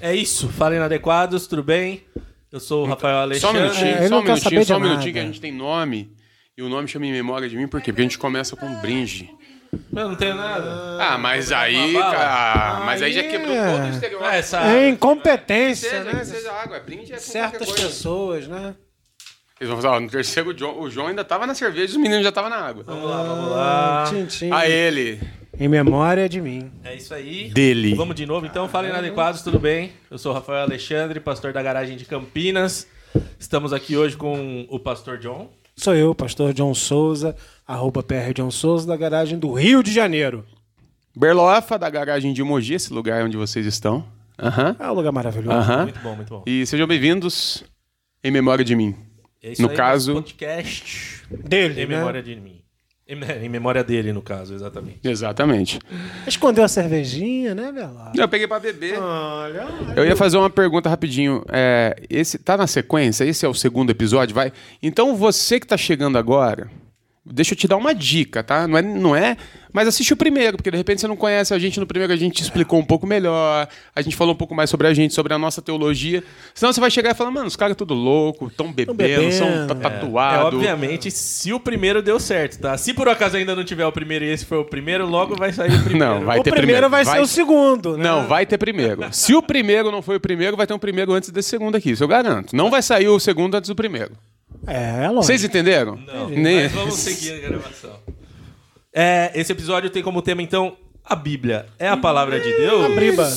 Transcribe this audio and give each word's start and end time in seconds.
É 0.00 0.14
isso, 0.14 0.48
Fala 0.48 0.74
Inadequados, 0.76 1.46
tudo 1.46 1.62
bem? 1.62 2.02
Eu 2.50 2.58
sou 2.58 2.84
o 2.84 2.88
Rafael 2.88 3.14
Só 3.14 3.18
um 3.18 3.22
Alexandre. 3.22 3.60
minutinho, 3.62 3.88
É, 3.90 4.08
só 4.08 4.18
um 4.18 4.22
minutinho, 4.22 4.64
só 4.64 4.76
um 4.76 4.80
minutinho 4.80 5.12
que 5.12 5.18
a 5.18 5.22
gente 5.24 5.40
tem 5.40 5.52
nome. 5.52 6.16
E 6.56 6.62
o 6.62 6.68
nome 6.68 6.88
chama 6.88 7.06
em 7.06 7.12
memória 7.12 7.48
de 7.48 7.56
mim, 7.56 7.68
por 7.68 7.80
quê? 7.80 7.92
Porque 7.92 8.00
a 8.02 8.04
gente 8.04 8.18
começa 8.18 8.56
com 8.56 8.66
um 8.66 8.80
brinde. 8.80 9.30
Eu 9.94 10.08
não 10.08 10.16
tenho 10.16 10.34
nada. 10.34 10.96
Ah, 11.00 11.16
mas 11.16 11.52
aí, 11.52 11.92
cara. 11.94 12.80
Mas 12.84 13.02
aí 13.02 13.12
já 13.12 13.22
quebrou 13.22 13.54
é- 13.54 13.70
todo 13.72 13.84
o 13.86 13.90
estereótipo. 13.90 14.30
É, 14.30 14.38
essa... 14.38 14.60
É 14.72 14.88
incompetência, 14.88 15.90
Seja, 15.90 16.04
né? 16.04 16.18
que 16.20 16.26
seja 16.26 16.52
água, 16.52 16.76
é 16.76 16.80
brinde 16.80 17.12
é 17.12 17.16
com 17.16 17.20
Certas 17.22 17.58
qualquer 17.58 17.66
coisa. 17.82 17.86
pessoas, 17.86 18.48
né? 18.48 18.74
Eles 19.60 19.70
vão 19.72 19.80
falar, 19.80 19.96
ó, 19.96 20.00
no 20.00 20.08
terceiro, 20.10 20.50
o 20.50 20.58
João, 20.58 20.80
o 20.80 20.90
João 20.90 21.06
ainda 21.06 21.22
tava 21.22 21.46
na 21.46 21.54
cerveja 21.54 21.92
e 21.92 21.96
os 21.96 22.02
meninos 22.02 22.22
já 22.24 22.30
estavam 22.30 22.50
na 22.50 22.56
água. 22.56 22.82
Vamos 22.84 23.04
lá, 23.08 23.22
vamos 23.22 23.50
lá. 23.50 24.04
Tchim, 24.08 24.26
tchim. 24.26 24.50
A 24.52 24.66
ele. 24.68 25.20
Em 25.60 25.68
memória 25.68 26.26
de 26.26 26.40
mim. 26.40 26.70
É 26.82 26.94
isso 26.96 27.12
aí. 27.12 27.50
Dele. 27.50 27.94
Vamos 27.94 28.14
de 28.16 28.24
novo, 28.24 28.46
então. 28.46 28.66
Fala 28.66 28.88
Inadequados, 28.88 29.42
tudo 29.42 29.58
bem? 29.58 29.92
Eu 30.10 30.16
sou 30.16 30.32
o 30.32 30.34
Rafael 30.34 30.62
Alexandre, 30.62 31.20
pastor 31.20 31.52
da 31.52 31.62
garagem 31.62 31.98
de 31.98 32.06
Campinas. 32.06 32.86
Estamos 33.38 33.70
aqui 33.74 33.94
hoje 33.94 34.16
com 34.16 34.66
o 34.70 34.78
pastor 34.80 35.18
John. 35.18 35.50
Sou 35.76 35.94
eu, 35.94 36.14
pastor 36.14 36.54
John 36.54 36.72
Souza, 36.72 37.36
arroba 37.66 38.02
PR 38.02 38.32
John 38.34 38.50
Souza, 38.50 38.86
da 38.86 38.96
garagem 38.96 39.38
do 39.38 39.52
Rio 39.52 39.82
de 39.82 39.92
Janeiro. 39.92 40.46
Berlofa, 41.14 41.78
da 41.78 41.90
garagem 41.90 42.32
de 42.32 42.42
Mogi, 42.42 42.72
esse 42.74 42.90
lugar 42.92 43.22
onde 43.24 43.36
vocês 43.36 43.66
estão. 43.66 44.02
Aham. 44.38 44.74
É 44.78 44.90
um 44.90 44.94
lugar 44.94 45.12
maravilhoso. 45.12 45.56
Aham. 45.58 45.82
Muito 45.82 46.00
bom, 46.00 46.16
muito 46.16 46.28
bom. 46.30 46.42
E 46.46 46.64
sejam 46.64 46.86
bem-vindos 46.86 47.64
em 48.24 48.30
memória 48.30 48.64
de 48.64 48.74
mim. 48.74 48.94
É 49.42 49.52
isso 49.52 49.60
No 49.62 49.68
aí, 49.70 49.76
caso- 49.76 50.14
podcast 50.14 51.22
Dele, 51.30 51.82
em 51.82 51.86
né? 51.86 51.96
memória 51.98 52.22
de 52.22 52.34
mim. 52.36 52.59
Em, 53.10 53.44
em 53.44 53.48
memória 53.48 53.82
dele, 53.82 54.12
no 54.12 54.22
caso, 54.22 54.54
exatamente. 54.54 55.00
Exatamente. 55.02 55.78
Escondeu 56.28 56.62
a 56.62 56.68
cervejinha, 56.68 57.56
né, 57.56 57.72
Bela? 57.72 58.12
Eu 58.16 58.28
peguei 58.28 58.46
pra 58.46 58.60
beber. 58.60 58.96
Olha. 59.00 59.66
Eu 59.96 60.06
ia 60.06 60.14
fazer 60.14 60.36
uma 60.36 60.48
pergunta 60.48 60.88
rapidinho. 60.88 61.44
É, 61.48 61.96
esse 62.08 62.38
tá 62.38 62.56
na 62.56 62.68
sequência? 62.68 63.24
Esse 63.24 63.44
é 63.44 63.48
o 63.48 63.54
segundo 63.54 63.90
episódio, 63.90 64.32
vai? 64.32 64.52
Então 64.80 65.16
você 65.16 65.58
que 65.58 65.66
tá 65.66 65.76
chegando 65.76 66.16
agora, 66.18 66.70
deixa 67.32 67.54
eu 67.54 67.56
te 67.58 67.68
dar 67.68 67.76
uma 67.76 67.94
dica, 67.94 68.42
tá? 68.42 68.66
Não 68.66 68.76
é, 68.78 68.82
não 68.82 69.16
é, 69.16 69.36
mas 69.72 69.86
assiste 69.88 70.12
o 70.12 70.16
primeiro, 70.16 70.56
porque 70.56 70.70
de 70.70 70.76
repente 70.76 71.00
você 71.00 71.06
não 71.06 71.16
conhece 71.16 71.54
a 71.54 71.58
gente 71.58 71.78
no 71.78 71.86
primeiro, 71.86 72.12
a 72.12 72.16
gente 72.16 72.34
te 72.36 72.42
explicou 72.42 72.78
um 72.78 72.84
pouco 72.84 73.06
melhor, 73.06 73.68
a 73.94 74.02
gente 74.02 74.16
falou 74.16 74.34
um 74.34 74.36
pouco 74.36 74.54
mais 74.54 74.68
sobre 74.70 74.86
a 74.86 74.94
gente, 74.94 75.14
sobre 75.14 75.32
a 75.32 75.38
nossa 75.38 75.62
teologia. 75.62 76.22
Senão 76.54 76.72
você 76.72 76.80
vai 76.80 76.90
chegar 76.90 77.10
e 77.10 77.14
falar, 77.14 77.30
mano, 77.30 77.46
os 77.46 77.56
caras 77.56 77.76
tudo 77.76 77.94
louco, 77.94 78.50
tão 78.50 78.72
bebendo, 78.72 78.94
bebendo. 78.96 79.32
são 79.32 79.66
tá- 79.66 79.74
É, 79.74 79.78
tatuados. 79.90 80.54
obviamente, 80.54 81.10
se 81.10 81.52
o 81.52 81.60
primeiro 81.60 82.02
deu 82.02 82.18
certo, 82.18 82.58
tá? 82.60 82.76
Se 82.76 82.92
por 82.92 83.08
acaso 83.08 83.36
ainda 83.36 83.54
não 83.54 83.64
tiver 83.64 83.86
o 83.86 83.92
primeiro 83.92 84.24
e 84.24 84.28
esse 84.30 84.44
foi 84.44 84.58
o 84.58 84.64
primeiro, 84.64 85.06
logo 85.06 85.36
vai 85.36 85.52
sair 85.52 85.72
o 85.74 85.82
primeiro. 85.84 85.98
Não, 85.98 86.24
vai 86.24 86.38
o 86.38 86.42
ter 86.42 86.50
primeiro 86.50 86.88
primeiro. 86.88 86.90
vai, 86.90 87.04
ser 87.04 87.20
o 87.20 87.26
segundo, 87.26 87.96
né? 87.96 88.04
Não, 88.04 88.26
vai 88.26 88.44
ter 88.46 88.58
primeiro. 88.58 89.02
Se 89.12 89.34
o 89.34 89.42
primeiro 89.42 89.90
não 89.90 90.02
foi 90.02 90.16
o 90.16 90.20
primeiro, 90.20 90.56
vai 90.56 90.66
ter 90.66 90.74
um 90.74 90.78
primeiro 90.78 91.12
antes 91.12 91.30
desse 91.30 91.48
segundo 91.48 91.76
aqui, 91.76 91.90
isso 91.92 92.02
eu 92.04 92.08
garanto. 92.08 92.54
Não 92.54 92.70
vai 92.70 92.82
sair 92.82 93.08
o 93.08 93.18
segundo 93.20 93.54
antes 93.54 93.68
do 93.68 93.74
primeiro. 93.76 94.12
É, 94.66 95.04
é 95.04 95.08
lógico. 95.08 95.22
Vocês 95.24 95.44
entenderam? 95.44 95.96
Não, 95.96 96.28
Nem- 96.28 96.62
mas 96.64 96.72
vamos 96.72 96.94
seguir 96.94 97.32
a 97.32 97.48
gravação. 97.48 97.98
É, 98.92 99.30
esse 99.34 99.52
episódio 99.52 99.88
tem 99.90 100.02
como 100.02 100.20
tema, 100.22 100.42
então, 100.42 100.76
a 101.04 101.14
Bíblia. 101.16 101.66
É 101.78 101.88
a 101.88 101.96
palavra 101.96 102.40
de 102.40 102.52
Deus? 102.52 102.94
Briba. 102.94 103.28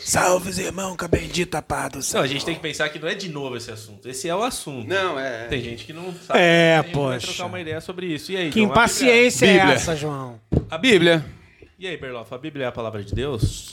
Salve, 0.00 0.62
irmão, 0.62 0.96
com 0.96 1.04
a 1.04 1.08
bendita 1.08 1.60
pá 1.62 1.88
do 1.88 2.02
céu. 2.02 2.18
Não, 2.18 2.24
a 2.24 2.28
gente 2.28 2.44
tem 2.44 2.54
que 2.54 2.60
pensar 2.60 2.88
que 2.90 2.98
não 2.98 3.08
é 3.08 3.14
de 3.14 3.28
novo 3.28 3.56
esse 3.56 3.70
assunto. 3.70 4.08
Esse 4.08 4.28
é 4.28 4.34
o 4.34 4.42
assunto. 4.42 4.86
Não, 4.88 5.18
é. 5.18 5.46
Tem 5.46 5.62
gente 5.62 5.84
que 5.84 5.92
não 5.92 6.12
sabe. 6.14 6.38
É, 6.38 6.76
a 6.78 6.82
gente 6.82 6.94
vai 6.94 7.04
poxa. 7.14 7.26
trocar 7.28 7.46
uma 7.46 7.60
ideia 7.60 7.80
sobre 7.80 8.06
isso. 8.06 8.30
E 8.32 8.36
aí, 8.36 8.50
Que 8.50 8.60
João, 8.60 8.70
a 8.70 8.72
impaciência 8.72 9.46
é 9.46 9.52
Bíblia. 9.58 9.74
essa, 9.74 9.96
João? 9.96 10.40
Bíblia- 10.50 10.66
a 10.70 10.78
Bíblia. 10.78 11.18
Bíblia. 11.18 11.34
E 11.78 11.86
aí, 11.86 11.96
Berloff, 11.96 12.32
a 12.34 12.38
Bíblia 12.38 12.66
é 12.66 12.68
a 12.68 12.72
palavra 12.72 13.02
de 13.02 13.14
Deus? 13.14 13.72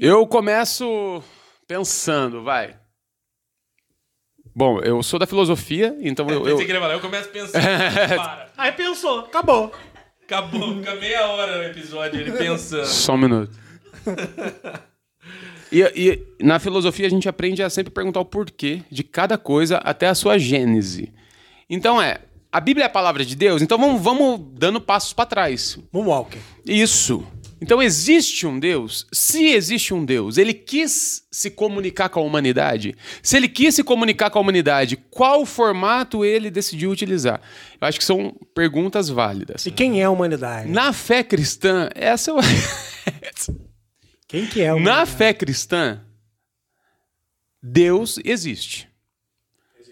Eu 0.00 0.26
começo 0.26 1.22
pensando, 1.68 2.42
vai. 2.42 2.74
Bom, 4.54 4.80
eu 4.80 5.02
sou 5.02 5.18
da 5.18 5.26
filosofia, 5.26 5.96
então 6.00 6.28
eu. 6.28 6.40
Pensei 6.40 6.52
eu- 6.52 6.56
que 6.58 6.64
ele 6.64 6.72
ia 6.74 6.80
falar, 6.80 6.94
eu 6.94 7.00
começo 7.00 7.28
pensando. 7.28 7.52
Para. 7.62 8.48
Aí 8.56 8.72
pensou, 8.72 9.20
acabou. 9.20 9.72
Acabou, 10.24 10.76
fica 10.76 10.94
meia 10.96 11.26
hora 11.28 11.58
no 11.58 11.64
episódio 11.64 12.20
ele 12.20 12.32
pensando. 12.32 12.86
Só 12.86 13.14
um 13.14 13.18
minuto. 13.18 13.52
E, 15.72 15.82
e 15.94 16.44
na 16.44 16.58
filosofia 16.58 17.06
a 17.06 17.10
gente 17.10 17.28
aprende 17.28 17.62
a 17.62 17.70
sempre 17.70 17.92
perguntar 17.92 18.18
o 18.18 18.24
porquê 18.24 18.82
de 18.90 19.04
cada 19.04 19.38
coisa 19.38 19.76
até 19.78 20.08
a 20.08 20.14
sua 20.16 20.36
gênese. 20.36 21.12
Então 21.68 22.02
é, 22.02 22.18
a 22.50 22.58
Bíblia 22.58 22.84
é 22.84 22.86
a 22.86 22.90
palavra 22.90 23.24
de 23.24 23.36
Deus, 23.36 23.62
então 23.62 23.78
vamos, 23.78 24.02
vamos 24.02 24.40
dando 24.54 24.80
passos 24.80 25.12
para 25.12 25.26
trás. 25.26 25.78
Moonwalker. 25.92 26.40
Isso. 26.66 27.24
Então 27.60 27.82
existe 27.82 28.46
um 28.46 28.58
Deus? 28.58 29.06
Se 29.12 29.44
existe 29.48 29.92
um 29.92 30.04
Deus, 30.04 30.38
ele 30.38 30.54
quis 30.54 31.26
se 31.30 31.50
comunicar 31.50 32.08
com 32.08 32.20
a 32.20 32.22
humanidade. 32.22 32.96
Se 33.22 33.36
ele 33.36 33.48
quis 33.48 33.74
se 33.74 33.84
comunicar 33.84 34.30
com 34.30 34.38
a 34.38 34.42
humanidade, 34.42 34.96
qual 35.10 35.44
formato 35.44 36.24
ele 36.24 36.50
decidiu 36.50 36.90
utilizar? 36.90 37.40
Eu 37.80 37.86
acho 37.86 37.98
que 37.98 38.04
são 38.04 38.34
perguntas 38.54 39.08
válidas. 39.10 39.66
E 39.66 39.70
quem 39.70 40.00
é 40.00 40.04
a 40.04 40.10
humanidade? 40.10 40.70
Na 40.70 40.92
fé 40.92 41.22
cristã, 41.22 41.90
essa 41.94 42.30
é 42.30 42.34
o... 42.34 42.38
Quem 44.26 44.46
que 44.46 44.60
é 44.60 44.68
a 44.68 44.70
Na 44.70 44.76
humanidade? 44.76 45.10
fé 45.10 45.34
cristã, 45.34 46.00
Deus 47.62 48.18
existe. 48.24 48.88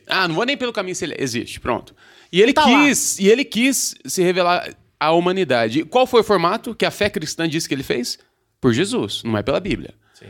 Ah, 0.07 0.27
não 0.27 0.35
vou 0.35 0.45
nem 0.47 0.57
pelo 0.57 0.73
caminho 0.73 0.95
se 0.97 1.05
ele 1.05 1.17
existe, 1.19 1.61
pronto. 1.61 1.95
E 2.33 2.41
ele 2.41 2.53
Tá 2.53 2.65
lá. 2.65 2.85
quis, 2.85 3.19
e 3.19 3.29
ele 3.29 3.45
quis 3.45 3.95
se 4.07 4.23
revelar 4.23 4.73
à 4.99 5.13
humanidade. 5.13 5.85
Qual 5.85 6.07
foi 6.07 6.21
o 6.21 6.25
formato 6.25 6.75
que 6.75 6.85
a 6.85 6.91
fé 6.91 7.09
cristã 7.11 7.49
disse 7.49 7.69
que 7.69 7.75
ele 7.75 7.83
fez? 7.83 8.19
Por 8.61 8.73
Jesus, 8.73 9.23
não 9.25 9.37
é 9.37 9.43
pela 9.43 9.61
Bíblia. 9.61 9.95
Sim. 10.15 10.27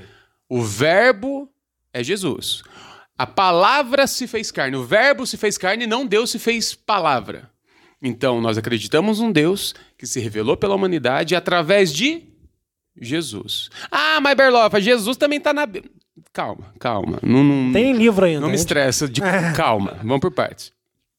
O 0.49 0.63
verbo 0.63 1.51
é 1.93 2.03
Jesus. 2.03 2.63
A 3.17 3.27
palavra 3.27 4.07
se 4.07 4.27
fez 4.27 4.51
carne. 4.51 4.77
O 4.77 4.85
verbo 4.85 5.27
se 5.27 5.37
fez 5.37 5.59
carne, 5.59 5.87
não 5.87 6.07
Deus 6.07 6.31
se 6.31 6.39
fez 6.39 6.75
palavra. 6.75 7.51
Então, 8.01 8.41
nós 8.41 8.57
acreditamos 8.57 9.19
num 9.19 9.33
Deus 9.33 9.75
que 9.97 10.07
se 10.07 10.21
revelou 10.21 10.57
pela 10.57 10.75
humanidade 10.75 11.35
através 11.35 11.93
de 11.93 12.23
Jesus. 13.01 13.71
Ah, 13.91 14.21
mas 14.21 14.37
Berlofa, 14.37 14.81
Jesus 14.81 15.17
também 15.17 15.41
tá 15.41 15.53
na 15.53 15.67
Bíblia. 15.67 15.91
Calma, 16.33 16.73
calma. 16.79 17.19
Não, 17.23 17.43
não, 17.43 17.73
Tem 17.73 17.93
livro 17.93 18.25
ainda. 18.25 18.41
não 18.41 18.49
me 18.51 18.55
estressa. 18.55 19.09
De... 19.09 19.21
Calma, 19.57 19.99
vamos 20.03 20.21
por 20.21 20.31
partes. 20.31 20.73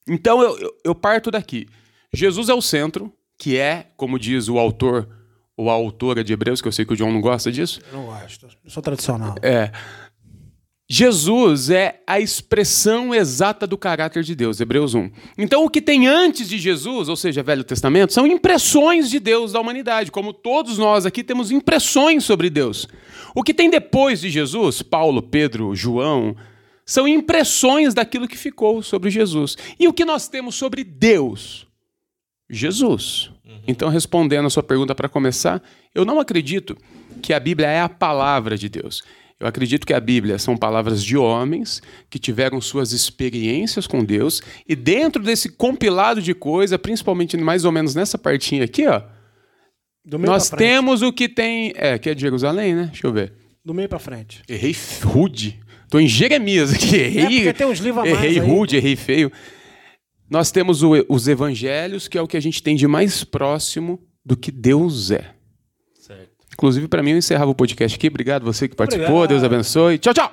Então, 0.08 0.42
eu, 0.42 0.58
eu, 0.58 0.78
eu 0.86 0.96
parto 0.96 1.30
daqui. 1.32 1.68
Jesus 2.14 2.50
é 2.50 2.54
o 2.54 2.62
centro, 2.62 3.14
que 3.40 3.58
é, 3.58 3.88
como 3.98 4.20
diz 4.20 4.48
o 4.50 4.60
autor 4.60 5.10
ou 5.58 5.70
a 5.70 5.74
autora 5.74 6.24
de 6.24 6.34
Hebreus, 6.34 6.62
que 6.62 6.68
eu 6.68 6.72
sei 6.72 6.86
que 6.86 6.94
o 6.94 6.96
João 6.96 7.12
não 7.12 7.22
gosta 7.22 7.52
disso, 7.52 7.82
Eu 7.92 7.98
não 8.00 8.06
gosto. 8.06 8.48
Eu 8.64 8.70
sou 8.70 8.84
tradicional. 8.84 9.34
é. 9.42 9.72
Jesus 10.92 11.70
é 11.70 12.02
a 12.08 12.20
expressão 12.20 13.14
exata 13.14 13.68
do 13.68 13.78
caráter 13.78 14.24
de 14.24 14.34
Deus, 14.34 14.60
Hebreus 14.60 14.96
1. 14.96 15.12
Então, 15.38 15.64
o 15.64 15.70
que 15.70 15.84
tem 15.84 16.08
antes 16.08 16.50
de 16.50 16.58
Jesus, 16.58 17.08
ou 17.08 17.16
seja, 17.16 17.44
Velho 17.44 17.64
Testamento, 17.64 18.12
são 18.12 18.26
impressões 18.26 19.08
de 19.08 19.20
Deus 19.20 19.52
da 19.52 19.60
humanidade, 19.62 20.10
como 20.10 20.34
todos 20.34 20.80
nós 20.80 21.06
aqui 21.06 21.24
temos 21.24 21.52
impressões 21.52 22.24
sobre 22.24 22.50
Deus. 22.50 22.88
O 23.36 23.44
que 23.44 23.54
tem 23.54 23.70
depois 23.70 24.20
de 24.20 24.32
Jesus, 24.32 24.82
Paulo, 24.82 25.22
Pedro, 25.22 25.76
João, 25.76 26.36
são 26.84 27.08
impressões 27.08 27.94
daquilo 27.94 28.28
que 28.28 28.36
ficou 28.36 28.82
sobre 28.82 29.12
Jesus. 29.12 29.56
E 29.80 29.88
o 29.88 29.94
que 29.94 30.04
nós 30.04 30.28
temos 30.28 30.56
sobre 30.56 30.84
Deus? 30.84 31.68
Jesus. 32.50 33.32
Então, 33.68 33.90
respondendo 33.90 34.46
a 34.46 34.50
sua 34.50 34.64
pergunta 34.64 34.96
para 34.96 35.08
começar, 35.08 35.62
eu 35.94 36.04
não 36.04 36.20
acredito 36.20 36.76
que 37.22 37.34
a 37.34 37.40
Bíblia 37.40 37.68
é 37.68 37.82
a 37.82 37.90
palavra 37.90 38.58
de 38.58 38.68
Deus. 38.70 39.04
Eu 39.40 39.48
acredito 39.48 39.88
que 39.88 39.94
a 39.94 40.00
Bíblia 40.00 40.38
são 40.38 40.58
palavras 40.58 41.04
de 41.04 41.16
homens 41.16 41.82
que 42.10 42.20
tiveram 42.20 42.60
suas 42.60 42.92
experiências 42.92 43.88
com 43.88 44.04
Deus 44.04 44.42
e 44.68 44.76
dentro 44.76 45.24
desse 45.24 45.50
compilado 45.50 46.22
de 46.22 46.34
coisa, 46.34 46.78
principalmente 46.78 47.38
mais 47.38 47.64
ou 47.64 47.72
menos 47.72 47.96
nessa 47.96 48.18
partinha 48.18 48.66
aqui, 48.66 48.86
ó, 48.86 49.02
Do 50.04 50.20
meio 50.20 50.30
nós 50.30 50.50
temos 50.50 51.02
o 51.02 51.14
que 51.14 51.30
tem, 51.30 51.72
é, 51.76 51.98
que 51.98 52.10
é 52.10 52.14
de 52.14 52.22
Jerusalém, 52.22 52.76
né? 52.76 52.90
Deixa 52.92 53.08
eu 53.08 53.14
ver. 53.14 53.34
Do 53.64 53.74
meio 53.74 53.88
pra 53.88 54.00
frente. 54.00 54.42
Errei 54.50 54.76
rude. 55.04 55.60
Tô 55.90 56.00
em 56.00 56.08
Jeremias 56.08 56.74
aqui. 56.74 56.96
Errei, 56.98 57.24
porque 57.24 57.54
tem 57.54 57.68
uns 57.68 57.80
livros 57.80 58.04
a 58.04 58.10
mais 58.10 58.24
errei 58.24 58.40
aí, 58.40 58.46
rude, 58.46 58.76
errei 58.76 58.96
feio. 58.96 59.32
Nós 60.30 60.52
temos 60.52 60.84
o- 60.84 61.06
os 61.10 61.28
evangelhos, 61.28 62.08
que 62.08 62.18
é 62.18 62.22
o 62.22 62.28
que 62.28 62.38
a 62.38 62.42
gente 62.42 62.62
tem 62.62 62.76
de 62.76 62.88
mais 62.88 63.24
próximo 63.24 64.00
do 64.24 64.38
que 64.38 64.52
Deus 64.52 65.10
é. 65.12 65.34
Certo. 66.00 66.30
Inclusive, 66.54 66.88
para 66.88 67.02
mim, 67.02 67.12
eu 67.12 67.18
encerrava 67.18 67.50
o 67.52 67.56
podcast 67.56 67.98
aqui. 67.98 68.08
Obrigado 68.08 68.44
você 68.44 68.68
que 68.68 68.76
participou. 68.76 69.08
Obrigado. 69.18 69.30
Deus 69.30 69.44
abençoe. 69.44 69.98
Tchau, 69.98 70.14
tchau. 70.14 70.32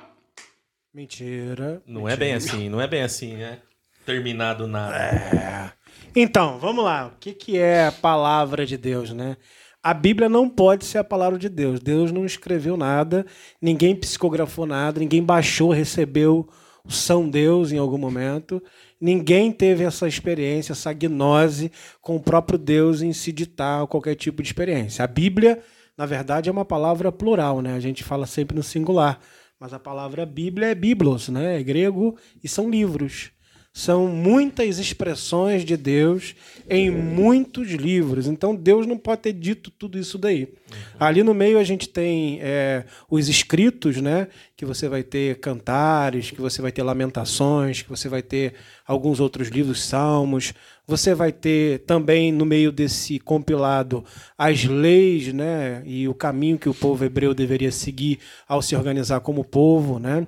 Mentira. 0.93 1.81
Não 1.85 2.07
é 2.07 2.15
bem 2.15 2.33
assim, 2.33 2.69
não 2.69 2.81
é 2.81 2.87
bem 2.87 3.01
assim, 3.01 3.35
né? 3.35 3.59
Terminado 4.05 4.67
nada. 4.67 5.73
Então, 6.15 6.57
vamos 6.59 6.83
lá. 6.83 7.07
O 7.07 7.19
que, 7.19 7.33
que 7.33 7.57
é 7.57 7.87
a 7.87 7.91
palavra 7.91 8.65
de 8.65 8.77
Deus, 8.77 9.11
né? 9.11 9.37
A 9.83 9.93
Bíblia 9.93 10.27
não 10.27 10.49
pode 10.49 10.85
ser 10.85 10.97
a 10.97 11.03
palavra 11.03 11.37
de 11.37 11.49
Deus. 11.49 11.79
Deus 11.79 12.11
não 12.11 12.25
escreveu 12.25 12.75
nada, 12.75 13.25
ninguém 13.61 13.95
psicografou 13.95 14.65
nada, 14.65 14.99
ninguém 14.99 15.23
baixou, 15.23 15.71
recebeu 15.71 16.47
São 16.87 17.29
Deus 17.29 17.71
em 17.71 17.77
algum 17.77 17.97
momento. 17.97 18.61
Ninguém 18.99 19.51
teve 19.51 19.83
essa 19.83 20.07
experiência, 20.07 20.71
essa 20.71 20.93
gnose 20.93 21.71
com 22.01 22.15
o 22.15 22.19
próprio 22.19 22.57
Deus 22.57 23.01
em 23.01 23.13
se 23.13 23.31
ditar 23.31 23.85
qualquer 23.87 24.15
tipo 24.15 24.41
de 24.41 24.49
experiência. 24.49 25.03
A 25.03 25.07
Bíblia 25.07 25.61
na 25.97 26.05
verdade, 26.05 26.47
é 26.47 26.51
uma 26.51 26.63
palavra 26.63 27.11
plural, 27.11 27.59
né? 27.59 27.73
A 27.73 27.79
gente 27.79 28.03
fala 28.03 28.27
sempre 28.27 28.55
no 28.55 28.61
singular. 28.61 29.19
Mas 29.59 29.73
a 29.73 29.79
palavra 29.79 30.23
Bíblia 30.23 30.67
é 30.67 30.75
biblos, 30.75 31.29
né? 31.29 31.59
É 31.59 31.63
grego 31.63 32.15
e 32.43 32.47
são 32.47 32.69
livros. 32.69 33.31
São 33.73 34.07
muitas 34.07 34.77
expressões 34.77 35.65
de 35.65 35.75
Deus 35.75 36.35
em 36.69 36.91
muitos 36.91 37.69
livros. 37.69 38.27
Então 38.27 38.55
Deus 38.55 38.85
não 38.85 38.97
pode 38.97 39.21
ter 39.21 39.33
dito 39.33 39.71
tudo 39.71 39.97
isso 39.97 40.19
daí. 40.19 40.43
Uhum. 40.43 40.77
Ali 40.99 41.23
no 41.23 41.33
meio 41.33 41.57
a 41.57 41.63
gente 41.63 41.89
tem 41.89 42.39
é, 42.41 42.85
os 43.09 43.27
escritos, 43.27 43.97
né? 43.97 44.27
Que 44.57 44.65
você 44.65 44.89
vai 44.89 45.03
ter 45.03 45.39
cantares, 45.39 46.31
que 46.31 46.41
você 46.41 46.63
vai 46.63 46.71
ter 46.71 46.81
lamentações, 46.81 47.83
que 47.83 47.89
você 47.89 48.09
vai 48.09 48.23
ter 48.23 48.55
alguns 48.87 49.19
outros 49.19 49.49
livros, 49.49 49.83
salmos. 49.83 50.51
Você 50.87 51.13
vai 51.13 51.31
ter 51.31 51.81
também 51.85 52.31
no 52.31 52.43
meio 52.43 52.71
desse 52.71 53.19
compilado 53.19 54.03
as 54.35 54.63
leis, 54.65 55.31
né, 55.31 55.83
e 55.85 56.07
o 56.07 56.13
caminho 56.13 56.57
que 56.57 56.67
o 56.67 56.73
povo 56.73 57.05
hebreu 57.05 57.35
deveria 57.35 57.71
seguir 57.71 58.17
ao 58.47 58.61
se 58.61 58.75
organizar 58.75 59.19
como 59.19 59.43
povo, 59.43 59.99
né? 59.99 60.25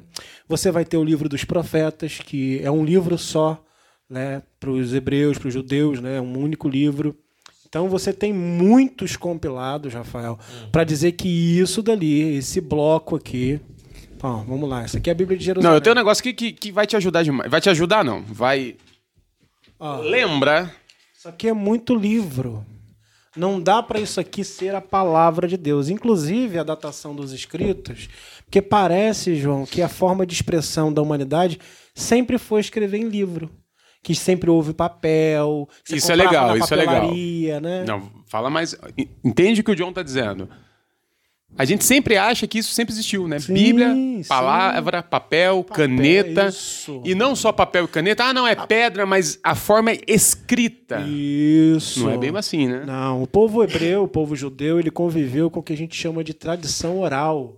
Você 0.48 0.70
vai 0.70 0.86
ter 0.86 0.98
o 0.98 1.04
livro 1.04 1.28
dos 1.28 1.44
profetas, 1.44 2.20
que 2.20 2.62
é 2.64 2.70
um 2.70 2.86
livro 2.86 3.18
só, 3.18 3.60
né, 4.08 4.44
para 4.60 4.70
os 4.70 4.94
hebreus, 4.94 5.40
para 5.40 5.48
os 5.48 5.54
judeus, 5.54 6.00
né, 6.00 6.22
um 6.22 6.38
único 6.38 6.70
livro. 6.70 7.18
Então 7.68 7.90
você 7.90 8.14
tem 8.14 8.32
muitos 8.32 9.16
compilados, 9.16 9.94
Rafael, 9.94 10.34
uhum. 10.34 10.70
para 10.72 10.84
dizer 10.84 11.14
que 11.14 11.28
isso 11.60 11.82
dali, 11.82 12.36
esse 12.38 12.62
bloco 12.62 13.16
aqui, 13.16 13.60
Bom, 14.22 14.44
vamos 14.48 14.70
lá. 14.70 14.84
Essa 14.84 14.98
aqui 14.98 15.10
é 15.10 15.14
a 15.14 15.16
Bíblia 15.16 15.38
de 15.38 15.46
Jerusalém. 15.46 15.70
Não, 15.70 15.78
eu 15.78 15.82
tenho 15.82 15.96
um 15.96 15.98
negócio 15.98 16.22
que, 16.22 16.34
que, 16.34 16.52
que 16.52 16.72
vai 16.72 16.86
te 16.86 16.96
ajudar 16.96 17.24
demais. 17.24 17.50
Vai 17.50 17.62
te 17.62 17.70
ajudar, 17.70 18.04
não. 18.04 18.22
Vai 18.24 18.76
Lembra? 19.80 20.74
Isso 21.18 21.30
aqui 21.30 21.48
é 21.48 21.54
muito 21.54 21.96
livro. 21.96 22.66
Não 23.36 23.62
dá 23.62 23.82
para 23.82 24.00
isso 24.00 24.20
aqui 24.20 24.44
ser 24.44 24.76
a 24.76 24.82
palavra 24.82 25.48
de 25.48 25.56
Deus. 25.56 25.88
Inclusive 25.88 26.60
a 26.60 26.64
datação 26.64 27.16
dos 27.16 27.32
escritos, 27.32 28.10
porque 28.44 28.62
parece, 28.62 29.36
João, 29.36 29.66
que 29.66 29.82
a 29.82 29.88
forma 29.88 30.26
de 30.26 30.34
expressão 30.34 30.92
da 30.92 31.02
humanidade 31.02 31.60
sempre 31.96 32.38
foi 32.38 32.60
escrever 32.60 32.98
em 32.98 33.08
livro. 33.08 33.50
Que 34.02 34.16
sempre 34.16 34.50
houve 34.50 34.74
papel. 34.74 35.68
isso 35.90 36.12
é 36.12 36.16
legal, 36.16 36.58
isso 36.58 36.74
é 36.74 36.78
legal. 36.78 37.12
Né? 37.62 37.84
Não, 37.86 38.10
fala 38.28 38.50
mais. 38.50 38.76
Entende 39.24 39.62
o 39.62 39.64
que 39.64 39.72
o 39.72 39.76
John 39.76 39.90
está 39.90 40.02
dizendo. 40.02 40.50
A 41.58 41.66
gente 41.66 41.84
sempre 41.84 42.16
acha 42.16 42.48
que 42.48 42.60
isso 42.60 42.72
sempre 42.74 42.94
existiu, 42.94 43.28
né? 43.28 43.40
Sim, 43.40 43.54
Bíblia, 43.54 43.94
palavra, 44.28 45.04
papel, 45.04 45.64
papel, 45.64 45.88
caneta. 45.88 46.48
Isso. 46.48 47.02
E 47.04 47.14
não 47.14 47.36
só 47.36 47.52
papel 47.52 47.86
e 47.86 47.88
caneta. 47.88 48.24
Ah, 48.24 48.34
não, 48.34 48.48
é 48.48 48.56
pedra, 48.56 49.06
mas 49.06 49.40
a 49.44 49.56
forma 49.56 49.92
é 49.92 50.00
escrita. 50.08 51.02
Isso. 51.02 52.02
Não 52.02 52.12
é 52.12 52.18
bem 52.18 52.36
assim, 52.38 52.68
né? 52.68 52.84
Não, 52.86 53.24
o 53.24 53.28
povo 53.28 53.64
hebreu, 53.64 54.04
o 54.04 54.08
povo 54.08 54.36
judeu, 54.36 54.80
ele 54.80 54.92
conviveu 54.92 55.50
com 55.50 55.60
o 55.60 55.64
que 55.64 55.74
a 55.74 55.78
gente 55.78 55.96
chama 55.96 56.24
de 56.24 56.34
tradição 56.34 57.00
oral. 57.00 57.58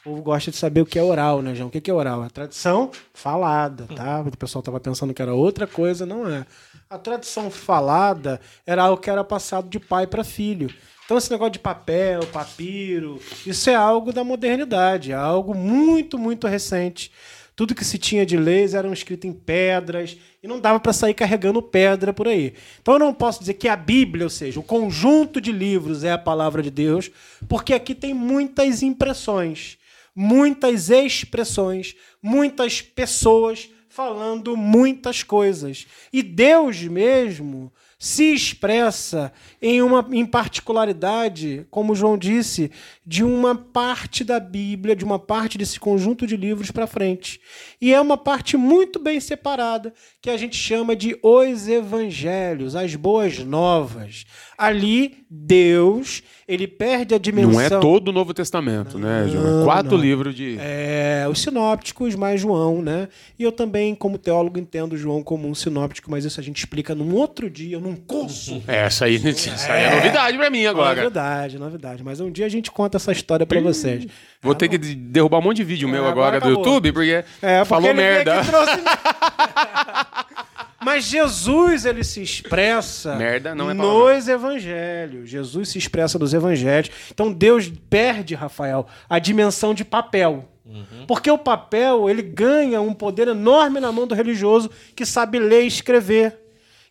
O 0.00 0.10
povo 0.10 0.22
gosta 0.22 0.50
de 0.50 0.56
saber 0.56 0.80
o 0.82 0.86
que 0.86 0.98
é 0.98 1.02
oral, 1.02 1.42
né, 1.42 1.54
João? 1.54 1.68
O 1.68 1.70
que 1.70 1.90
é 1.90 1.94
oral? 1.94 2.22
A 2.22 2.30
tradição 2.30 2.90
falada, 3.12 3.86
tá? 3.94 4.20
O 4.20 4.36
pessoal 4.36 4.60
estava 4.60 4.78
pensando 4.78 5.12
que 5.14 5.22
era 5.22 5.34
outra 5.34 5.66
coisa, 5.66 6.06
não 6.06 6.28
é. 6.28 6.46
A 6.88 6.98
tradição 6.98 7.50
falada 7.50 8.40
era 8.66 8.84
algo 8.84 9.00
que 9.00 9.10
era 9.10 9.24
passado 9.24 9.68
de 9.68 9.80
pai 9.80 10.06
para 10.06 10.22
filho. 10.22 10.70
Então, 11.04 11.18
esse 11.18 11.30
negócio 11.30 11.52
de 11.52 11.58
papel, 11.58 12.26
papiro, 12.28 13.20
isso 13.46 13.68
é 13.68 13.74
algo 13.74 14.10
da 14.10 14.24
modernidade, 14.24 15.12
é 15.12 15.14
algo 15.14 15.54
muito, 15.54 16.18
muito 16.18 16.46
recente. 16.46 17.12
Tudo 17.54 17.74
que 17.74 17.84
se 17.84 17.98
tinha 17.98 18.26
de 18.26 18.36
leis 18.36 18.74
eram 18.74 18.92
escrito 18.92 19.26
em 19.26 19.32
pedras 19.32 20.16
e 20.42 20.48
não 20.48 20.58
dava 20.58 20.80
para 20.80 20.92
sair 20.92 21.14
carregando 21.14 21.62
pedra 21.62 22.12
por 22.12 22.26
aí. 22.26 22.54
Então 22.80 22.94
eu 22.94 23.00
não 23.00 23.14
posso 23.14 23.40
dizer 23.40 23.54
que 23.54 23.68
a 23.68 23.76
Bíblia, 23.76 24.24
ou 24.24 24.30
seja, 24.30 24.58
o 24.58 24.62
conjunto 24.62 25.40
de 25.40 25.52
livros 25.52 26.02
é 26.02 26.10
a 26.10 26.18
palavra 26.18 26.62
de 26.62 26.70
Deus, 26.70 27.10
porque 27.48 27.72
aqui 27.72 27.94
tem 27.94 28.12
muitas 28.12 28.82
impressões, 28.82 29.78
muitas 30.16 30.90
expressões, 30.90 31.94
muitas 32.20 32.82
pessoas 32.82 33.68
falando 33.88 34.56
muitas 34.56 35.22
coisas. 35.22 35.86
E 36.12 36.22
Deus 36.22 36.82
mesmo 36.82 37.72
se 37.98 38.32
expressa 38.32 39.32
em 39.60 39.80
uma 39.80 40.06
em 40.12 40.26
particularidade, 40.26 41.66
como 41.70 41.94
João 41.94 42.18
disse, 42.18 42.70
de 43.06 43.24
uma 43.24 43.54
parte 43.54 44.24
da 44.24 44.38
Bíblia, 44.38 44.96
de 44.96 45.04
uma 45.04 45.18
parte 45.18 45.56
desse 45.56 45.78
conjunto 45.78 46.26
de 46.26 46.36
livros 46.36 46.70
para 46.70 46.86
frente. 46.86 47.40
E 47.80 47.92
é 47.92 48.00
uma 48.00 48.16
parte 48.16 48.56
muito 48.56 48.98
bem 48.98 49.20
separada, 49.20 49.92
que 50.20 50.30
a 50.30 50.36
gente 50.36 50.56
chama 50.56 50.94
de 50.94 51.18
os 51.22 51.68
evangelhos, 51.68 52.76
as 52.76 52.94
boas 52.94 53.38
novas. 53.38 54.24
Ali 54.56 55.24
Deus, 55.30 56.22
ele 56.46 56.66
perde 56.66 57.14
a 57.14 57.18
dimensão. 57.18 57.52
Não 57.52 57.60
é 57.60 57.68
todo 57.68 58.08
o 58.08 58.12
Novo 58.12 58.34
Testamento, 58.34 58.98
não, 58.98 59.08
né, 59.08 59.28
João? 59.28 59.62
É 59.62 59.64
quatro 59.64 59.96
não. 59.96 60.04
livros 60.04 60.34
de 60.34 60.56
É, 60.60 61.26
os 61.30 61.40
sinópticos 61.40 62.14
mais 62.14 62.40
João, 62.40 62.82
né? 62.82 63.08
E 63.38 63.42
eu 63.42 63.50
também, 63.50 63.94
como 63.94 64.18
teólogo, 64.18 64.58
entendo 64.58 64.96
João 64.96 65.22
como 65.22 65.48
um 65.48 65.54
sinóptico, 65.54 66.10
mas 66.10 66.24
isso 66.24 66.38
a 66.38 66.42
gente 66.42 66.58
explica 66.58 66.94
num 66.94 67.14
outro 67.14 67.48
dia, 67.48 67.78
num 67.78 67.96
curso. 67.96 68.62
É, 68.66 68.86
essa 68.86 69.04
aí, 69.04 69.16
essa 69.24 69.72
aí 69.72 69.84
é 69.84 69.96
novidade 69.96 70.36
para 70.36 70.50
mim 70.50 70.66
agora. 70.66 71.02
Novidade, 71.02 71.58
novidade. 71.58 72.02
Mas 72.02 72.20
um 72.20 72.30
dia 72.30 72.46
a 72.46 72.48
gente 72.48 72.70
conta 72.70 72.96
essa 72.96 73.12
história 73.12 73.46
para 73.46 73.60
vocês. 73.60 74.06
Vou 74.42 74.52
ah, 74.52 74.54
ter 74.54 74.68
que 74.68 74.78
derrubar 74.78 75.38
um 75.38 75.42
monte 75.42 75.58
de 75.58 75.64
vídeo 75.64 75.88
é, 75.88 75.92
meu 75.92 76.06
agora, 76.06 76.36
agora 76.36 76.52
do 76.52 76.58
YouTube, 76.58 76.92
porque, 76.92 77.10
é, 77.10 77.58
porque 77.58 77.64
falou 77.64 77.94
merda. 77.94 78.42
Mas 80.84 81.04
Jesus 81.04 81.84
ele 81.84 82.04
se 82.04 82.22
expressa 82.22 83.16
Merda 83.16 83.54
não 83.54 83.70
é 83.70 83.74
nos 83.74 84.28
evangelhos. 84.28 85.30
Jesus 85.30 85.70
se 85.70 85.78
expressa 85.78 86.18
nos 86.18 86.34
evangelhos. 86.34 86.90
Então 87.10 87.32
Deus 87.32 87.72
perde, 87.88 88.34
Rafael, 88.34 88.86
a 89.08 89.18
dimensão 89.18 89.72
de 89.72 89.84
papel. 89.84 90.48
Uhum. 90.64 91.06
Porque 91.06 91.30
o 91.30 91.38
papel 91.38 92.08
ele 92.08 92.22
ganha 92.22 92.80
um 92.80 92.94
poder 92.94 93.28
enorme 93.28 93.80
na 93.80 93.90
mão 93.90 94.06
do 94.06 94.14
religioso 94.14 94.70
que 94.94 95.04
sabe 95.04 95.38
ler 95.38 95.64
e 95.64 95.66
escrever. 95.66 96.38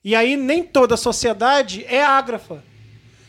E 0.04 0.16
aí 0.16 0.36
nem 0.36 0.63
toda 0.63 0.98
sociedade 0.98 1.86
é 1.88 2.04
ágrafa. 2.04 2.63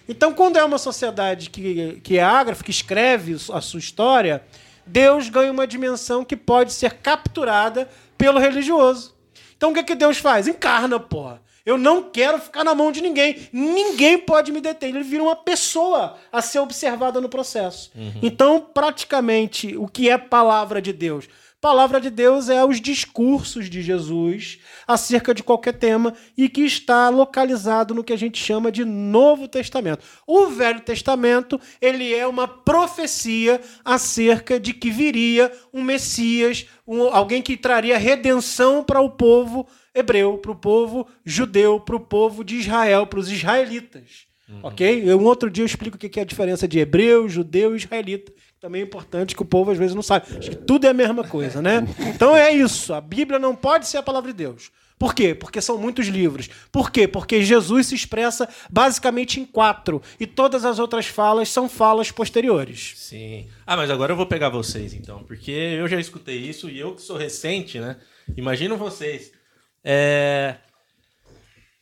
Então, 0.09 0.35
quando 0.35 0.59
é 0.59 0.65
uma 0.65 0.77
sociedade 0.77 1.49
que, 1.49 2.01
que 2.03 2.19
é 2.19 2.23
ágrafa, 2.23 2.63
que 2.63 2.71
escreve 2.71 3.37
a 3.53 3.61
sua 3.61 3.81
história, 3.81 4.43
Deus 4.87 5.31
ganha 5.31 5.51
uma 5.51 5.67
dimensão 5.67 6.25
que 6.25 6.37
pode 6.37 6.73
ser 6.73 6.95
capturada 6.95 7.89
pelo 8.19 8.39
religioso. 8.39 9.14
Então, 9.65 9.73
o 9.73 9.75
que, 9.75 9.83
que 9.83 9.95
Deus 9.95 10.19
faz? 10.19 10.47
Encarna, 10.47 11.01
porra. 11.01 11.41
Eu 11.65 11.79
não 11.79 12.03
quero 12.03 12.39
ficar 12.39 12.63
na 12.63 12.75
mão 12.75 12.93
de 12.93 13.01
ninguém. 13.01 13.49
Ninguém 13.51 14.19
pode 14.19 14.53
me 14.53 14.61
deter. 14.61 14.91
Ele 14.91 15.03
vira 15.03 15.23
uma 15.23 15.35
pessoa 15.35 16.19
a 16.31 16.43
ser 16.43 16.59
observada 16.59 17.19
no 17.19 17.31
processo. 17.31 17.91
Uhum. 17.95 18.21
Então, 18.23 18.61
praticamente, 18.61 19.75
o 19.75 19.89
que 19.89 20.11
é 20.11 20.19
palavra 20.19 20.83
de 20.83 20.93
Deus? 20.93 21.27
Palavra 21.65 21.99
de 21.99 22.11
Deus 22.11 22.51
é 22.51 22.63
os 22.63 22.79
discursos 22.79 23.71
de 23.71 23.81
Jesus 23.81 24.59
acerca 24.87 25.33
de 25.33 25.43
qualquer 25.43 25.73
tema 25.73 26.13
e 26.37 26.47
que 26.47 26.61
está 26.61 27.09
localizado 27.09 27.95
no 27.95 28.05
que 28.05 28.13
a 28.13 28.19
gente 28.19 28.37
chama 28.37 28.71
de 28.71 28.85
Novo 28.85 29.49
Testamento. 29.49 30.05
O 30.27 30.49
Velho 30.49 30.81
Testamento, 30.81 31.59
ele 31.81 32.15
é 32.15 32.27
uma 32.27 32.47
profecia 32.47 33.63
acerca 33.83 34.61
de 34.61 34.75
que 34.75 34.91
viria 34.91 35.51
um 35.73 35.83
Messias, 35.83 36.67
um, 36.87 37.05
alguém 37.05 37.41
que 37.41 37.57
traria 37.57 37.97
redenção 37.97 38.85
para 38.85 39.01
o 39.01 39.09
povo 39.09 39.67
hebreu, 39.95 40.37
para 40.37 40.53
o 40.53 40.57
povo 40.57 41.07
judeu, 41.25 41.81
para 41.81 41.97
o 41.97 42.01
povo 42.01 42.45
de 42.45 42.57
Israel, 42.57 43.07
para 43.07 43.21
os 43.21 43.33
israelitas. 43.33 44.27
Uhum. 44.47 44.61
Ok? 44.65 45.15
Um 45.15 45.25
outro 45.25 45.51
dia 45.51 45.63
eu 45.63 45.67
explico 45.67 45.97
o 45.97 45.99
que 45.99 46.21
é 46.21 46.23
a 46.25 46.27
diferença 46.27 46.69
de 46.69 46.79
hebreu, 46.79 47.27
judeu 47.27 47.73
e 47.73 47.79
israelita 47.79 48.31
também 48.65 48.81
é 48.81 48.85
importante 48.85 49.37
que 49.37 49.43
o 49.43 49.45
povo 49.45 49.73
às 49.73 49.77
vezes 49.77 49.95
não 49.95 50.01
sabe. 50.01 50.25
Acho 50.39 50.49
que 50.49 50.57
tudo 50.57 50.87
é 50.87 50.89
a 50.89 50.95
mesma 50.95 51.23
coisa, 51.23 51.61
né? 51.61 51.87
Então 52.15 52.35
é 52.35 52.51
isso. 52.51 52.95
A 52.95 53.01
Bíblia 53.01 53.39
não 53.39 53.55
pode 53.55 53.87
ser 53.87 53.99
a 53.99 54.03
palavra 54.03 54.33
de 54.33 54.39
Deus. 54.39 54.71
Por 54.99 55.15
quê? 55.15 55.35
Porque 55.35 55.61
são 55.61 55.77
muitos 55.77 56.07
livros. 56.07 56.49
Por 56.73 56.91
quê? 56.91 57.07
Porque 57.07 57.43
Jesus 57.43 57.89
se 57.89 57.95
expressa 57.95 58.49
basicamente 58.71 59.39
em 59.39 59.45
quatro. 59.45 60.01
E 60.19 60.27
todas 60.27 60.65
as 60.65 60.79
outras 60.79 61.05
falas 61.05 61.51
são 61.51 61.69
falas 61.69 62.11
posteriores. 62.11 62.95
Sim. 62.97 63.51
Ah, 63.67 63.77
mas 63.77 63.91
agora 63.91 64.13
eu 64.13 64.17
vou 64.17 64.25
pegar 64.25 64.49
vocês, 64.49 64.95
então. 64.95 65.23
Porque 65.25 65.51
eu 65.51 65.87
já 65.87 66.01
escutei 66.01 66.39
isso 66.39 66.71
e 66.71 66.81
eu 66.81 66.95
que 66.95 67.03
sou 67.03 67.19
recente, 67.19 67.79
né? 67.79 67.99
Imagino 68.35 68.79
vocês. 68.79 69.31
É... 69.85 70.55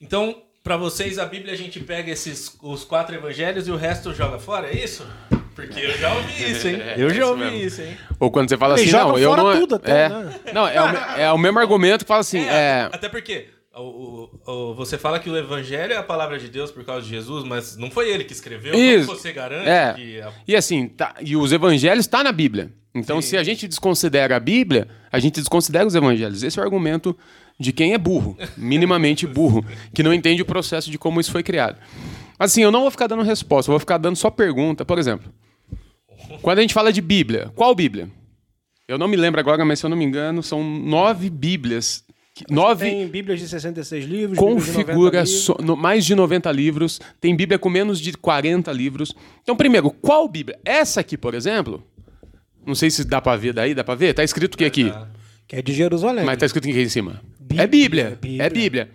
Então, 0.01 0.43
para 0.65 0.77
vocês, 0.77 1.17
a 1.21 1.27
Bíblia 1.27 1.55
a 1.55 1.57
gente 1.57 1.79
pega 1.79 2.11
esses 2.11 2.59
os 2.61 2.83
quatro 2.83 3.15
evangelhos 3.15 3.69
e 3.69 3.71
o 3.71 3.77
resto 3.77 4.13
joga 4.13 4.41
fora, 4.41 4.67
é 4.67 4.83
isso? 4.83 5.07
Porque 5.55 5.81
eu 5.81 5.99
já 5.99 6.15
ouvi 6.15 6.33
isso, 6.51 6.69
hein? 6.69 6.81
É, 6.81 6.95
eu 6.97 7.11
já 7.11 7.27
ouvi 7.27 7.47
isso, 7.47 7.81
isso, 7.81 7.83
hein? 7.83 7.97
Ou 8.19 8.31
quando 8.31 8.49
você 8.49 8.57
fala 8.57 8.75
assim, 8.75 8.91
não, 8.91 9.19
eu 9.19 9.37
não. 9.37 9.61
Tudo 9.61 9.75
até, 9.77 10.07
é, 10.07 10.09
né? 10.09 10.35
Não, 10.53 10.67
é 10.67 10.81
o, 10.81 11.21
é 11.21 11.33
o 11.33 11.39
mesmo 11.39 11.59
argumento 11.59 12.05
que 12.05 12.09
fala 12.09 12.21
assim. 12.21 12.41
É, 12.41 12.53
é... 12.53 12.89
Até 12.93 13.09
porque. 13.09 13.49
O, 13.75 14.29
o, 14.47 14.75
você 14.75 14.99
fala 14.99 15.19
que 15.19 15.31
o 15.31 15.37
evangelho 15.37 15.95
é 15.95 15.97
a 15.97 16.03
palavra 16.03 16.39
de 16.39 16.47
Deus 16.47 16.71
por 16.71 16.85
causa 16.85 17.03
de 17.03 17.09
Jesus, 17.09 17.43
mas 17.43 17.75
não 17.75 17.91
foi 17.91 18.11
ele 18.11 18.23
que 18.23 18.33
escreveu. 18.33 18.75
Isso. 18.75 19.07
Como 19.07 19.19
você 19.19 19.33
garante 19.33 19.67
é. 19.67 19.95
que. 19.95 20.21
A... 20.21 20.33
E 20.47 20.55
assim, 20.55 20.89
tá, 20.89 21.15
e 21.23 21.35
os 21.35 21.53
evangelhos 21.53 22.05
estão 22.05 22.21
tá 22.21 22.25
na 22.25 22.33
Bíblia. 22.33 22.71
Então, 22.95 23.23
Sim. 23.23 23.29
se 23.29 23.37
a 23.39 23.43
gente 23.43 23.67
desconsidera 23.67 24.37
a 24.37 24.41
Bíblia, 24.41 24.89
a 25.11 25.19
gente 25.19 25.41
desconsidera 25.41 25.87
os 25.87 25.95
evangelhos. 25.95 26.43
Esse 26.43 26.59
é 26.59 26.63
o 26.63 26.65
argumento 26.65 27.17
de 27.59 27.73
quem 27.73 27.95
é 27.95 27.99
burro, 27.99 28.37
minimamente 28.57 29.27
burro, 29.27 29.65
que 29.95 30.03
não 30.03 30.13
entende 30.13 30.43
o 30.43 30.45
processo 30.45 30.91
de 30.91 30.99
como 30.99 31.21
isso 31.21 31.31
foi 31.31 31.43
criado. 31.43 31.79
Assim, 32.39 32.63
eu 32.63 32.71
não 32.71 32.83
vou 32.83 32.91
ficar 32.91 33.07
dando 33.07 33.23
resposta, 33.23 33.71
eu 33.71 33.73
vou 33.73 33.81
ficar 33.81 33.99
dando 33.99 34.17
só 34.17 34.31
pergunta. 34.31 34.85
Por 34.85 34.99
exemplo, 34.99 35.33
Quando 36.41 36.59
a 36.59 36.63
gente 36.63 36.75
fala 36.75 36.93
de 36.93 37.01
Bíblia, 37.01 37.51
qual 37.55 37.75
Bíblia? 37.75 38.09
Eu 38.89 38.99
não 38.99 39.09
me 39.09 39.17
lembro 39.17 39.41
agora, 39.41 39.65
mas 39.65 39.79
se 39.79 39.87
eu 39.87 39.91
não 39.91 39.97
me 39.97 40.05
engano, 40.05 40.43
são 40.43 40.63
nove 40.63 41.31
Bíblias. 41.31 42.05
Nove 42.49 42.87
Tem 42.91 43.07
Bíblias 43.09 43.39
de 43.41 43.49
66 43.49 44.05
livros, 44.07 44.39
Bíblias 44.39 44.65
de 44.65 44.71
90 44.73 44.85
configura 44.87 45.21
livros. 45.23 45.45
so- 45.45 45.77
mais 45.77 46.05
de 46.05 46.15
90 46.15 46.51
livros, 46.51 46.99
tem 47.21 47.37
Bíblia 47.37 47.59
com 47.59 47.69
menos 47.69 48.01
de 48.01 48.13
40 48.13 48.73
livros. 48.73 49.15
Então, 49.43 49.55
primeiro, 49.55 49.91
qual 49.91 50.27
Bíblia? 50.27 50.59
Essa 50.65 51.01
aqui, 51.01 51.17
por 51.19 51.35
exemplo, 51.35 51.85
não 52.67 52.75
sei 52.75 52.91
se 52.91 53.05
dá 53.05 53.21
pra 53.21 53.37
ver 53.37 53.53
daí, 53.53 53.75
dá 53.75 53.85
pra 53.85 53.95
ver? 53.95 54.15
Tá 54.15 54.25
escrito 54.25 54.55
o 54.55 54.59
que 54.59 54.65
aqui? 54.65 54.91
Que 55.47 55.57
é 55.57 55.63
de 55.63 55.73
Jerusalém. 55.75 56.25
Mas 56.25 56.39
tá 56.39 56.47
escrito 56.47 56.65
o 56.65 56.69
que 56.69 56.73
aqui 56.73 56.83
em 56.83 56.89
cima? 56.89 57.21
Bíblia, 57.39 57.63
é 57.63 57.67
Bíblia, 57.67 58.19
Bíblia. 58.21 58.43
é 58.45 58.51
Bíblia. 58.51 58.91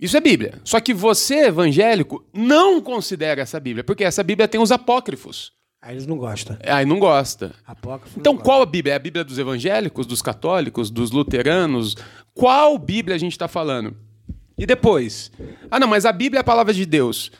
Isso 0.00 0.16
é 0.16 0.20
Bíblia. 0.20 0.54
Só 0.64 0.80
que 0.80 0.92
você, 0.92 1.46
evangélico, 1.46 2.24
não 2.34 2.80
considera 2.80 3.40
essa 3.40 3.60
Bíblia, 3.60 3.84
porque 3.84 4.02
essa 4.02 4.22
Bíblia 4.24 4.48
tem 4.48 4.60
os 4.60 4.72
apócrifos. 4.72 5.52
Aí 5.84 5.92
eles 5.92 6.06
não 6.06 6.16
gostam. 6.16 6.56
Aí 6.66 6.86
não 6.86 6.98
gosta. 6.98 7.54
Apócrifo 7.66 8.18
Então, 8.18 8.32
não 8.32 8.40
qual 8.40 8.62
a 8.62 8.66
Bíblia? 8.66 8.94
É 8.94 8.96
a 8.96 8.98
Bíblia 8.98 9.22
dos 9.22 9.38
evangélicos, 9.38 10.06
dos 10.06 10.22
católicos, 10.22 10.90
dos 10.90 11.10
luteranos? 11.10 11.94
Qual 12.32 12.78
Bíblia 12.78 13.14
a 13.14 13.18
gente 13.18 13.32
está 13.32 13.46
falando? 13.46 13.94
E 14.56 14.64
depois? 14.64 15.30
Ah, 15.70 15.78
não, 15.78 15.86
mas 15.86 16.06
a 16.06 16.12
Bíblia 16.12 16.38
é 16.38 16.40
a 16.40 16.44
palavra 16.44 16.72
de 16.72 16.86
Deus. 16.86 17.30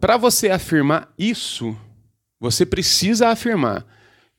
Para 0.00 0.16
você 0.16 0.50
afirmar 0.50 1.12
isso, 1.16 1.76
você 2.40 2.66
precisa 2.66 3.28
afirmar 3.28 3.86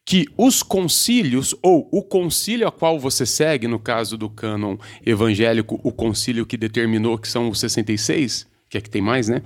que 0.06 0.25
os 0.38 0.62
concílios, 0.62 1.56
ou 1.63 1.88
o 1.94 2.03
concílio 2.03 2.68
a 2.68 2.72
qual 2.74 3.00
você 3.00 3.25
segue, 3.25 3.70
no 3.70 3.80
caso 3.80 4.18
do 4.18 4.30
cânon 4.30 4.75
evangélico, 5.06 5.80
o 5.82 5.94
concílio 5.94 6.46
que 6.46 6.58
determinou 6.58 7.18
que 7.18 7.30
são 7.30 7.50
os 7.50 7.58
66, 7.62 8.46
que 8.70 8.77
é 8.77 8.82
que 8.82 8.89
tem 8.89 9.01
mais, 9.01 9.30
né? 9.30 9.42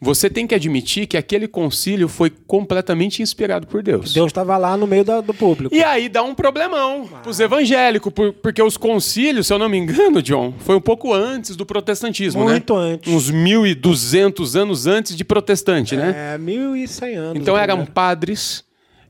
Você 0.00 0.28
tem 0.28 0.46
que 0.46 0.54
admitir 0.54 1.06
que 1.06 1.16
aquele 1.16 1.48
concílio 1.48 2.06
foi 2.06 2.28
completamente 2.46 3.22
inspirado 3.22 3.66
por 3.66 3.82
Deus. 3.82 4.12
Deus 4.12 4.26
estava 4.26 4.56
lá 4.58 4.76
no 4.76 4.86
meio 4.86 5.02
da- 5.04 5.22
do 5.22 5.32
público. 5.32 5.74
E 5.74 5.82
aí 5.82 6.08
dá 6.08 6.22
um 6.22 6.34
problemão 6.34 7.08
pros 7.22 7.40
evangélicos, 7.40 8.12
por- 8.12 8.32
porque 8.34 8.62
os 8.62 8.76
concílios, 8.76 9.46
se 9.46 9.54
eu 9.54 9.58
não 9.58 9.68
me 9.70 9.78
engano, 9.78 10.20
John, 10.20 10.52
foi 10.58 10.76
um 10.76 10.80
pouco 10.80 11.14
antes 11.14 11.56
do 11.56 11.64
protestantismo, 11.64 12.42
Muito 12.44 12.74
né? 12.78 12.92
antes. 12.92 13.10
Uns 13.12 13.30
1.200 13.30 14.54
anos 14.54 14.86
antes 14.86 15.16
de 15.16 15.24
protestante, 15.24 15.96
né? 15.96 16.34
É, 16.34 16.38
1100 16.38 17.14
anos. 17.16 17.40
Então 17.42 17.56
né? 17.56 17.62
eram 17.62 17.86
padres, 17.86 18.64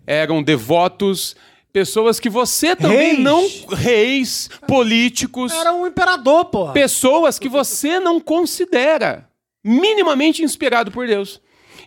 eram 0.06 0.42
devotos, 0.42 1.34
pessoas 1.72 2.20
que 2.20 2.30
você 2.30 2.74
também 2.76 3.14
Reis. 3.16 3.18
não... 3.24 3.48
Reis, 3.70 4.48
políticos, 4.68 5.52
Era 5.52 5.72
um 5.72 5.86
imperador, 5.86 6.44
porra. 6.46 6.72
pessoas 6.72 7.38
que 7.38 7.48
você 7.48 7.98
não 8.00 8.20
considera 8.20 9.28
minimamente 9.66 10.42
inspirado 10.42 10.90
por 10.90 11.06
Deus. 11.06 11.40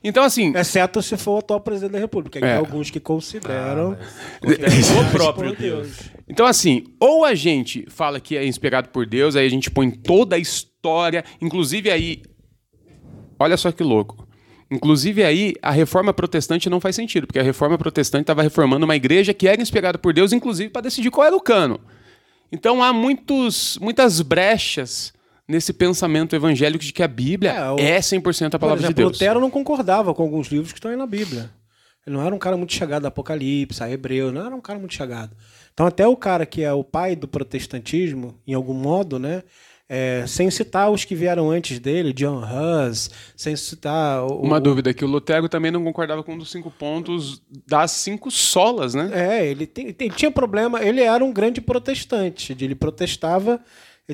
Então, 0.03 0.23
assim... 0.23 0.55
Exceto 0.55 1.01
se 1.01 1.17
for 1.17 1.35
o 1.35 1.37
atual 1.39 1.59
presidente 1.59 1.91
da 1.91 1.99
República. 1.99 2.39
que 2.39 2.45
É. 2.45 2.49
Tem 2.49 2.57
alguns 2.57 2.89
que 2.89 2.99
consideram. 2.99 3.97
O 4.99 5.11
próprio 5.11 5.55
Deus. 5.55 5.99
Então, 6.27 6.45
assim, 6.45 6.83
ou 6.99 7.25
a 7.25 7.35
gente 7.35 7.85
fala 7.89 8.19
que 8.19 8.37
é 8.37 8.45
inspirado 8.45 8.89
por 8.89 9.05
Deus, 9.05 9.35
aí 9.35 9.45
a 9.45 9.49
gente 9.49 9.69
põe 9.69 9.89
toda 9.89 10.35
a 10.35 10.39
história, 10.39 11.23
inclusive 11.41 11.89
aí. 11.89 12.21
Olha 13.39 13.57
só 13.57 13.71
que 13.71 13.83
louco. 13.83 14.27
Inclusive 14.71 15.23
aí, 15.23 15.53
a 15.61 15.71
reforma 15.71 16.13
protestante 16.13 16.69
não 16.69 16.79
faz 16.79 16.95
sentido, 16.95 17.25
porque 17.25 17.39
a 17.39 17.43
reforma 17.43 17.77
protestante 17.77 18.23
estava 18.23 18.43
reformando 18.43 18.85
uma 18.85 18.95
igreja 18.95 19.33
que 19.33 19.47
era 19.47 19.61
inspirada 19.61 19.97
por 19.97 20.13
Deus, 20.13 20.31
inclusive 20.31 20.69
para 20.69 20.83
decidir 20.83 21.09
qual 21.09 21.25
era 21.25 21.35
o 21.35 21.41
cano. 21.41 21.79
Então 22.51 22.83
há 22.83 22.93
muitos, 22.93 23.77
muitas 23.81 24.21
brechas 24.21 25.13
nesse 25.49 25.73
pensamento 25.73 26.35
evangélico 26.35 26.83
de 26.85 26.93
que 26.93 27.03
a 27.03 27.07
Bíblia 27.07 27.51
É, 27.51 27.71
o- 27.71 27.79
é 27.79 27.99
100% 28.01 28.53
a 28.55 28.59
palavra 28.59 28.81
exemplo, 28.83 28.93
de 28.95 29.01
Deus. 29.01 29.11
Lutero 29.13 29.39
não 29.39 29.49
concordava 29.49 30.13
com 30.13 30.21
alguns 30.23 30.47
livros 30.47 30.71
que 30.71 30.77
estão 30.77 30.91
aí 30.91 30.95
na 30.97 31.07
Bíblia. 31.07 31.49
Ele 32.07 32.15
não 32.15 32.25
era 32.25 32.33
um 32.33 32.39
cara 32.39 32.55
muito 32.55 32.73
chegado 32.73 33.05
a 33.05 33.09
Apocalipse, 33.09 33.83
a 33.83 33.89
Hebreu, 33.91 34.31
não 34.31 34.45
era 34.45 34.55
um 34.55 34.61
cara 34.61 34.79
muito 34.79 34.93
chegado. 34.93 35.35
Então, 35.73 35.85
até 35.85 36.07
o 36.07 36.15
cara 36.15 36.45
que 36.45 36.61
é 36.63 36.71
o 36.71 36.83
pai 36.83 37.15
do 37.15 37.27
protestantismo, 37.27 38.39
em 38.47 38.53
algum 38.53 38.73
modo, 38.73 39.17
né? 39.19 39.43
é, 39.91 40.23
sem 40.27 40.51
citar 40.51 40.91
os 40.91 41.03
que 41.03 41.15
vieram 41.15 41.49
antes 41.49 41.79
dele, 41.79 42.13
John 42.13 42.43
Hus, 42.43 43.09
sem 43.35 43.55
citar 43.55 44.21
o, 44.23 44.39
Uma 44.39 44.57
o- 44.57 44.59
dúvida, 44.59 44.93
que 44.93 45.03
o 45.03 45.07
Lutero 45.07 45.49
também 45.49 45.71
não 45.71 45.83
concordava 45.83 46.21
com 46.23 46.35
um 46.35 46.37
dos 46.37 46.51
cinco 46.51 46.69
pontos 46.69 47.41
das 47.67 47.89
cinco 47.89 48.29
solas, 48.29 48.93
né? 48.93 49.09
É, 49.11 49.47
ele, 49.49 49.65
tem- 49.65 49.87
ele 49.87 50.11
tinha 50.11 50.29
problema. 50.29 50.79
Ele 50.83 51.01
era 51.01 51.25
um 51.25 51.33
grande 51.33 51.59
protestante. 51.59 52.55
Ele 52.61 52.75
protestava, 52.75 53.59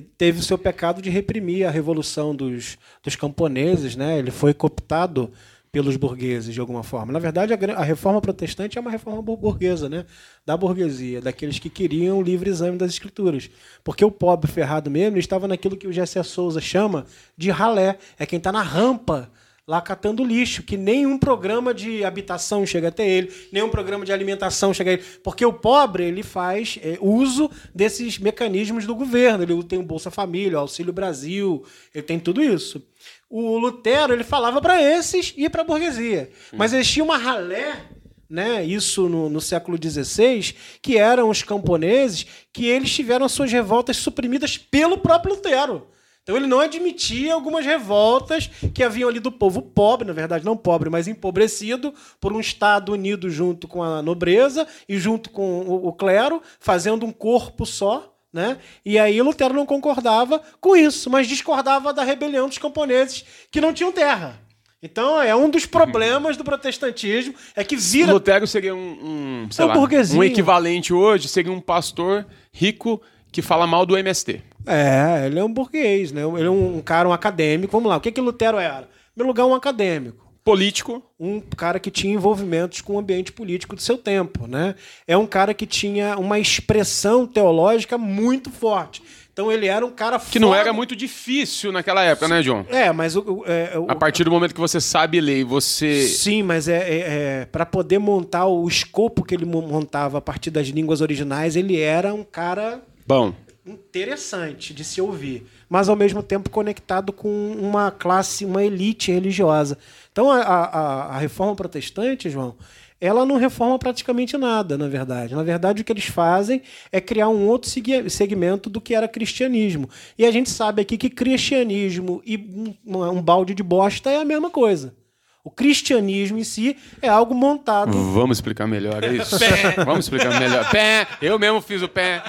teve 0.02 0.40
o 0.40 0.44
seu 0.44 0.58
pecado 0.58 1.02
de 1.02 1.10
reprimir 1.10 1.66
a 1.68 1.72
revolução 1.72 2.36
dos, 2.36 2.78
dos 3.04 3.16
camponeses, 3.16 3.96
né? 3.96 4.18
Ele 4.20 4.32
foi 4.32 4.54
cooptado 4.54 5.32
pelos 5.72 5.98
burgueses 5.98 6.54
de 6.54 6.60
alguma 6.62 6.84
forma. 6.84 7.12
Na 7.12 7.20
verdade, 7.20 7.54
a, 7.54 7.58
a 7.78 7.84
reforma 7.84 8.22
protestante 8.22 8.78
é 8.78 8.82
uma 8.82 8.90
reforma 8.90 9.22
bur- 9.22 9.36
burguesa, 9.36 9.90
né? 9.90 10.06
Da 10.46 10.56
burguesia, 10.56 11.20
daqueles 11.20 11.60
que 11.60 11.70
queriam 11.70 12.18
o 12.18 12.22
livre 12.22 12.50
exame 12.50 12.78
das 12.78 12.92
escrituras. 12.92 13.50
Porque 13.84 14.06
o 14.06 14.10
pobre 14.10 14.50
ferrado 14.50 14.90
mesmo 14.90 15.18
estava 15.18 15.48
naquilo 15.50 15.76
que 15.76 15.88
o 15.88 15.92
Gessé 15.92 16.24
Souza 16.24 16.62
chama 16.62 17.06
de 17.38 17.52
ralé. 17.52 17.98
É 18.18 18.26
quem 18.26 18.38
está 18.38 18.54
na 18.54 18.62
rampa 18.62 19.30
lá 19.68 19.82
catando 19.82 20.24
lixo, 20.24 20.62
que 20.62 20.78
nenhum 20.78 21.18
programa 21.18 21.74
de 21.74 22.04
habitação 22.04 22.66
chega 22.66 22.90
até 22.90 23.08
ele, 23.08 23.34
nenhum 23.52 23.70
programa 23.70 24.06
de 24.06 24.14
alimentação 24.14 24.74
chega 24.74 24.92
a 24.92 24.94
ele, 24.94 25.04
porque 25.24 25.44
o 25.44 25.52
pobre 25.52 26.04
ele 26.04 26.22
faz 26.22 26.78
é, 26.84 26.98
uso 27.02 27.50
desses 27.74 28.20
mecanismos 28.20 28.86
do 28.86 28.94
governo, 28.94 29.44
ele 29.44 29.64
tem 29.64 29.80
o 29.80 29.84
Bolsa 29.84 30.12
Família, 30.12 30.58
o 30.58 30.62
Auxílio 30.62 30.94
Brasil, 30.94 31.66
ele 31.94 32.04
tem 32.04 32.20
tudo 32.20 32.44
isso. 32.44 32.86
O 33.28 33.58
Lutero 33.58 34.14
ele 34.14 34.24
falava 34.24 34.62
para 34.62 34.80
esses 34.82 35.34
e 35.36 35.50
para 35.50 35.62
a 35.62 35.66
burguesia, 35.66 36.30
mas 36.54 36.72
existia 36.72 37.04
uma 37.04 37.18
ralé 37.18 37.90
né, 38.30 38.64
isso 38.64 39.08
no, 39.08 39.30
no 39.30 39.40
século 39.40 39.78
XVI, 39.82 40.56
que 40.82 40.98
eram 40.98 41.30
os 41.30 41.44
camponeses 41.44 42.26
que 42.52 42.66
eles 42.66 42.94
tiveram 42.94 43.26
as 43.26 43.32
suas 43.32 43.52
revoltas 43.52 43.98
suprimidas 43.98 44.58
pelo 44.58 44.98
próprio 44.98 45.36
Lutero. 45.36 45.88
Então 46.26 46.36
ele 46.36 46.48
não 46.48 46.60
admitia 46.60 47.36
algumas 47.36 47.64
revoltas 47.64 48.50
que 48.74 48.82
haviam 48.82 49.08
ali 49.08 49.20
do 49.20 49.32
povo 49.32 49.62
pobre, 49.62 50.08
na 50.08 50.14
verdade 50.14 50.44
não 50.44 50.58
pobre, 50.58 50.90
mas 50.90 51.08
empobrecido, 51.08 51.94
por 52.20 52.34
um 52.34 52.40
Estado 52.40 52.94
unido 52.94 53.30
junto 53.30 53.68
com 53.68 53.84
a 53.84 54.02
nobreza 54.02 54.68
e 54.90 54.98
junto 54.98 55.30
com 55.30 55.60
o, 55.62 55.88
o 55.88 55.94
clero, 55.94 56.42
fazendo 56.60 57.06
um 57.06 57.12
corpo 57.12 57.64
só. 57.64 58.12
Né? 58.34 58.58
E 58.84 58.98
aí 58.98 59.22
Lutero 59.22 59.54
não 59.54 59.68
concordava 59.68 60.42
com 60.60 60.76
isso, 60.76 61.12
mas 61.12 61.28
discordava 61.28 61.94
da 61.94 62.04
rebelião 62.04 62.50
dos 62.50 62.58
camponeses 62.58 63.24
que 63.52 63.62
não 63.62 63.72
tinham 63.72 63.92
terra. 63.92 64.42
Então 64.82 65.22
é 65.22 65.36
um 65.36 65.48
dos 65.48 65.68
problemas 65.68 66.36
do 66.36 66.44
protestantismo, 66.44 67.36
é 67.56 67.64
que 67.64 67.76
vira 67.76 68.12
Lutero 68.12 68.48
seria 68.48 68.74
um, 68.74 68.80
um, 68.80 69.50
É 69.56 69.64
um 69.64 69.68
lá, 69.68 69.76
um 70.16 70.24
equivalente 70.24 70.92
hoje, 70.92 71.28
seria 71.28 71.52
um 71.52 71.62
pastor 71.62 72.26
rico 72.52 73.00
que 73.32 73.44
fala 73.44 73.68
mal 73.68 73.86
do 73.86 73.96
MST. 73.96 74.42
É, 74.66 75.26
ele 75.28 75.40
é 75.40 75.44
um 75.44 75.52
burguês, 75.52 76.12
né? 76.12 76.22
Ele 76.24 76.48
é 76.48 76.50
um 76.50 76.82
cara, 76.82 77.08
um 77.08 77.14
acadêmico. 77.14 77.72
Vamos 77.72 77.90
lá, 77.90 77.98
o 77.98 78.02
que 78.02 78.12
que 78.12 78.22
Lutero 78.22 78.58
era? 78.58 78.82
Em 78.84 79.14
primeiro 79.16 79.28
lugar, 79.28 79.46
um 79.46 79.54
acadêmico. 79.56 80.26
Político, 80.44 81.02
Um 81.20 81.40
cara 81.42 81.80
que 81.80 81.90
tinha 81.90 82.14
envolvimentos 82.14 82.80
com 82.80 82.94
o 82.94 83.00
ambiente 83.00 83.32
político 83.32 83.76
do 83.76 83.82
seu 83.82 83.98
tempo, 83.98 84.46
né? 84.46 84.76
É 85.08 85.18
um 85.18 85.26
cara 85.26 85.56
que 85.56 85.66
tinha 85.66 86.16
uma 86.20 86.38
expressão 86.38 87.26
teológica 87.26 87.98
muito 87.98 88.52
forte. 88.52 89.02
Então 89.34 89.52
ele 89.52 89.66
era 89.66 89.84
um 89.86 89.90
cara 89.92 90.20
que 90.20 90.38
não 90.40 90.50
foda. 90.50 90.60
era 90.62 90.72
muito 90.72 90.96
difícil 90.96 91.72
naquela 91.72 92.04
época, 92.04 92.28
né, 92.28 92.42
John? 92.44 92.64
É, 92.70 92.92
mas 92.92 93.16
o, 93.18 93.44
é, 93.48 93.78
o- 93.78 93.88
A 93.90 93.96
partir 93.96 94.24
do 94.24 94.30
momento 94.32 94.54
que 94.54 94.62
você 94.62 94.80
sabe 94.80 95.20
ler 95.20 95.40
e 95.40 95.44
você. 95.44 96.04
Sim, 96.04 96.44
mas 96.44 96.68
é, 96.68 96.78
é, 96.78 97.00
é 97.42 97.46
para 97.52 97.66
poder 97.66 97.98
montar 97.98 98.46
o 98.46 98.68
escopo 98.68 99.24
que 99.26 99.34
ele 99.34 99.46
mo- 99.46 99.64
montava 99.64 100.20
a 100.20 100.22
partir 100.22 100.52
das 100.52 100.68
línguas 100.68 101.02
originais, 101.02 101.56
ele 101.56 101.80
era 101.82 102.14
um 102.14 102.24
cara 102.24 102.82
Bom, 103.08 103.34
interessante 103.66 104.74
de 104.74 104.84
se 104.84 105.02
ouvir, 105.02 105.46
mas 105.68 105.90
ao 105.90 105.96
mesmo 105.96 106.22
tempo 106.22 106.50
conectado 106.50 107.12
com 107.12 107.52
uma 107.54 107.90
classe, 107.90 108.46
uma 108.46 108.64
elite 108.64 109.12
religiosa. 109.12 109.78
Então 110.12 110.30
a, 110.30 110.42
a, 110.42 111.06
a 111.16 111.18
reforma 111.18 111.56
protestante, 111.56 112.30
João, 112.30 112.56
ela 113.02 113.26
não 113.26 113.38
reforma 113.38 113.78
praticamente 113.78 114.38
nada, 114.38 114.78
na 114.78 114.88
verdade. 114.88 115.36
Na 115.36 115.44
verdade, 115.44 115.82
o 115.82 115.86
que 115.86 115.92
eles 115.92 116.06
fazem 116.06 116.62
é 116.92 117.02
criar 117.02 117.28
um 117.30 117.48
outro 117.48 117.70
segmento 118.10 118.70
do 118.70 118.80
que 118.80 118.96
era 118.96 119.08
cristianismo. 119.08 119.90
E 120.18 120.26
a 120.26 120.32
gente 120.32 120.50
sabe 120.50 120.82
aqui 120.82 120.98
que 120.98 121.10
cristianismo 121.10 122.22
e 122.26 122.38
um, 122.86 123.04
um 123.04 123.22
balde 123.22 123.54
de 123.54 123.64
bosta 123.64 124.10
é 124.10 124.18
a 124.18 124.26
mesma 124.26 124.50
coisa. 124.50 124.96
O 125.44 125.52
cristianismo 125.52 126.40
em 126.40 126.44
si 126.44 126.76
é 127.02 127.08
algo 127.08 127.36
montado 127.36 127.92
vamos 127.92 128.38
explicar 128.38 128.66
melhor, 128.66 129.04
é 129.04 129.14
isso? 129.14 129.38
vamos 129.86 130.06
explicar 130.06 130.40
melhor. 130.40 130.68
Pé, 130.72 131.08
eu 131.22 131.38
mesmo 131.38 131.62
fiz 131.62 131.84
o 131.84 131.88
pé. 131.88 132.24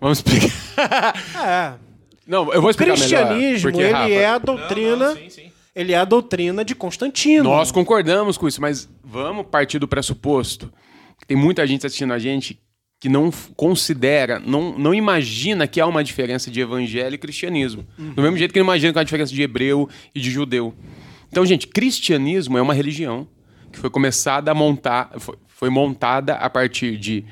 Vamos 0.00 0.18
explicar. 0.18 0.56
É. 1.44 1.86
Não, 2.26 2.52
eu 2.52 2.60
vou 2.60 2.66
O 2.66 2.70
explicar 2.70 2.94
cristianismo, 2.96 3.38
melhor. 3.38 3.62
Porque, 3.62 3.82
ele 3.82 3.92
Rafa, 3.92 4.10
é 4.10 4.26
a 4.26 4.38
doutrina. 4.38 4.96
Não, 4.96 5.14
não, 5.14 5.16
sim, 5.16 5.30
sim. 5.30 5.52
Ele 5.74 5.92
é 5.92 5.96
a 5.96 6.04
doutrina 6.04 6.64
de 6.64 6.74
Constantino. 6.74 7.44
Nós 7.44 7.70
concordamos 7.70 8.36
com 8.36 8.48
isso, 8.48 8.60
mas 8.60 8.88
vamos 9.04 9.46
partir 9.46 9.78
do 9.78 9.86
pressuposto. 9.86 10.72
que 11.20 11.26
Tem 11.26 11.36
muita 11.36 11.66
gente 11.66 11.86
assistindo 11.86 12.12
a 12.12 12.18
gente 12.18 12.60
que 12.98 13.08
não 13.08 13.30
considera, 13.54 14.40
não, 14.40 14.76
não 14.78 14.94
imagina 14.94 15.66
que 15.66 15.80
há 15.80 15.86
uma 15.86 16.02
diferença 16.02 16.50
de 16.50 16.60
evangelho 16.60 17.14
e 17.14 17.18
cristianismo. 17.18 17.86
Do 17.98 18.22
mesmo 18.22 18.38
jeito 18.38 18.52
que 18.52 18.58
não 18.58 18.64
imagina 18.64 18.92
que 18.92 18.98
há 18.98 19.00
uma 19.00 19.04
diferença 19.04 19.34
de 19.34 19.42
hebreu 19.42 19.88
e 20.14 20.20
de 20.20 20.30
judeu. 20.30 20.74
Então, 21.28 21.44
gente, 21.44 21.66
cristianismo 21.66 22.56
é 22.56 22.62
uma 22.62 22.72
religião 22.72 23.28
que 23.70 23.78
foi 23.78 23.90
começada 23.90 24.50
a 24.50 24.54
montar, 24.54 25.10
foi, 25.18 25.36
foi 25.46 25.68
montada 25.68 26.34
a 26.36 26.48
partir 26.48 26.96
de 26.96 27.24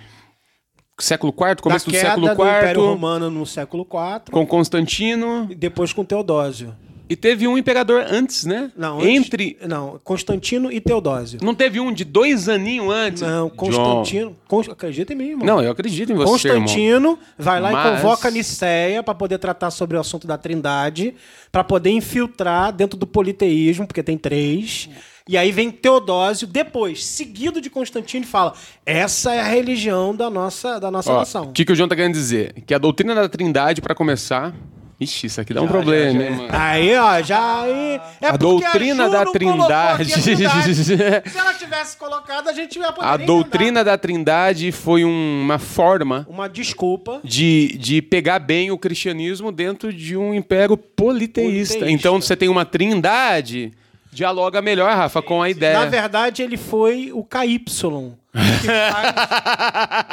século 0.98 1.32
IV, 1.36 1.62
começo 1.62 1.86
da 1.90 1.92
do 1.92 1.98
século 2.00 2.26
do 2.28 2.32
Império 2.34 2.80
IV, 2.82 2.88
Romano 2.88 3.30
no 3.30 3.44
século 3.46 3.82
IV, 3.90 4.30
com 4.30 4.46
Constantino. 4.46 5.46
e 5.50 5.54
depois 5.54 5.92
com 5.92 6.04
Teodósio. 6.04 6.74
E 7.06 7.14
teve 7.14 7.46
um 7.46 7.58
imperador 7.58 8.02
antes, 8.08 8.46
né? 8.46 8.70
Não, 8.74 8.96
antes- 8.98 9.08
Entre. 9.10 9.58
Não, 9.68 10.00
Constantino 10.02 10.72
e 10.72 10.80
Teodósio. 10.80 11.38
Não 11.42 11.54
teve 11.54 11.78
um 11.78 11.92
de 11.92 12.02
dois 12.02 12.48
aninhos 12.48 12.90
antes? 12.90 13.20
Não. 13.20 13.50
Constantino. 13.50 14.34
Const- 14.48 14.70
Acredita 14.70 15.12
em 15.12 15.16
mim, 15.16 15.28
irmão. 15.30 15.46
Não, 15.46 15.62
eu 15.62 15.70
acredito 15.70 16.10
em 16.10 16.14
você, 16.14 16.48
irmão. 16.48 16.62
Constantino 16.62 17.18
vai 17.38 17.60
lá 17.60 17.70
Mas- 17.72 17.98
e 18.00 18.02
convoca 18.02 18.28
a 18.28 18.30
Nicéia 18.30 19.02
para 19.02 19.14
poder 19.14 19.36
tratar 19.36 19.70
sobre 19.70 19.98
o 19.98 20.00
assunto 20.00 20.26
da 20.26 20.38
Trindade, 20.38 21.14
para 21.52 21.62
poder 21.62 21.90
infiltrar 21.90 22.72
dentro 22.72 22.98
do 22.98 23.06
politeísmo, 23.06 23.86
porque 23.86 24.02
tem 24.02 24.16
três. 24.16 24.88
E 25.26 25.38
aí 25.38 25.50
vem 25.50 25.70
Teodósio 25.70 26.46
depois, 26.46 27.02
seguido 27.04 27.58
de 27.58 27.70
Constantino, 27.70 28.24
e 28.24 28.28
fala: 28.28 28.52
essa 28.84 29.34
é 29.34 29.40
a 29.40 29.44
religião 29.44 30.14
da 30.14 30.28
nossa, 30.28 30.78
da 30.78 30.90
nossa 30.90 31.10
Ó, 31.12 31.18
nação. 31.20 31.44
O 31.44 31.52
que, 31.52 31.64
que 31.64 31.72
o 31.72 31.76
João 31.76 31.88
tá 31.88 31.96
querendo 31.96 32.12
dizer? 32.12 32.52
Que 32.66 32.74
a 32.74 32.78
doutrina 32.78 33.14
da 33.14 33.26
Trindade, 33.28 33.80
pra 33.80 33.94
começar. 33.94 34.54
Ixi, 35.00 35.26
isso 35.26 35.40
aqui 35.40 35.52
dá 35.52 35.60
um 35.60 35.66
problema, 35.66 36.22
hein, 36.22 36.30
mano? 36.30 36.48
Aí, 36.52 36.96
ó, 36.96 37.20
já 37.22 37.62
aí. 37.62 38.00
É 38.20 38.28
A 38.28 38.30
porque 38.32 38.38
doutrina 38.38 39.06
Ju 39.06 39.10
da 39.10 39.22
a 39.22 39.26
Trindade. 39.26 40.04
Se 40.14 41.38
ela 41.38 41.54
tivesse 41.54 41.96
colocado, 41.96 42.48
a 42.48 42.52
gente 42.52 42.78
ia 42.78 42.92
poder 42.92 43.08
A 43.08 43.16
doutrina 43.16 43.82
da 43.82 43.98
Trindade 43.98 44.70
foi 44.70 45.04
um- 45.04 45.40
uma 45.42 45.58
forma 45.58 46.24
Uma 46.30 46.48
desculpa. 46.48 47.20
de, 47.24 47.76
de 47.76 48.00
pegar 48.02 48.38
bem 48.38 48.70
o 48.70 48.78
cristianismo 48.78 49.50
dentro 49.50 49.92
de 49.92 50.16
um 50.16 50.32
império 50.32 50.76
politeísta. 50.76 51.78
Politeísta. 51.78 51.90
Então, 51.90 52.20
você 52.20 52.36
tem 52.36 52.48
uma 52.48 52.64
trindade, 52.64 53.72
dialoga 54.14 54.62
melhor, 54.62 54.94
Rafa, 54.97 55.21
com 55.21 55.42
a 55.42 55.50
ideia. 55.50 55.78
Na 55.78 55.87
verdade, 55.87 56.42
ele 56.42 56.56
foi 56.56 57.11
o 57.12 57.25
KY. 57.25 57.59
Que 57.59 58.35
faz, 58.92 59.14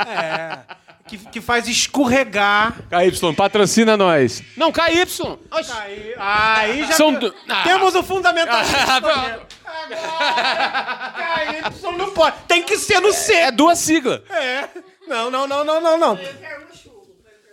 é, 0.08 0.60
que, 1.08 1.18
que 1.18 1.42
faz 1.42 1.68
escorregar. 1.68 2.76
KY, 2.90 3.34
patrocina 3.36 3.96
nós. 3.96 4.44
Não, 4.58 4.72
KY! 4.72 5.06
Aí, 6.18 6.86
já 6.86 6.94
São 6.94 7.18
te- 7.18 7.32
Ah. 7.50 7.64
temos 7.64 7.96
o 7.96 8.04
fundamentalista. 8.04 8.78
Ah, 8.88 8.96
Agora, 8.96 9.42
KY 11.72 11.98
não 11.98 12.12
pode. 12.12 12.36
Tem 12.48 12.64
que 12.64 12.78
ser 12.78 13.00
no 13.00 13.14
C. 13.14 13.34
É 13.34 13.52
duas 13.52 13.80
siglas. 13.80 14.22
É. 14.30 14.68
Não, 15.08 15.30
não, 15.32 15.48
não, 15.48 15.64
não, 15.64 15.82
não, 15.82 15.98
não. 15.98 16.20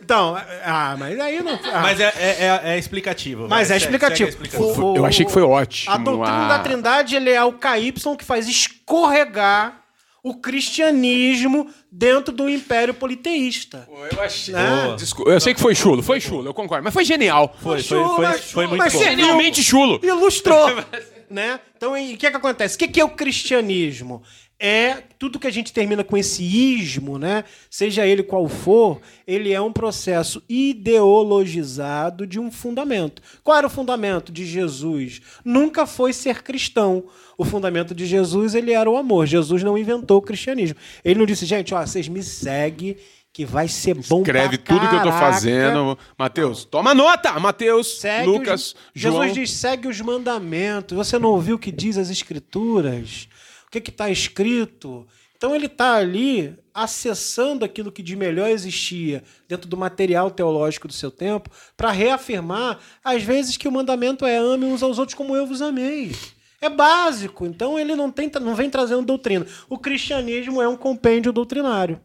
Então, 0.08 0.34
ah, 0.64 0.96
mas 0.98 1.20
aí 1.20 1.42
não. 1.42 1.52
ah. 1.70 1.80
Mas 1.82 2.00
é, 2.00 2.14
é, 2.16 2.36
é- 2.46 2.60
é 2.74 2.78
explicativo. 2.78 3.46
Mas 3.46 3.70
é 3.70 3.74
segue- 3.74 3.84
explicativo. 3.84 4.32
segue 4.32 4.42
explicação. 4.46 4.92
O- 4.94 4.96
Eu 4.96 5.04
achei 5.04 5.26
que 5.26 5.30
foi 5.30 5.42
ótimo. 5.42 5.94
A 5.94 5.98
doutrina 5.98 6.44
Ah. 6.46 6.48
da 6.48 6.58
Trindade 6.60 7.14
ele 7.14 7.28
é 7.28 7.44
o 7.44 7.52
KY 7.52 7.92
que 8.16 8.24
faz 8.24 8.48
escorregar 8.48 9.82
o 10.22 10.34
cristianismo 10.40 11.68
dentro 11.92 12.32
do 12.32 12.48
império 12.48 12.94
politeísta. 12.94 13.86
Eu 14.10 14.22
achei. 14.22 14.54
Né? 14.54 14.94
Desculpa, 14.96 15.30
eu 15.30 15.40
sei 15.40 15.52
que 15.52 15.60
foi 15.60 15.74
chulo, 15.74 16.02
foi 16.02 16.20
chulo, 16.20 16.48
eu 16.48 16.54
concordo. 16.54 16.84
Mas 16.84 16.94
foi 16.94 17.04
genial. 17.04 17.54
Foi, 17.62 17.82
foi, 17.82 17.98
Chulo, 17.98 18.16
foi, 18.16 18.24
mas 18.24 18.40
foi 18.40 18.48
chulo, 18.64 18.68
muito 18.68 18.78
mas 18.82 18.92
bom. 18.94 18.98
Genialmente 19.02 19.62
chulo. 19.62 20.00
Ilustrou. 20.02 20.68
né? 21.30 21.60
Então, 21.76 21.92
o 21.92 22.16
que, 22.16 22.26
é 22.26 22.30
que 22.30 22.36
acontece? 22.36 22.76
O 22.76 22.78
que, 22.78 22.88
que 22.88 22.98
é 23.00 23.04
o 23.04 23.10
cristianismo? 23.10 24.22
É 24.60 25.02
tudo 25.18 25.38
que 25.38 25.46
a 25.46 25.52
gente 25.52 25.72
termina 25.72 26.02
com 26.02 26.16
esse 26.16 26.42
ismo, 26.42 27.16
né? 27.16 27.44
Seja 27.70 28.04
ele 28.04 28.24
qual 28.24 28.48
for, 28.48 29.00
ele 29.24 29.52
é 29.52 29.60
um 29.60 29.72
processo 29.72 30.42
ideologizado 30.48 32.26
de 32.26 32.40
um 32.40 32.50
fundamento. 32.50 33.22
Qual 33.44 33.56
era 33.56 33.66
o 33.68 33.70
fundamento 33.70 34.32
de 34.32 34.44
Jesus? 34.44 35.20
Nunca 35.44 35.86
foi 35.86 36.12
ser 36.12 36.42
cristão. 36.42 37.04
O 37.36 37.44
fundamento 37.44 37.94
de 37.94 38.04
Jesus 38.04 38.54
ele 38.56 38.72
era 38.72 38.90
o 38.90 38.96
amor. 38.96 39.26
Jesus 39.26 39.62
não 39.62 39.78
inventou 39.78 40.18
o 40.18 40.22
cristianismo. 40.22 40.76
Ele 41.04 41.20
não 41.20 41.26
disse, 41.26 41.46
gente, 41.46 41.72
ó, 41.72 41.80
vocês 41.86 42.08
me 42.08 42.22
seguem 42.22 42.96
que 43.32 43.44
vai 43.44 43.68
ser 43.68 43.94
bom 43.94 44.22
Escreve 44.22 44.58
tudo 44.58 44.80
que 44.80 44.96
eu 44.96 45.02
tô 45.02 45.10
caraca. 45.10 45.18
fazendo. 45.32 45.96
Mateus, 46.18 46.64
toma 46.64 46.92
nota! 46.92 47.38
Mateus, 47.38 48.00
Segue 48.00 48.26
Lucas, 48.26 48.74
os, 48.74 48.76
João. 48.92 49.22
Jesus 49.22 49.34
diz: 49.34 49.50
segue 49.52 49.86
os 49.86 50.00
mandamentos. 50.00 50.96
Você 50.96 51.18
não 51.20 51.28
ouviu 51.28 51.54
o 51.54 51.58
que 51.58 51.70
diz 51.70 51.96
as 51.96 52.10
escrituras? 52.10 53.28
O 53.68 53.70
que 53.70 53.90
está 53.90 54.10
escrito? 54.10 55.06
Então 55.36 55.54
ele 55.54 55.66
está 55.66 55.94
ali 55.94 56.58
acessando 56.74 57.64
aquilo 57.64 57.92
que 57.92 58.02
de 58.02 58.16
melhor 58.16 58.48
existia 58.48 59.22
dentro 59.46 59.68
do 59.68 59.76
material 59.76 60.30
teológico 60.32 60.88
do 60.88 60.94
seu 60.94 61.10
tempo 61.12 61.48
para 61.76 61.92
reafirmar, 61.92 62.80
às 63.04 63.22
vezes, 63.22 63.56
que 63.56 63.68
o 63.68 63.72
mandamento 63.72 64.26
é 64.26 64.36
ame 64.36 64.64
uns 64.64 64.82
aos 64.82 64.98
outros 64.98 65.14
como 65.14 65.36
eu 65.36 65.46
vos 65.46 65.62
amei. 65.62 66.12
É 66.60 66.68
básico. 66.68 67.46
Então 67.46 67.78
ele 67.78 67.94
não, 67.94 68.10
tem, 68.10 68.30
não 68.40 68.54
vem 68.54 68.68
trazendo 68.68 69.06
doutrina. 69.06 69.46
O 69.68 69.78
cristianismo 69.78 70.60
é 70.60 70.66
um 70.66 70.76
compêndio 70.76 71.32
doutrinário. 71.32 72.00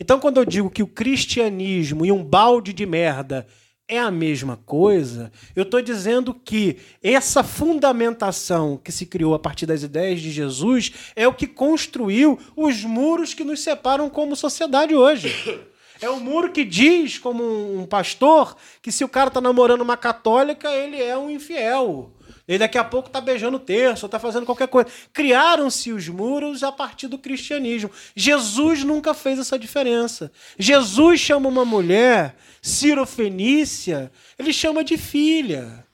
Então, 0.00 0.20
quando 0.20 0.38
eu 0.38 0.44
digo 0.44 0.70
que 0.70 0.82
o 0.82 0.86
cristianismo 0.86 2.06
e 2.06 2.12
um 2.12 2.22
balde 2.22 2.72
de 2.72 2.86
merda 2.86 3.46
é 3.88 3.98
a 3.98 4.10
mesma 4.10 4.58
coisa, 4.66 5.32
eu 5.56 5.62
estou 5.62 5.80
dizendo 5.80 6.34
que 6.34 6.76
essa 7.02 7.42
fundamentação 7.42 8.76
que 8.76 8.92
se 8.92 9.06
criou 9.06 9.34
a 9.34 9.38
partir 9.38 9.64
das 9.64 9.82
ideias 9.82 10.20
de 10.20 10.30
Jesus 10.30 10.92
é 11.16 11.26
o 11.26 11.32
que 11.32 11.46
construiu 11.46 12.38
os 12.54 12.84
muros 12.84 13.32
que 13.32 13.42
nos 13.42 13.60
separam 13.60 14.10
como 14.10 14.36
sociedade 14.36 14.94
hoje. 14.94 15.34
É 16.00 16.08
o 16.08 16.20
muro 16.20 16.52
que 16.52 16.64
diz, 16.64 17.18
como 17.18 17.42
um 17.42 17.84
pastor, 17.84 18.56
que 18.80 18.92
se 18.92 19.02
o 19.02 19.08
cara 19.08 19.30
tá 19.30 19.40
namorando 19.40 19.80
uma 19.80 19.96
católica, 19.96 20.70
ele 20.70 21.02
é 21.02 21.18
um 21.18 21.28
infiel. 21.28 22.12
Ele 22.48 22.58
daqui 22.58 22.78
a 22.78 22.84
pouco 22.84 23.10
tá 23.10 23.20
beijando 23.20 23.58
o 23.58 23.60
terço, 23.60 24.06
ou 24.06 24.08
tá 24.08 24.18
fazendo 24.18 24.46
qualquer 24.46 24.68
coisa. 24.68 24.88
Criaram-se 25.12 25.92
os 25.92 26.08
muros 26.08 26.62
a 26.62 26.72
partir 26.72 27.06
do 27.06 27.18
cristianismo. 27.18 27.90
Jesus 28.16 28.82
nunca 28.82 29.12
fez 29.12 29.38
essa 29.38 29.58
diferença. 29.58 30.32
Jesus 30.58 31.20
chama 31.20 31.46
uma 31.48 31.64
mulher, 31.64 32.34
Ciro 32.62 33.04
Fenícia, 33.04 34.10
ele 34.38 34.52
chama 34.52 34.82
de 34.82 34.96
filha. 34.96 35.86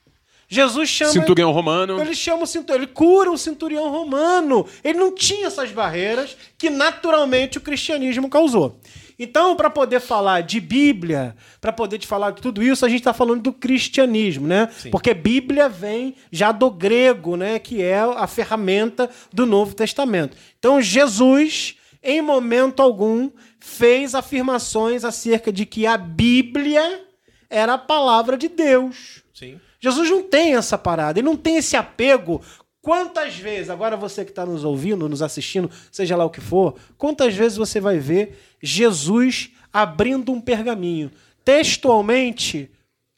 Jesus 0.47 0.89
chama. 0.89 1.11
Centurião 1.11 1.51
romano. 1.51 1.99
Ele 1.99 2.15
chama 2.15 2.43
o 2.43 2.47
centurião, 2.47 2.83
ele 2.83 2.91
cura 2.91 3.31
o 3.31 3.37
centurião 3.37 3.89
romano. 3.89 4.65
Ele 4.83 4.97
não 4.97 5.13
tinha 5.13 5.47
essas 5.47 5.71
barreiras 5.71 6.37
que 6.57 6.69
naturalmente 6.69 7.57
o 7.57 7.61
cristianismo 7.61 8.29
causou. 8.29 8.79
Então, 9.17 9.55
para 9.55 9.69
poder 9.69 9.99
falar 9.99 10.41
de 10.41 10.59
Bíblia, 10.59 11.35
para 11.61 11.71
poder 11.71 11.97
te 11.97 12.07
falar 12.07 12.31
de 12.31 12.41
tudo 12.41 12.61
isso, 12.61 12.85
a 12.85 12.89
gente 12.89 12.99
está 12.99 13.13
falando 13.13 13.41
do 13.41 13.53
cristianismo, 13.53 14.47
né? 14.47 14.69
Porque 14.91 15.13
Bíblia 15.13 15.69
vem 15.69 16.15
já 16.31 16.51
do 16.51 16.69
grego, 16.69 17.37
né? 17.37 17.57
Que 17.59 17.81
é 17.81 17.99
a 17.99 18.27
ferramenta 18.27 19.09
do 19.31 19.45
Novo 19.45 19.73
Testamento. 19.73 20.35
Então, 20.59 20.81
Jesus, 20.81 21.75
em 22.03 22.21
momento 22.21 22.81
algum, 22.81 23.29
fez 23.59 24.13
afirmações 24.13 25.05
acerca 25.05 25.51
de 25.51 25.65
que 25.65 25.87
a 25.87 25.97
Bíblia 25.97 27.05
era 27.49 27.73
a 27.73 27.77
palavra 27.77 28.37
de 28.37 28.47
Deus. 28.49 29.23
Sim. 29.33 29.59
Jesus 29.79 30.09
não 30.09 30.23
tem 30.23 30.55
essa 30.55 30.77
parada, 30.77 31.19
ele 31.19 31.27
não 31.27 31.35
tem 31.35 31.57
esse 31.57 31.75
apego. 31.77 32.41
Quantas 32.85 33.35
vezes, 33.35 33.71
agora 33.71 33.97
você 33.97 34.23
que 34.23 34.29
está 34.29 34.45
nos 34.45 34.63
ouvindo, 34.63 35.09
nos 35.09 35.23
assistindo, 35.23 35.71
seja 35.91 36.15
lá 36.15 36.23
o 36.23 36.29
que 36.29 36.39
for, 36.39 36.75
quantas 36.99 37.33
vezes 37.33 37.57
você 37.57 37.79
vai 37.81 37.97
ver 37.97 38.37
Jesus 38.61 39.49
abrindo 39.73 40.31
um 40.31 40.39
pergaminho? 40.39 41.09
Textualmente, 41.43 42.69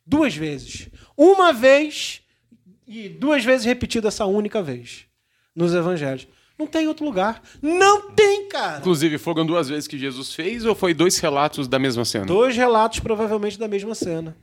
duas 0.06 0.34
vezes. 0.34 0.88
Uma 1.18 1.52
vez 1.52 2.22
e 2.88 3.10
duas 3.10 3.44
vezes 3.44 3.66
repetido 3.66 4.08
essa 4.08 4.26
única 4.26 4.64
vez 4.64 5.04
nos 5.54 5.74
evangelhos. 5.74 6.30
Não 6.58 6.66
tem 6.66 6.86
em 6.86 6.88
outro 6.88 7.04
lugar. 7.04 7.42
Não 7.62 8.12
tem, 8.12 8.48
cara. 8.48 8.80
Inclusive, 8.80 9.18
foram 9.18 9.46
duas 9.46 9.68
vezes 9.68 9.86
que 9.86 10.00
Jesus 10.00 10.34
fez 10.34 10.64
ou 10.64 10.76
foi 10.76 10.94
dois 10.94 11.18
relatos 11.18 11.68
da 11.68 11.78
mesma 11.78 12.06
cena? 12.06 12.26
Dois 12.26 12.56
relatos, 12.56 13.02
provavelmente, 13.02 13.60
da 13.60 13.68
mesma 13.68 13.94
cena. 13.94 14.34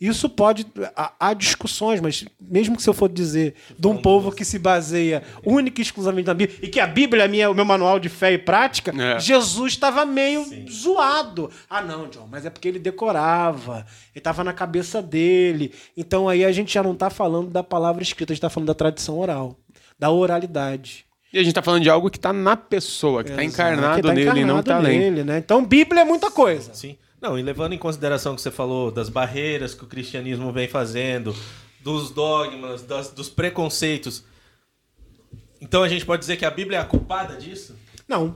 Isso 0.00 0.28
pode. 0.28 0.64
Há, 0.94 1.34
discussões, 1.34 2.00
mas 2.00 2.24
mesmo 2.40 2.76
que 2.76 2.82
se 2.82 2.88
eu 2.88 2.94
for 2.94 3.08
dizer 3.08 3.54
de 3.76 3.86
um 3.88 3.96
povo 3.96 4.30
que 4.30 4.44
se 4.44 4.58
baseia 4.58 5.22
única 5.44 5.80
e 5.80 5.82
exclusivamente 5.82 6.26
na 6.26 6.34
Bíblia, 6.34 6.58
e 6.62 6.68
que 6.68 6.78
a 6.78 6.86
Bíblia 6.86 7.24
é 7.24 7.28
minha, 7.28 7.50
o 7.50 7.54
meu 7.54 7.64
manual 7.64 7.98
de 7.98 8.08
fé 8.08 8.32
e 8.32 8.38
prática, 8.38 8.94
É. 8.96 9.18
Jesus 9.18 9.72
estava 9.72 10.04
meio 10.04 10.46
zoado. 10.70 11.50
Ah, 11.68 11.82
não, 11.82 12.08
John, 12.08 12.28
mas 12.30 12.46
é 12.46 12.50
porque 12.50 12.68
ele 12.68 12.78
decorava, 12.78 13.78
ele 14.14 14.20
estava 14.20 14.44
na 14.44 14.52
cabeça 14.52 15.02
dele. 15.02 15.72
Então 15.96 16.28
aí 16.28 16.44
a 16.44 16.52
gente 16.52 16.72
já 16.72 16.82
não 16.82 16.92
está 16.92 17.10
falando 17.10 17.50
da 17.50 17.62
palavra 17.64 18.02
escrita, 18.02 18.32
a 18.32 18.34
gente 18.34 18.38
está 18.38 18.50
falando 18.50 18.68
da 18.68 18.74
tradição 18.74 19.18
oral, 19.18 19.58
da 19.98 20.10
oralidade. 20.10 21.06
E 21.32 21.38
a 21.38 21.42
gente 21.42 21.52
tá 21.54 21.60
falando 21.62 21.82
de 21.82 21.90
algo 21.90 22.08
que 22.08 22.18
tá 22.18 22.32
na 22.32 22.56
pessoa, 22.56 23.22
que 23.22 23.32
tá 23.32 23.44
encarnado 23.44 24.00
tá 24.00 24.14
nele 24.14 24.22
e 24.40 24.44
não 24.44 24.60
encarnado 24.60 24.64
tá 24.64 24.76
além. 24.76 24.98
nele, 24.98 25.24
né? 25.24 25.38
Então, 25.38 25.62
Bíblia 25.64 26.00
é 26.00 26.04
muita 26.04 26.30
coisa. 26.30 26.72
Sim. 26.72 26.96
Não, 27.20 27.38
e 27.38 27.42
levando 27.42 27.72
em 27.72 27.78
consideração 27.78 28.32
o 28.32 28.36
que 28.36 28.42
você 28.42 28.50
falou 28.50 28.90
das 28.90 29.08
barreiras 29.08 29.74
que 29.74 29.84
o 29.84 29.88
cristianismo 29.88 30.52
vem 30.52 30.68
fazendo, 30.68 31.34
dos 31.80 32.10
dogmas, 32.10 32.82
das- 32.82 33.10
dos 33.10 33.28
preconceitos. 33.28 34.24
Então 35.60 35.82
a 35.82 35.88
gente 35.88 36.06
pode 36.06 36.20
dizer 36.20 36.36
que 36.36 36.44
a 36.44 36.50
Bíblia 36.50 36.78
é 36.78 36.80
a 36.80 36.84
culpada 36.84 37.36
disso? 37.36 37.74
Não. 38.06 38.34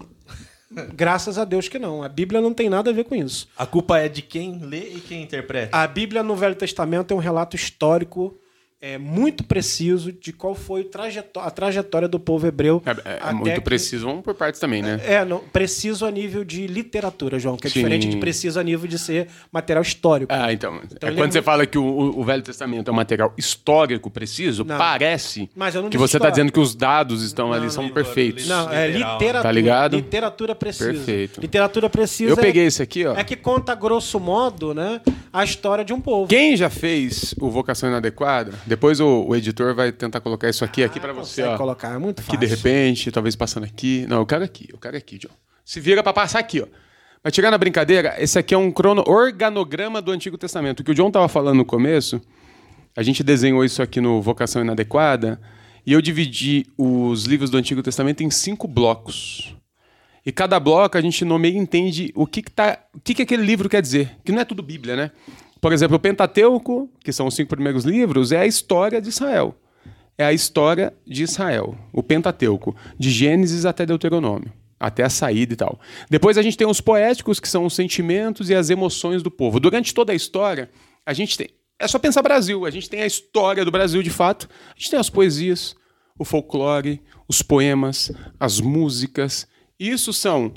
Graças 0.95 1.37
a 1.39 1.45
Deus 1.45 1.69
que 1.69 1.79
não. 1.79 2.03
A 2.03 2.09
Bíblia 2.09 2.41
não 2.41 2.53
tem 2.55 2.69
nada 2.69 2.91
a 2.91 2.93
ver 2.93 3.05
com 3.05 3.15
isso. 3.15 3.47
A 3.57 3.67
culpa 3.67 3.99
é 3.99 4.09
de 4.09 4.23
quem 4.23 4.59
lê 4.59 4.89
e 4.95 5.01
quem 5.01 5.23
interpreta. 5.23 5.77
A 5.77 5.87
Bíblia 5.87 6.23
no 6.23 6.35
Velho 6.35 6.55
Testamento 6.55 7.13
é 7.13 7.15
um 7.15 7.21
relato 7.21 7.55
histórico 7.55 8.37
é, 8.83 8.99
muito 8.99 9.45
preciso 9.45 10.11
de 10.13 10.33
qual 10.33 10.57
foi 10.57 10.83
trajetó- 10.83 11.39
a 11.41 11.51
trajetória 11.51 12.09
do 12.09 12.19
povo 12.19 12.47
hebreu. 12.49 12.83
É, 12.85 12.91
é 12.91 13.19
até 13.23 13.33
muito 13.33 13.55
que- 13.55 13.61
preciso, 13.61 14.07
vamos 14.07 14.23
por 14.23 14.35
partes 14.35 14.61
também, 14.61 14.83
né? 14.83 15.01
É, 15.07 15.25
não, 15.25 15.39
preciso 15.39 16.05
a 16.05 16.11
nível 16.11 16.43
de 16.45 16.67
literatura, 16.67 17.39
João, 17.39 17.57
que 17.57 17.69
é 17.69 17.71
Sim. 17.71 17.79
diferente 17.79 18.09
de 18.09 18.17
preciso 18.17 18.59
a 18.59 18.63
nível 18.65 18.89
de 18.89 18.99
ser 18.99 19.29
material 19.53 19.83
histórico. 19.83 20.33
Ah, 20.35 20.53
então. 20.53 20.75
é 20.75 20.79
quando 20.79 21.05
é 21.05 21.13
você 21.15 21.23
muito- 21.23 21.43
fala 21.45 21.65
que 21.65 21.79
o, 21.79 21.85
o- 22.19 22.25
Velho 22.25 22.43
Testamento 22.43 22.89
é 22.89 22.93
um 22.93 22.97
material 22.97 23.33
histórico 23.39 24.11
preciso, 24.11 24.65
Não. 24.65 24.77
parece 24.77 25.49
Mas 25.55 25.77
eu 25.77 25.83
não 25.83 25.89
que 25.89 25.97
você 25.97 26.17
está 26.17 26.29
dizendo 26.29 26.51
que 26.51 26.59
os 26.59 26.75
dados 26.75 27.23
estão 27.23 27.53
ali, 27.53 27.65
Não, 27.67 27.71
são 27.71 27.85
não, 27.85 27.91
perfeitos. 27.91 28.49
não, 28.49 28.69
é 28.73 28.89
Literal. 28.89 29.13
literatura. 29.19 29.43
Tá 29.43 29.53
ligado? 29.53 29.97
Literatura 29.97 30.55
precisa. 30.57 30.93
Perfeito. 30.93 31.41
Literatura 31.41 31.89
precisa. 31.89 32.31
Eu 32.33 32.37
peguei 32.37 32.65
é, 32.65 32.67
esse 32.67 32.83
aqui, 32.83 33.07
ó. 33.07 33.15
é 33.15 33.23
que 33.23 33.37
conta, 33.37 33.75
grosso 33.77 34.19
modo, 34.19 34.75
né, 34.75 35.01
a 35.33 35.45
história 35.45 35.85
de 35.85 35.93
um 35.93 36.01
povo. 36.01 36.27
Quem 36.29 36.57
já 36.57 36.69
fez 36.69 37.33
o 37.41 37.49
Vocação 37.49 37.89
Inadequada, 37.89 38.53
depois 38.73 39.01
o, 39.01 39.27
o 39.29 39.37
editor 39.37 39.75
vai 39.75 39.93
tentar 39.93 40.21
colocar 40.21 40.49
isso 40.49 40.65
aqui, 40.65 40.83
aqui 40.83 40.99
pra 40.99 41.13
você, 41.13 41.43
Ah, 41.43 41.53
ó. 41.53 41.59
colocar, 41.59 41.95
é 41.95 41.99
muito 41.99 42.21
Aqui 42.21 42.33
fácil. 42.33 42.41
de 42.41 42.47
repente, 42.47 43.11
talvez 43.13 43.37
passando 43.37 43.65
aqui. 43.65 44.07
Não, 44.09 44.17
eu 44.19 44.27
quero 44.27 44.43
aqui, 44.43 44.67
eu 44.73 44.79
quero 44.79 44.97
aqui, 44.97 45.19
John. 45.19 45.29
Se 45.65 45.79
vira 45.79 46.03
pra 46.03 46.13
passar 46.13 46.39
aqui, 46.39 46.63
ó. 46.63 46.67
Mas 47.23 47.35
tirando 47.35 47.53
a 47.55 47.59
brincadeira, 47.59 48.15
esse 48.19 48.39
aqui 48.39 48.55
é 48.55 48.59
um 48.59 48.73
crono 48.73 49.05
organograma 49.07 50.01
do 50.01 50.11
Antigo 50.11 50.39
Testamento. 50.39 50.81
O 50.81 50.85
que 50.85 50.91
o 50.91 50.95
John 50.95 51.11
tava 51.11 51.29
falando 51.29 51.59
no 51.59 51.65
começo, 51.65 52.21
a 52.97 53.03
gente 53.03 53.23
desenhou 53.23 53.63
isso 53.65 53.83
aqui 53.83 54.01
no 54.01 54.23
Vocação 54.23 54.63
Inadequada, 54.63 55.39
e 55.85 55.93
eu 55.93 56.01
dividi 56.01 56.67
os 56.79 57.25
livros 57.25 57.51
do 57.51 57.59
Antigo 57.59 57.83
Testamento 57.83 58.23
em 58.23 58.31
cinco 58.31 58.67
blocos. 58.67 59.55
E 60.25 60.33
cada 60.33 60.59
bloco 60.59 60.97
a 60.97 61.01
gente 61.01 61.25
nomeia 61.25 61.55
e 61.55 61.59
entende 61.59 62.13
o 62.15 62.27
que, 62.27 62.43
que, 62.43 62.51
tá, 62.51 62.79
o 62.95 63.01
que, 63.01 63.15
que 63.15 63.23
aquele 63.23 63.43
livro 63.45 63.69
quer 63.69 63.83
dizer. 63.83 64.17
Que 64.25 64.33
não 64.33 64.41
é 64.41 64.45
tudo 64.45 64.63
Bíblia, 64.63 64.97
né? 64.97 65.11
Por 65.63 65.73
exemplo, 65.73 65.97
o 65.97 66.01
Pentateuco, 66.01 66.91
que 67.05 67.13
são 67.13 67.29
os 67.29 67.37
cinco 67.37 67.51
primeiros 67.51 67.85
livros, 67.85 68.33
é 68.33 68.41
a 68.41 68.47
história 68.47 69.01
de 69.01 69.11
Israel. 69.11 69.55
É 70.19 70.25
a 70.25 70.33
história 70.33 70.93
de 71.07 71.23
Israel. 71.23 71.79
O 71.93 72.03
Pentateuco, 72.03 72.75
de 72.99 73.09
Gênesis 73.09 73.65
até 73.65 73.87
Deuteronômio. 73.87 74.53
Até 74.79 75.05
a 75.05 75.09
saída 75.09 75.53
e 75.53 75.57
tal. 75.57 75.79
Depois 76.11 76.37
a 76.37 76.43
gente 76.43 76.59
tem 76.59 76.67
os 76.67 76.81
poéticos, 76.81 77.39
que 77.39 77.49
são 77.49 77.65
os 77.65 77.75
sentimentos 77.75 78.51
e 78.51 78.57
as 78.57 78.71
emoções 78.71 79.23
do 79.23 79.31
povo. 79.31 79.61
Durante 79.61 79.95
toda 79.95 80.11
a 80.13 80.17
história, 80.17 80.69
a 81.07 81.13
gente 81.13 81.39
tem. 81.39 81.49
É 81.79 81.87
só 81.87 81.97
pensar 81.97 82.23
Brasil. 82.23 82.67
A 82.67 82.71
gente 82.71 82.91
tem 82.91 83.01
a 83.01 83.07
história 83.07 83.65
do 83.65 83.71
Brasil 83.71 84.03
de 84.03 84.11
fato. 84.11 84.49
A 84.71 84.75
gente 84.77 84.91
tem 84.91 84.99
as 84.99 85.09
poesias, 85.09 85.77
o 86.19 86.25
folclore, 86.25 87.01
os 87.29 87.41
poemas, 87.41 88.11
as 88.39 88.61
músicas. 88.61 89.47
Isso 89.79 90.13
são 90.13 90.53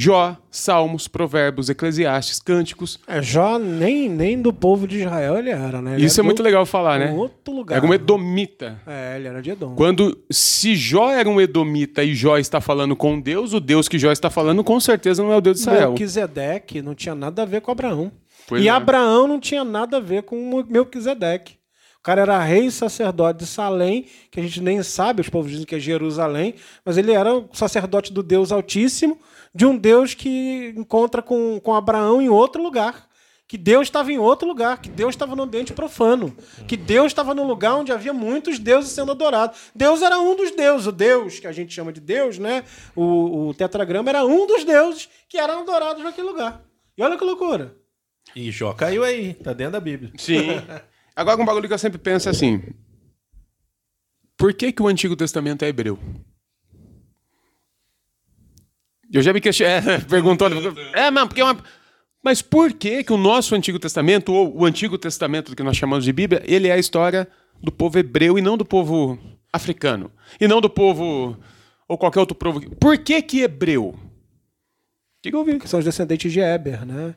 Jó, 0.00 0.36
Salmos, 0.48 1.08
Provérbios, 1.08 1.68
Eclesiastes, 1.68 2.38
Cânticos. 2.38 3.00
É, 3.08 3.20
Jó 3.20 3.58
nem, 3.58 4.08
nem 4.08 4.40
do 4.40 4.52
povo 4.52 4.86
de 4.86 4.98
Israel 4.98 5.36
ele 5.36 5.50
era, 5.50 5.82
né? 5.82 5.94
Ele 5.96 6.06
Isso 6.06 6.20
é 6.20 6.22
era 6.22 6.24
muito 6.26 6.36
do- 6.38 6.44
legal 6.44 6.64
falar, 6.64 7.00
né? 7.00 7.10
um 7.10 7.16
outro 7.16 7.52
lugar. 7.52 7.78
Era 7.78 7.84
um 7.84 7.92
edomita. 7.92 8.80
É, 8.86 9.16
ele 9.16 9.26
era 9.26 9.42
de 9.42 9.50
Edom. 9.50 9.74
Quando, 9.74 10.16
se 10.30 10.76
Jó 10.76 11.10
era 11.10 11.28
um 11.28 11.40
edomita 11.40 12.04
e 12.04 12.14
Jó 12.14 12.38
está 12.38 12.60
falando 12.60 12.94
com 12.94 13.20
Deus, 13.20 13.52
o 13.52 13.58
Deus 13.58 13.88
que 13.88 13.98
Jó 13.98 14.12
está 14.12 14.30
falando 14.30 14.62
com 14.62 14.78
certeza 14.78 15.20
não 15.20 15.32
é 15.32 15.36
o 15.36 15.40
Deus 15.40 15.56
de 15.56 15.62
Israel. 15.62 15.88
Melquisedeque 15.90 16.80
não 16.80 16.94
tinha 16.94 17.16
nada 17.16 17.42
a 17.42 17.44
ver 17.44 17.60
com 17.60 17.72
Abraão. 17.72 18.12
Pois 18.46 18.62
e 18.62 18.68
é. 18.68 18.70
Abraão 18.70 19.26
não 19.26 19.40
tinha 19.40 19.64
nada 19.64 19.96
a 19.96 20.00
ver 20.00 20.22
com 20.22 20.62
Melquisedeque. 20.68 21.58
O 21.98 22.02
cara 22.08 22.22
era 22.22 22.40
rei 22.42 22.66
e 22.66 22.70
sacerdote 22.70 23.40
de 23.40 23.46
Salém, 23.46 24.06
que 24.30 24.38
a 24.38 24.42
gente 24.44 24.62
nem 24.62 24.80
sabe, 24.84 25.20
os 25.20 25.28
povos 25.28 25.50
dizem 25.50 25.66
que 25.66 25.74
é 25.74 25.80
Jerusalém, 25.80 26.54
mas 26.84 26.96
ele 26.96 27.10
era 27.12 27.34
o 27.34 27.48
sacerdote 27.52 28.12
do 28.12 28.22
Deus 28.22 28.52
Altíssimo, 28.52 29.18
de 29.54 29.66
um 29.66 29.76
Deus 29.76 30.14
que 30.14 30.74
encontra 30.76 31.22
com, 31.22 31.60
com 31.60 31.74
Abraão 31.74 32.20
em 32.20 32.28
outro 32.28 32.62
lugar. 32.62 33.08
Que 33.46 33.56
Deus 33.56 33.86
estava 33.86 34.12
em 34.12 34.18
outro 34.18 34.46
lugar, 34.46 34.78
que 34.78 34.90
Deus 34.90 35.14
estava 35.14 35.34
no 35.34 35.42
ambiente 35.42 35.72
profano, 35.72 36.36
que 36.66 36.76
Deus 36.76 37.06
estava 37.06 37.34
num 37.34 37.46
lugar 37.46 37.76
onde 37.76 37.90
havia 37.90 38.12
muitos 38.12 38.58
deuses 38.58 38.90
sendo 38.90 39.12
adorados. 39.12 39.58
Deus 39.74 40.02
era 40.02 40.20
um 40.20 40.36
dos 40.36 40.50
deuses, 40.50 40.86
o 40.86 40.92
Deus 40.92 41.40
que 41.40 41.46
a 41.46 41.52
gente 41.52 41.72
chama 41.72 41.90
de 41.90 41.98
Deus, 41.98 42.38
né? 42.38 42.62
O, 42.94 43.48
o 43.48 43.54
tetragrama 43.54 44.10
era 44.10 44.22
um 44.26 44.46
dos 44.46 44.64
deuses 44.64 45.08
que 45.30 45.38
eram 45.38 45.62
adorados 45.62 46.04
naquele 46.04 46.26
lugar. 46.26 46.62
E 46.94 47.02
olha 47.02 47.16
que 47.16 47.24
loucura. 47.24 47.74
E 48.36 48.50
Jó 48.50 48.74
caiu 48.74 49.02
aí, 49.02 49.32
tá 49.32 49.54
dentro 49.54 49.72
da 49.72 49.80
Bíblia. 49.80 50.12
Sim. 50.18 50.48
Agora, 51.16 51.40
um 51.40 51.44
bagulho 51.46 51.66
que 51.66 51.74
eu 51.74 51.78
sempre 51.78 51.98
penso 51.98 52.28
é 52.28 52.32
assim: 52.32 52.62
por 54.36 54.52
que, 54.52 54.70
que 54.72 54.82
o 54.82 54.86
Antigo 54.86 55.16
Testamento 55.16 55.64
é 55.64 55.68
hebreu? 55.68 55.98
Eu 59.12 59.22
já 59.22 59.32
me 59.32 59.40
questionei. 59.40 59.76
É, 59.76 59.98
perguntou. 60.08 60.48
É, 60.94 61.10
mano, 61.10 61.28
porque 61.28 61.40
é 61.40 61.44
uma. 61.44 61.56
Mas 62.22 62.42
por 62.42 62.72
que, 62.72 63.04
que 63.04 63.12
o 63.12 63.16
nosso 63.16 63.54
Antigo 63.54 63.78
Testamento, 63.78 64.32
ou 64.32 64.58
o 64.58 64.64
Antigo 64.64 64.98
Testamento 64.98 65.54
que 65.54 65.62
nós 65.62 65.76
chamamos 65.76 66.04
de 66.04 66.12
Bíblia, 66.12 66.42
ele 66.46 66.68
é 66.68 66.72
a 66.72 66.78
história 66.78 67.28
do 67.62 67.70
povo 67.72 67.98
hebreu 67.98 68.38
e 68.38 68.42
não 68.42 68.56
do 68.56 68.64
povo 68.64 69.18
africano? 69.52 70.10
E 70.40 70.46
não 70.46 70.60
do 70.60 70.68
povo. 70.68 71.36
ou 71.86 71.96
qualquer 71.96 72.20
outro 72.20 72.34
povo. 72.34 72.60
Por 72.76 72.98
que, 72.98 73.22
que 73.22 73.40
hebreu? 73.40 73.90
O 73.90 75.22
que, 75.22 75.30
que 75.30 75.36
eu 75.36 75.44
vi? 75.44 75.58
que 75.58 75.68
são 75.68 75.78
os 75.78 75.84
descendentes 75.84 76.32
de 76.32 76.40
Eber, 76.40 76.84
né? 76.84 77.14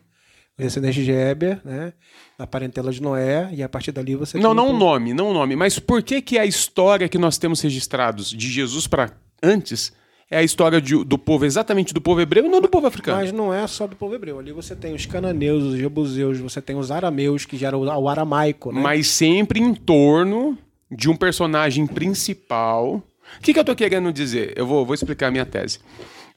Os 0.58 0.66
descendentes 0.66 1.04
de 1.04 1.12
Eber, 1.12 1.60
né? 1.66 1.94
Da 2.38 2.48
parentela 2.48 2.92
de 2.92 3.02
Noé, 3.02 3.50
e 3.54 3.62
a 3.62 3.70
partir 3.70 3.92
dali 3.92 4.16
você 4.16 4.38
Não, 4.38 4.54
não 4.54 4.70
um 4.70 4.76
o 4.76 4.78
nome, 4.78 5.14
não 5.14 5.30
o 5.30 5.34
nome. 5.34 5.56
Mas 5.56 5.78
por 5.78 6.02
que 6.02 6.22
que 6.22 6.40
a 6.40 6.46
história 6.46 7.10
que 7.10 7.18
nós 7.18 7.38
temos 7.38 7.62
registrados 7.62 8.30
de 8.30 8.50
Jesus 8.50 8.88
para 8.88 9.12
antes 9.44 9.92
é 10.32 10.38
a 10.38 10.44
história 10.44 10.82
de- 10.82 11.04
do 11.04 11.18
povo, 11.18 11.46
exatamente 11.46 11.94
do 11.94 12.00
povo 12.02 12.22
hebreu 12.22 12.46
e 12.46 12.50
não 12.50 12.62
do 12.62 12.70
povo 12.70 12.88
africano? 12.88 13.18
Mas 13.20 13.32
não 13.32 13.54
é 13.54 13.68
só 13.68 13.86
do 13.86 13.96
povo 13.96 14.16
hebreu. 14.16 14.40
Ali 14.40 14.52
você 14.54 14.76
tem 14.76 14.96
os 14.96 15.06
cananeus, 15.06 15.62
os 15.64 15.78
jebuseus, 15.78 16.40
você 16.40 16.62
tem 16.62 16.76
os 16.78 16.90
arameus, 16.90 17.46
que 17.46 17.64
era 17.66 17.78
o 17.78 18.08
aramaico, 18.10 18.72
né? 18.72 18.82
Mas 18.82 19.08
sempre 19.08 19.60
em 19.60 19.74
torno 19.76 20.58
de 20.90 21.10
um 21.10 21.16
personagem 21.16 21.86
principal. 21.86 23.04
O 23.38 23.42
que, 23.42 23.54
que 23.54 23.60
eu 23.60 23.64
tô 23.66 23.76
querendo 23.76 24.12
dizer? 24.12 24.54
Eu 24.56 24.66
vou, 24.66 24.86
vou 24.86 24.94
explicar 24.96 25.28
a 25.28 25.32
minha 25.32 25.46
tese. 25.46 25.80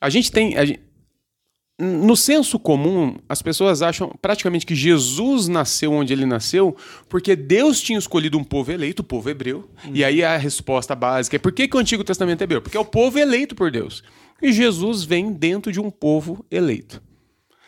A 0.00 0.10
gente 0.10 0.30
tem. 0.30 0.56
a 0.58 0.64
gen- 0.64 0.78
no 1.78 2.16
senso 2.16 2.58
comum, 2.58 3.16
as 3.28 3.42
pessoas 3.42 3.82
acham 3.82 4.12
praticamente 4.22 4.64
que 4.64 4.76
Jesus 4.76 5.48
nasceu 5.48 5.92
onde 5.92 6.12
ele 6.12 6.24
nasceu 6.24 6.76
porque 7.08 7.34
Deus 7.34 7.80
tinha 7.80 7.98
escolhido 7.98 8.38
um 8.38 8.44
povo 8.44 8.70
eleito, 8.70 9.02
o 9.02 9.04
povo 9.04 9.28
hebreu. 9.28 9.68
E 9.92 10.04
aí 10.04 10.22
a 10.22 10.36
resposta 10.36 10.94
básica 10.94 11.34
é 11.34 11.38
por 11.38 11.52
que, 11.52 11.66
que 11.66 11.76
o 11.76 11.80
Antigo 11.80 12.04
Testamento 12.04 12.40
é 12.40 12.44
hebreu? 12.44 12.62
Porque 12.62 12.76
é 12.76 12.80
o 12.80 12.84
povo 12.84 13.18
eleito 13.18 13.56
por 13.56 13.72
Deus. 13.72 14.04
E 14.40 14.52
Jesus 14.52 15.02
vem 15.02 15.32
dentro 15.32 15.72
de 15.72 15.80
um 15.80 15.90
povo 15.90 16.44
eleito. 16.48 17.02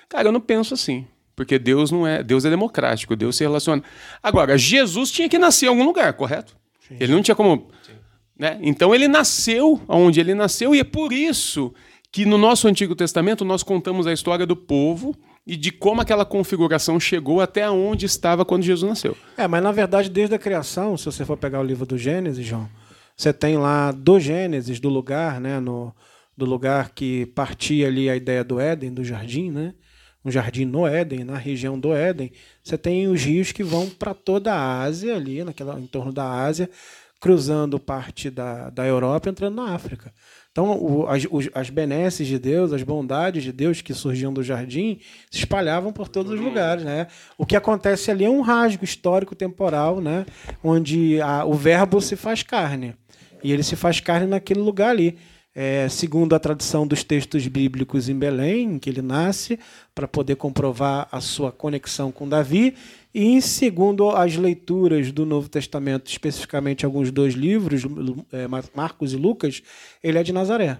Cara, 0.08 0.28
eu 0.28 0.32
não 0.32 0.40
penso 0.40 0.74
assim. 0.74 1.06
Porque 1.34 1.58
Deus 1.58 1.90
não 1.90 2.06
é. 2.06 2.22
Deus 2.22 2.44
é 2.44 2.50
democrático, 2.50 3.14
Deus 3.14 3.36
se 3.36 3.44
relaciona. 3.44 3.82
Agora, 4.22 4.56
Jesus 4.56 5.10
tinha 5.10 5.28
que 5.28 5.38
nascer 5.38 5.66
em 5.66 5.68
algum 5.68 5.84
lugar, 5.84 6.14
correto? 6.14 6.56
Ele 6.90 7.12
não 7.12 7.22
tinha 7.22 7.34
como. 7.34 7.68
Né? 8.38 8.58
Então 8.62 8.94
ele 8.94 9.08
nasceu 9.08 9.80
onde 9.88 10.20
ele 10.20 10.34
nasceu, 10.34 10.74
e 10.74 10.80
é 10.80 10.84
por 10.84 11.12
isso 11.12 11.74
que 12.16 12.24
no 12.24 12.38
nosso 12.38 12.66
Antigo 12.66 12.96
Testamento 12.96 13.44
nós 13.44 13.62
contamos 13.62 14.06
a 14.06 14.12
história 14.12 14.46
do 14.46 14.56
povo 14.56 15.14
e 15.46 15.54
de 15.54 15.70
como 15.70 16.00
aquela 16.00 16.24
configuração 16.24 16.98
chegou 16.98 17.42
até 17.42 17.68
onde 17.68 18.06
estava 18.06 18.42
quando 18.42 18.62
Jesus 18.62 18.88
nasceu. 18.88 19.14
É, 19.36 19.46
mas 19.46 19.62
na 19.62 19.70
verdade, 19.70 20.08
desde 20.08 20.34
a 20.34 20.38
criação, 20.38 20.96
se 20.96 21.04
você 21.04 21.26
for 21.26 21.36
pegar 21.36 21.60
o 21.60 21.62
livro 21.62 21.84
do 21.84 21.98
Gênesis, 21.98 22.42
João, 22.42 22.70
você 23.14 23.34
tem 23.34 23.58
lá 23.58 23.92
do 23.92 24.18
Gênesis, 24.18 24.80
do 24.80 24.88
lugar, 24.88 25.38
né? 25.42 25.60
No, 25.60 25.94
do 26.34 26.46
lugar 26.46 26.92
que 26.94 27.26
partia 27.26 27.86
ali 27.86 28.08
a 28.08 28.16
ideia 28.16 28.42
do 28.42 28.58
Éden, 28.58 28.94
do 28.94 29.04
jardim, 29.04 29.50
né? 29.50 29.74
Um 30.24 30.30
jardim 30.30 30.64
no 30.64 30.86
Éden, 30.86 31.22
na 31.22 31.36
região 31.36 31.78
do 31.78 31.92
Éden. 31.92 32.32
Você 32.64 32.78
tem 32.78 33.08
os 33.08 33.22
rios 33.22 33.52
que 33.52 33.62
vão 33.62 33.90
para 33.90 34.14
toda 34.14 34.54
a 34.54 34.80
Ásia, 34.80 35.14
ali, 35.14 35.44
naquela, 35.44 35.78
em 35.78 35.86
torno 35.86 36.14
da 36.14 36.26
Ásia, 36.26 36.70
cruzando 37.20 37.78
parte 37.78 38.30
da, 38.30 38.70
da 38.70 38.86
Europa, 38.86 39.28
entrando 39.30 39.56
na 39.56 39.74
África. 39.74 40.12
Então, 40.52 40.70
o- 40.82 41.06
as, 41.06 41.26
os- 41.30 41.50
as 41.54 41.68
benesses 41.70 42.26
de 42.26 42.38
Deus, 42.38 42.72
as 42.72 42.82
bondades 42.82 43.42
de 43.42 43.52
Deus 43.52 43.80
que 43.82 43.92
surgiam 43.92 44.32
do 44.32 44.42
jardim, 44.42 44.98
se 45.30 45.38
espalhavam 45.38 45.92
por 45.92 46.08
todos 46.08 46.32
os 46.32 46.40
lugares. 46.40 46.82
Né? 46.84 47.06
O 47.36 47.44
que 47.44 47.56
acontece 47.56 48.10
ali 48.10 48.24
é 48.24 48.30
um 48.30 48.40
rasgo 48.40 48.84
histórico 48.84 49.34
temporal, 49.34 50.00
né? 50.00 50.24
onde 50.64 51.20
a- 51.20 51.44
o 51.44 51.52
verbo 51.54 52.00
se 52.00 52.16
faz 52.16 52.42
carne. 52.42 52.94
E 53.44 53.52
ele 53.52 53.62
se 53.62 53.76
faz 53.76 54.00
carne 54.00 54.26
naquele 54.26 54.60
lugar 54.60 54.90
ali. 54.90 55.16
É, 55.58 55.88
segundo 55.88 56.34
a 56.34 56.38
tradição 56.38 56.86
dos 56.86 57.02
textos 57.02 57.46
bíblicos 57.48 58.10
em 58.10 58.18
Belém, 58.18 58.74
em 58.74 58.78
que 58.78 58.90
ele 58.90 59.00
nasce, 59.00 59.58
para 59.94 60.06
poder 60.06 60.36
comprovar 60.36 61.08
a 61.10 61.18
sua 61.18 61.50
conexão 61.50 62.12
com 62.12 62.28
Davi, 62.28 62.74
e 63.18 63.40
segundo 63.40 64.10
as 64.10 64.36
leituras 64.36 65.10
do 65.10 65.24
Novo 65.24 65.48
Testamento, 65.48 66.06
especificamente 66.10 66.84
alguns 66.84 67.10
dois 67.10 67.32
livros, 67.34 67.82
é, 68.30 68.46
Mar- 68.46 68.64
Marcos 68.74 69.12
e 69.14 69.16
Lucas, 69.16 69.62
ele 70.02 70.18
é 70.18 70.22
de 70.22 70.32
Nazaré. 70.32 70.78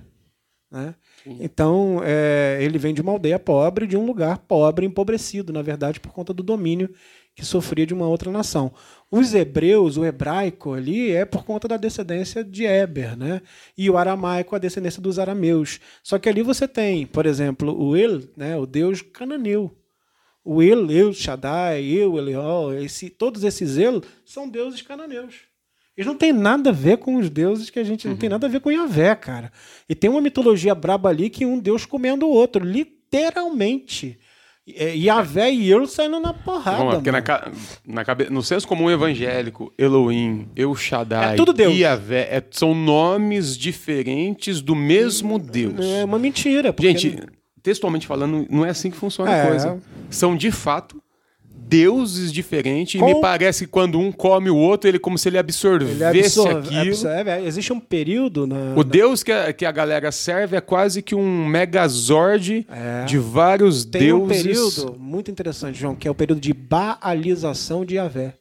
né? 0.70 0.94
Então, 1.40 2.01
é, 2.05 2.59
ele 2.61 2.79
vem 2.79 2.92
de 2.94 3.01
uma 3.01 3.12
aldeia 3.12 3.38
pobre, 3.38 3.87
de 3.87 3.96
um 3.96 4.05
lugar 4.07 4.38
pobre, 4.38 4.85
empobrecido, 4.87 5.53
na 5.53 5.62
verdade, 5.62 5.99
por 5.99 6.12
conta 6.12 6.33
do 6.35 6.42
domínio 6.42 6.90
que 7.35 7.44
sofria 7.44 7.87
de 7.87 7.92
uma 7.94 8.07
outra 8.09 8.31
nação. 8.31 8.72
Os 9.11 9.35
hebreus, 9.35 9.96
o 9.96 10.05
hebraico 10.05 10.72
ali, 10.72 11.11
é 11.12 11.25
por 11.25 11.44
conta 11.44 11.68
da 11.68 11.77
descendência 11.77 12.42
de 12.44 12.64
Eber, 12.64 13.16
né? 13.16 13.42
E 13.77 13.90
o 13.90 13.96
aramaico, 13.99 14.57
a 14.57 14.59
descendência 14.59 15.03
dos 15.03 15.18
arameus. 15.18 15.81
Só 16.03 16.18
que 16.18 16.29
ali 16.29 16.42
você 16.42 16.66
tem, 16.68 17.07
por 17.07 17.27
exemplo, 17.27 17.77
o 17.79 17.96
El, 17.96 18.22
né? 18.37 18.57
o 18.57 18.66
deus 18.66 19.03
cananeu. 19.03 19.70
O 20.49 20.63
El, 20.63 20.89
El 20.93 21.13
Shaddai, 21.13 21.85
Eu, 21.85 22.17
Elió, 22.17 22.73
esse, 22.73 23.11
todos 23.11 23.43
esses 23.43 23.77
El 23.77 24.01
são 24.25 24.49
deuses 24.49 24.81
cananeus. 24.81 25.35
Eles 25.97 26.07
não 26.07 26.15
têm 26.15 26.33
nada 26.33 26.71
a 26.71 26.73
ver 26.73 26.99
com 26.99 27.17
os 27.17 27.29
deuses 27.29 27.69
que 27.69 27.81
a 27.81 27.85
gente 27.85 28.07
não 28.07 28.17
tem 28.17 28.29
nada 28.29 28.47
a 28.47 28.51
ver 28.51 28.61
com 28.61 28.71
Yahvé, 28.71 29.17
cara. 29.17 29.51
E 29.89 29.95
tem 29.95 30.09
uma 30.09 30.21
mitologia 30.21 30.75
braba 30.75 31.09
ali 31.09 31.29
que 31.29 31.45
um 31.45 31.59
deus 31.59 31.85
comendo 31.85 32.27
o 32.27 32.31
outro, 32.31 32.65
literalmente. 32.65 34.19
É, 34.75 34.95
Yahvé 34.97 35.53
e 35.53 35.71
eu 35.71 35.87
saindo 35.87 36.21
na 36.21 36.35
porrada. 36.35 36.79
Não, 36.79 36.91
é 36.91 36.95
porque 36.97 37.11
na, 37.11 37.23
na 37.87 38.05
cabe... 38.05 38.29
no 38.29 38.43
senso 38.43 38.69
comum 38.69 38.91
evangélico, 38.91 39.73
Elohim, 39.79 40.49
El 40.57 40.75
Shaddai, 40.75 41.35
É 41.35 41.37
tudo 41.37 41.53
Deus. 41.53 41.75
Yahvé 41.75 42.29
é- 42.31 42.45
são 42.51 42.75
nomes 42.75 43.57
diferentes 43.57 44.61
do 44.61 44.75
mesmo 44.75 45.39
Deus. 45.39 45.85
É 45.85 46.05
uma 46.05 46.19
mentira. 46.19 46.75
Gente, 46.79 47.17
textualmente 47.67 48.07
falando, 48.07 48.47
não 48.51 48.65
é 48.65 48.71
assim 48.71 48.91
que 48.91 48.97
funciona 48.97 49.31
a 49.31 49.37
É. 49.37 49.47
coisa. 49.49 49.79
São, 50.09 50.37
de 50.37 50.51
fato, 50.51 51.03
deuses 51.69 52.33
diferentes. 52.33 53.01
Com- 53.01 53.09
E 53.09 53.15
me 53.15 53.21
parece 53.21 53.65
que 53.67 53.71
quando 53.73 53.99
um 53.99 54.13
come 54.13 54.49
o 54.49 54.57
outro, 54.57 54.89
ele 54.89 54.99
é 54.99 55.01
como 55.01 55.19
se 55.19 55.29
ele 55.29 55.37
absorvesse 55.37 55.95
ele 55.95 56.05
absorve, 56.05 56.69
aquilo. 56.69 56.91
absorve- 56.93 57.31
é, 57.31 57.45
existe 57.45 57.73
um 57.73 57.81
período 57.81 58.47
na, 58.47 58.75
O 58.77 58.85
deus 58.85 59.23
que 59.25 59.33
a, 59.33 59.53
que 59.53 59.65
a 59.67 59.73
galera 59.73 60.13
serve 60.13 60.57
é 60.57 60.61
quase 60.61 61.03
que 61.03 61.15
um 61.15 61.45
megazord 61.45 62.65
É. 62.71 63.05
de 63.05 63.19
vários 63.19 63.85
Tem 63.85 64.13
um 64.13 64.27
deuses. 64.29 64.43
período 64.77 64.97
muito 64.99 65.29
interessante, 65.31 65.79
João, 65.79 65.97
que 65.97 66.07
é 66.07 66.11
o 66.11 66.15
período 66.15 66.41
de 66.41 66.53
baalização 66.55 67.85
de 67.85 67.97
Yahvé. 67.97 68.35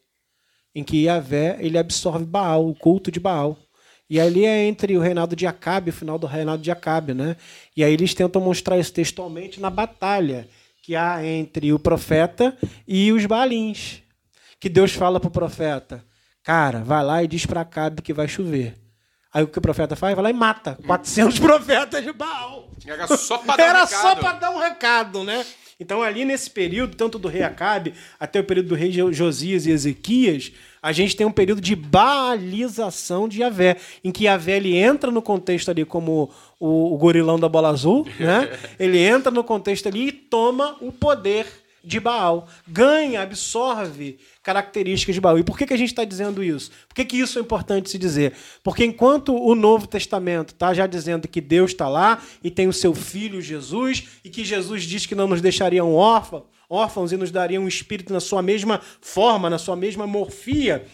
Em 0.76 0.84
que 0.84 1.06
Yahvé 1.06 1.58
ele 1.62 1.78
absorve 1.78 2.26
Baal, 2.26 2.68
o 2.70 2.76
culto 2.76 3.10
de 3.10 3.20
Baal. 3.20 3.58
E 4.10 4.20
ali 4.20 4.46
é 4.46 4.66
entre 4.66 4.96
o 4.98 5.02
reinado 5.02 5.36
de 5.36 5.48
Acabe 5.48 5.90
e 5.90 5.92
o 5.92 5.94
final 5.94 6.20
do 6.20 6.28
reinado 6.28 6.62
de 6.62 6.70
Acabe, 6.72 7.14
né? 7.14 7.36
E 7.76 7.84
aí 7.84 7.92
eles 7.94 8.14
tentam 8.14 8.42
mostrar 8.42 8.78
isso 8.78 8.94
textualmente 8.94 9.60
na 9.60 9.70
batalha 9.70 10.48
que 10.84 10.96
há 10.96 11.26
entre 11.26 11.74
o 11.74 11.80
profeta 11.80 12.56
e 12.88 13.12
os 13.12 13.26
Baalins. 13.26 14.02
Que 14.60 14.70
Deus 14.70 14.92
fala 14.94 15.20
pro 15.20 15.32
profeta: 15.32 16.04
Cara, 16.44 16.84
vai 16.84 17.04
lá 17.04 17.24
e 17.24 17.28
diz 17.28 17.46
para 17.46 17.62
Acabe 17.62 18.02
que 18.04 18.14
vai 18.14 18.28
chover. 18.28 18.76
Aí 19.34 19.44
o 19.44 19.48
que 19.48 19.58
o 19.58 19.62
profeta 19.62 19.96
faz? 19.96 20.16
Vai 20.16 20.24
lá 20.24 20.30
e 20.30 20.34
mata 20.34 20.78
400 20.86 21.38
profetas 21.40 22.04
de 22.04 22.14
Baal. 22.14 22.70
Era 22.86 23.08
só 23.18 23.38
pra 23.40 23.56
dar 23.58 23.64
um 23.64 23.68
Era 23.70 23.84
recado. 23.86 24.02
só 24.02 24.16
para 24.16 24.32
dar 24.34 24.50
um 24.52 24.60
recado, 24.60 25.24
né? 25.24 25.46
Então, 25.78 26.02
ali 26.02 26.24
nesse 26.24 26.50
período, 26.50 26.96
tanto 26.96 27.20
do 27.20 27.28
rei 27.28 27.44
Acabe 27.44 27.94
até 28.18 28.40
o 28.40 28.44
período 28.46 28.70
do 28.70 28.76
rei 28.76 28.92
Jo- 28.94 29.12
Josias 29.12 29.66
e 29.66 29.72
Ezequias, 29.72 30.54
a 30.86 30.92
gente 30.92 31.16
tem 31.16 31.26
um 31.26 31.32
período 31.32 31.62
de 31.62 31.76
baalização 31.76 33.28
de 33.28 33.42
Yahvé, 33.42 33.78
em 34.04 34.12
que 34.12 34.26
Yahvé 34.26 34.58
ele 34.58 34.78
entra 34.78 35.10
no 35.10 35.20
contexto 35.20 35.72
ali 35.72 35.84
como 35.84 36.30
o, 36.60 36.94
o 36.94 36.98
gorilão 37.00 37.40
da 37.40 37.50
bola 37.50 37.70
azul, 37.70 38.06
né? 38.20 38.56
Ele 38.78 39.00
entra 39.00 39.32
no 39.32 39.44
contexto 39.44 39.88
ali 39.88 40.10
e 40.10 40.12
toma 40.12 40.78
o 40.80 40.92
poder 40.92 41.48
de 41.84 42.00
Baal. 42.00 42.48
Ganha, 42.68 43.24
absorve 43.24 44.20
características 44.44 45.16
de 45.16 45.22
Baal. 45.22 45.40
E 45.40 45.44
por 45.44 45.58
que, 45.58 45.66
que 45.66 45.74
a 45.74 45.78
gente 45.78 45.90
está 45.90 46.04
dizendo 46.04 46.44
isso? 46.44 46.70
Por 46.88 46.94
que, 46.94 47.04
que 47.04 47.18
isso 47.18 47.40
é 47.40 47.42
importante 47.42 47.90
se 47.90 47.98
dizer? 47.98 48.34
Porque 48.64 48.86
enquanto 48.86 49.36
o 49.36 49.56
Novo 49.56 49.88
Testamento 49.88 50.54
está 50.54 50.72
já 50.72 50.86
dizendo 50.86 51.28
que 51.28 51.42
Deus 51.42 51.72
está 51.72 51.90
lá 51.90 52.22
e 52.44 52.52
tem 52.52 52.68
o 52.68 52.74
seu 52.74 52.94
Filho 52.94 53.42
Jesus, 53.42 54.04
e 54.24 54.30
que 54.30 54.46
Jesus 54.46 54.84
diz 54.84 55.08
que 55.08 55.16
não 55.16 55.28
nos 55.28 55.42
deixariam 55.42 55.96
órfãos, 55.96 56.44
órfãos 56.70 57.12
e 57.12 57.18
nos 57.18 57.32
daria 57.32 57.60
um 57.60 57.68
espírito 57.68 58.14
na 58.14 58.20
sua 58.20 58.42
mesma 58.42 58.82
forma, 59.02 59.50
na 59.50 59.58
sua 59.58 59.76
mesma 59.76 60.06
morfia, 60.06 60.86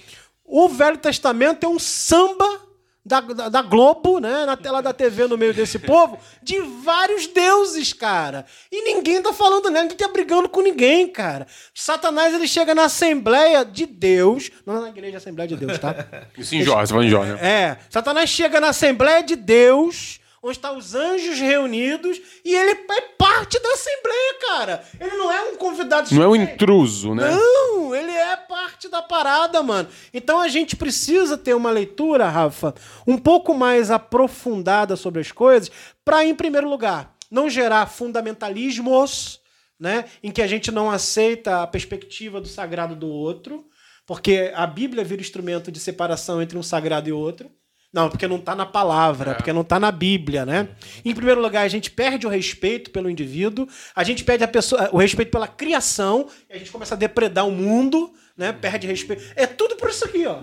o 0.45 0.67
Velho 0.67 0.97
Testamento 0.97 1.65
é 1.65 1.69
um 1.69 1.79
samba 1.79 2.71
da, 3.03 3.19
da, 3.19 3.49
da 3.49 3.62
Globo, 3.62 4.19
né, 4.19 4.45
na 4.45 4.55
tela 4.55 4.81
da 4.81 4.93
TV 4.93 5.27
no 5.27 5.38
meio 5.38 5.53
desse 5.53 5.79
povo, 5.79 6.19
de 6.41 6.60
vários 6.60 7.25
deuses, 7.27 7.93
cara. 7.93 8.45
E 8.71 8.84
ninguém 8.84 9.21
tá 9.21 9.34
falando 9.34 9.69
nada, 9.69 9.84
ninguém 9.84 9.97
tá 9.97 10.07
brigando 10.07 10.47
com 10.47 10.62
ninguém, 10.62 11.07
cara. 11.07 11.47
Satanás 11.73 12.34
ele 12.34 12.47
chega 12.47 12.75
na 12.75 12.86
Assembleia 12.86 13.65
de 13.65 13.86
Deus, 13.88 14.51
não 14.65 14.81
na 14.81 14.89
igreja 14.89 15.17
Assembleia 15.17 15.47
de 15.47 15.55
Deus, 15.55 15.79
tá? 15.79 15.95
Isso 16.38 16.55
em 16.55 16.63
Jó, 16.63 16.79
você 16.79 16.93
vai 16.93 17.05
em 17.05 17.10
Jó, 17.10 17.23
né? 17.23 17.39
É, 17.41 17.77
Satanás 17.89 18.29
chega 18.29 18.60
na 18.60 18.69
Assembleia 18.69 19.23
de 19.23 19.36
Deus, 19.36 20.19
onde 20.43 20.58
estão 20.58 20.77
os 20.77 20.95
anjos 20.95 21.39
reunidos, 21.39 22.19
e 22.43 22.56
ele 22.56 22.71
é 22.71 23.01
parte 23.17 23.60
da 23.60 23.69
Assembleia, 23.69 24.39
cara. 24.47 24.86
Ele 24.99 25.15
não 25.15 25.32
é 25.32 25.41
um 25.51 25.56
convidado 25.56 26.13
Não 26.13 26.23
é 26.23 26.27
um 26.27 26.36
intruso, 26.36 27.13
né? 27.13 27.30
Não, 27.30 27.93
ele 27.93 28.12
é 28.12 28.36
parte 28.36 28.89
da 28.89 29.01
parada, 29.01 29.62
mano. 29.62 29.88
Então 30.13 30.39
a 30.39 30.47
gente 30.47 30.75
precisa 30.75 31.38
ter 31.38 31.54
uma 31.54 31.69
leitura, 31.69 32.27
Rafa, 32.27 32.73
um 33.06 33.17
pouco 33.17 33.54
mais 33.54 33.91
aprofundada 33.91 34.95
sobre 34.95 35.21
as 35.21 35.32
coisas, 35.32 35.71
para, 36.04 36.25
em 36.25 36.34
primeiro 36.34 36.67
lugar, 36.67 37.15
não 37.30 37.49
gerar 37.49 37.86
fundamentalismos, 37.86 39.39
né, 39.80 40.06
em 40.21 40.32
que 40.32 40.41
a 40.41 40.47
gente 40.47 40.71
não 40.71 40.91
aceita 40.91 41.62
a 41.62 41.67
perspectiva 41.67 42.39
do 42.41 42.47
sagrado 42.47 42.95
do 42.95 43.08
outro, 43.08 43.65
porque 44.06 44.51
a 44.56 44.67
Bíblia 44.67 45.04
vira 45.04 45.21
instrumento 45.21 45.71
de 45.71 45.80
separação 45.80 46.41
entre 46.41 46.58
um 46.58 46.63
sagrado 46.63 47.10
e 47.10 47.12
outro. 47.12 47.49
Não, 47.93 48.10
porque 48.10 48.25
não 48.27 48.38
está 48.38 48.56
na 48.56 48.65
palavra, 48.65 49.36
porque 49.36 49.51
não 49.51 49.62
está 49.62 49.77
na 49.80 49.91
Bíblia, 49.91 50.45
né? 50.45 50.69
Em 51.04 51.13
primeiro 51.13 51.41
lugar, 51.41 51.65
a 51.65 51.67
gente 51.67 51.91
perde 51.91 52.25
o 52.25 52.30
respeito 52.30 52.89
pelo 52.89 53.10
indivíduo, 53.10 53.67
a 53.93 54.04
gente 54.04 54.23
perde 54.23 54.43
a 54.45 54.47
pessoa, 54.47 54.89
o 54.93 54.97
respeito 54.97 55.30
pela 55.30 55.47
criação, 55.47 56.27
e 56.49 56.54
a 56.54 56.58
gente 56.58 56.71
começa 56.71 56.95
a 56.95 56.97
depredar 56.97 57.45
o 57.45 57.51
mundo, 57.51 58.12
né? 58.38 58.54
Perde 58.54 58.88
respeito. 58.88 59.23
É 59.36 59.45
tudo 59.45 59.75
por 59.75 59.89
isso 59.89 60.06
aqui, 60.06 60.25
ó. 60.25 60.39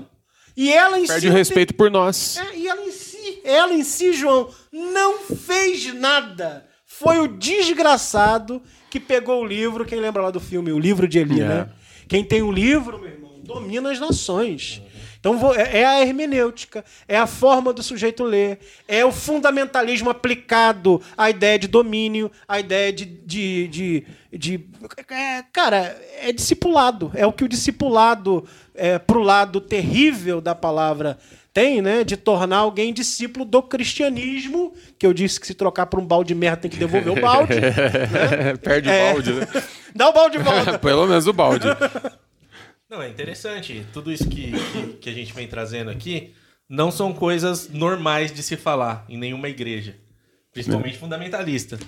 E 0.55 0.71
ela 0.73 0.99
em 1.01 1.07
Perde 1.07 1.21
si 1.23 1.27
o 1.27 1.31
tem- 1.31 1.39
respeito 1.39 1.75
por 1.75 1.91
nós. 1.91 2.37
é, 2.37 2.57
e 2.57 2.69
ela 2.69 2.83
em 2.83 2.91
si, 2.93 3.41
ela 3.45 3.73
em 3.73 3.83
si, 3.85 4.13
João, 4.13 4.51
não 4.73 5.19
fez 5.21 5.95
nada. 5.95 6.67
Foi 6.85 7.19
o 7.19 7.29
desgraçado 7.29 8.61
que 8.91 8.99
pegou 9.01 9.43
o 9.43 9.47
livro, 9.47 9.85
quem 9.85 10.01
lembra 10.01 10.23
lá 10.23 10.31
do 10.31 10.41
filme, 10.41 10.73
o 10.73 10.79
livro 10.79 11.07
de 11.09 11.19
Eli, 11.19 11.41
É. 11.41 11.45
né? 11.49 11.69
Quem 12.09 12.25
tem 12.25 12.43
o 12.43 12.51
livro, 12.51 12.99
meu 12.99 13.09
irmão, 13.11 13.41
domina 13.43 13.91
as 13.93 14.01
nações. 14.01 14.83
Então 15.21 15.53
é 15.55 15.81
é 15.81 15.85
a 15.85 16.01
hermenêutica, 16.01 16.85
é 17.09 17.17
a 17.19 17.27
forma 17.27 17.73
do 17.73 17.83
sujeito 17.83 18.23
ler, 18.25 18.59
é 18.87 19.05
o 19.05 19.11
fundamentalismo 19.11 20.09
aplicado 20.11 21.03
à 21.17 21.29
ideia 21.29 21.59
de 21.59 21.67
domínio, 21.69 22.31
à 22.47 22.61
ideia 22.61 22.93
de. 22.93 23.05
de, 23.05 23.69
de, 23.69 24.05
de- 24.33 24.61
é, 25.11 25.43
cara, 25.53 25.97
é 26.21 26.31
discipulado. 26.33 27.11
É 27.15 27.27
o 27.27 27.33
que 27.33 27.43
o 27.45 27.49
discipulado, 27.49 28.47
é, 28.75 28.99
pro 28.99 29.21
lado 29.23 29.61
terrível 29.61 30.41
da 30.41 30.55
palavra, 30.55 31.19
tem, 31.53 31.83
né? 31.83 32.05
De 32.05 32.17
tornar 32.17 32.59
alguém 32.59 32.93
discípulo 32.93 33.45
do 33.45 33.61
cristianismo, 33.63 34.73
que 34.99 35.05
eu 35.05 35.13
disse 35.13 35.41
que 35.41 35.47
se 35.49 35.55
trocar 35.55 35.87
por 35.87 35.99
um 35.99 36.07
balde 36.07 36.29
de 36.29 36.35
merda 36.37 36.59
tem 36.59 36.71
que 36.71 36.77
devolver 36.77 37.13
o 37.13 37.21
balde. 37.21 37.55
né? 37.59 38.57
Perde 38.63 38.89
É. 38.89 39.11
o 39.11 39.15
balde, 39.15 39.33
né? 39.33 39.47
Dá 39.97 40.09
o 40.09 40.13
balde 40.13 40.39
de 40.39 40.45
volta. 40.45 40.79
Pelo 40.79 41.07
menos 41.09 41.27
o 41.27 41.33
balde. 41.33 41.67
Não, 42.89 43.03
é 43.03 43.09
interessante. 43.09 43.87
Tudo 43.93 44.11
isso 44.11 44.29
que, 44.29 44.51
que, 44.53 44.93
que 45.01 45.11
a 45.11 45.13
gente 45.13 45.33
vem 45.35 45.47
trazendo 45.47 45.91
aqui 45.91 46.33
não 46.69 46.91
são 46.91 47.13
coisas 47.13 47.69
normais 47.69 48.33
de 48.33 48.43
se 48.43 48.57
falar 48.57 49.05
em 49.09 49.19
nenhuma 49.19 49.49
igreja. 49.49 49.97
Principalmente 50.53 50.99
fundamentalista. 50.99 51.79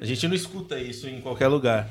A 0.00 0.04
gente 0.04 0.26
não 0.28 0.34
escuta 0.34 0.78
isso 0.78 1.08
em 1.08 1.20
qualquer 1.20 1.48
lugar. 1.48 1.88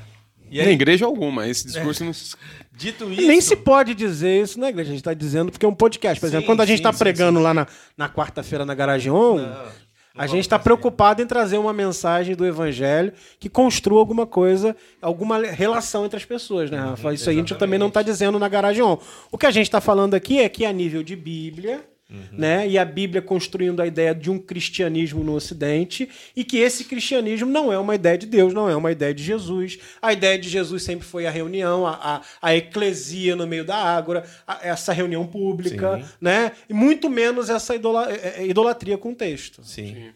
E 0.50 0.60
Em 0.60 0.64
aí, 0.64 0.72
igreja 0.72 1.04
alguma, 1.04 1.46
esse 1.46 1.66
discurso 1.66 2.02
não 2.04 2.12
se... 2.14 2.34
dito 2.72 3.12
isso. 3.12 3.26
Nem 3.28 3.40
se 3.40 3.54
pode 3.54 3.94
dizer 3.94 4.42
isso 4.42 4.58
na 4.58 4.70
igreja. 4.70 4.88
A 4.88 4.92
gente 4.92 5.00
está 5.00 5.12
dizendo 5.12 5.52
porque 5.52 5.66
é 5.66 5.68
um 5.68 5.74
podcast. 5.74 6.18
Por 6.18 6.26
exemplo, 6.26 6.42
Sim, 6.42 6.46
quando 6.46 6.62
a 6.62 6.66
gente 6.66 6.78
sim, 6.78 6.82
está 6.82 6.92
sim, 6.92 6.98
pregando 6.98 7.38
lá 7.38 7.52
na, 7.52 7.66
na 7.98 8.08
quarta-feira 8.08 8.64
na 8.64 8.74
Garagem 8.74 9.12
On, 9.12 9.36
Não, 9.36 9.46
não 9.46 9.87
a 10.16 10.26
gente 10.26 10.40
está 10.40 10.58
preocupado 10.58 11.22
em 11.22 11.26
trazer 11.26 11.58
uma 11.58 11.72
mensagem 11.72 12.34
do 12.34 12.44
evangelho 12.44 13.12
que 13.38 13.48
construa 13.48 14.00
alguma 14.00 14.26
coisa, 14.26 14.76
alguma 15.00 15.38
relação 15.38 16.04
entre 16.04 16.16
as 16.16 16.24
pessoas, 16.24 16.70
né, 16.70 16.78
Rafa? 16.78 17.12
Isso 17.12 17.30
aí 17.30 17.36
a 17.36 17.38
gente 17.38 17.54
também 17.54 17.78
não 17.78 17.88
está 17.88 18.02
dizendo 18.02 18.38
na 18.38 18.48
Garagem 18.48 18.82
On. 18.82 18.98
O 19.30 19.38
que 19.38 19.46
a 19.46 19.50
gente 19.50 19.66
está 19.66 19.80
falando 19.80 20.14
aqui 20.14 20.40
é 20.40 20.48
que 20.48 20.64
a 20.64 20.72
nível 20.72 21.02
de 21.02 21.14
Bíblia, 21.14 21.84
né, 22.32 22.66
e 22.66 22.78
a 22.78 22.84
Bíblia 22.86 23.20
construindo 23.20 23.80
a 23.82 23.86
ideia 23.86 24.14
de 24.14 24.30
um 24.30 24.38
cristianismo 24.38 25.22
no 25.22 25.34
Ocidente, 25.34 26.08
e 26.34 26.42
que 26.42 26.56
esse 26.56 26.84
cristianismo 26.84 27.50
não 27.50 27.70
é 27.70 27.78
uma 27.78 27.94
ideia 27.94 28.16
de 28.16 28.26
Deus, 28.26 28.54
não 28.54 28.68
é 28.68 28.74
uma 28.74 28.90
ideia 28.90 29.12
de 29.12 29.22
Jesus. 29.22 29.78
A 30.00 30.12
ideia 30.12 30.38
de 30.38 30.48
Jesus 30.48 30.82
sempre 30.82 31.06
foi 31.06 31.26
a 31.26 31.30
reunião, 31.30 31.86
a, 31.86 31.92
a, 31.92 32.22
a 32.40 32.56
eclesia 32.56 33.36
no 33.36 33.46
meio 33.46 33.64
da 33.64 33.76
ágora, 33.76 34.24
a- 34.46 34.60
essa 34.62 34.92
reunião 34.92 35.26
pública, 35.26 35.98
Sim. 35.98 36.04
né? 36.20 36.52
E 36.68 36.72
muito 36.72 37.10
menos 37.10 37.50
essa 37.50 37.74
idola- 37.74 38.10
eh, 38.10 38.34
eh, 38.38 38.46
idolatria 38.46 38.96
com 38.96 39.12
texto. 39.14 39.62
Sim. 39.62 40.10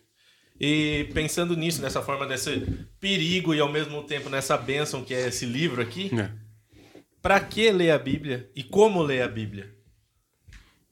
E 0.58 1.08
pensando 1.12 1.56
nisso, 1.56 1.82
nessa 1.82 2.00
forma 2.00 2.26
desse 2.26 2.62
perigo 3.00 3.54
e 3.54 3.60
ao 3.60 3.70
mesmo 3.70 4.02
tempo 4.04 4.30
nessa 4.30 4.56
bênção 4.56 5.02
que 5.04 5.12
é 5.12 5.26
esse 5.28 5.44
livro 5.44 5.82
aqui, 5.82 6.10
É. 6.18 6.30
pra 7.20 7.38
que 7.40 7.70
ler 7.70 7.90
a 7.90 7.98
Bíblia 7.98 8.48
e 8.56 8.62
como 8.62 9.02
ler 9.02 9.22
a 9.22 9.28
Bíblia? 9.28 9.74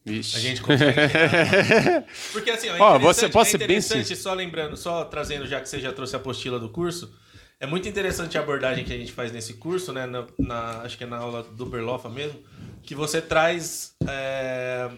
A 0.06 0.38
gente 0.38 0.62
consegue. 0.62 0.94
Porque 2.32 2.50
assim, 2.50 2.68
ó, 2.70 2.74
é 2.74 2.76
interessante, 2.96 3.00
você- 3.00 3.28
posso 3.28 3.48
é 3.48 3.50
ser 3.52 3.58
bem 3.58 3.76
interessante, 3.78 4.16
só 4.16 4.32
lembrando, 4.32 4.76
só 4.76 5.04
trazendo, 5.04 5.46
já 5.46 5.60
que 5.60 5.68
você 5.68 5.78
já 5.78 5.92
trouxe 5.92 6.16
a 6.16 6.18
apostila 6.18 6.58
do 6.58 6.68
curso, 6.70 7.12
é 7.60 7.66
muito 7.66 7.86
interessante 7.88 8.38
a 8.38 8.40
abordagem 8.40 8.84
que 8.84 8.92
a 8.92 8.96
gente 8.96 9.12
faz 9.12 9.30
nesse 9.30 9.54
curso, 9.54 9.92
né? 9.92 10.06
Na, 10.06 10.26
na- 10.38 10.82
acho 10.82 10.96
que 10.96 11.04
é 11.04 11.06
na 11.06 11.18
aula 11.18 11.42
do 11.42 11.66
Berlofa 11.66 12.08
mesmo, 12.08 12.38
que 12.82 12.94
você 12.94 13.20
traz 13.20 13.94
é, 14.08 14.88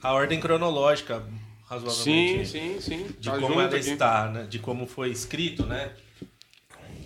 a 0.00 0.12
ordem 0.12 0.38
cronológica, 0.38 1.24
razoavelmente. 1.68 2.46
Sim, 2.46 2.76
sim, 2.78 2.80
sim. 2.80 3.06
De 3.18 3.28
Tá 3.30 3.38
como 3.38 3.60
ela 3.60 3.66
aqui. 3.76 3.90
está, 3.90 4.28
né? 4.30 4.46
De 4.48 4.60
como 4.60 4.86
foi 4.86 5.10
escrito, 5.10 5.66
né? 5.66 5.90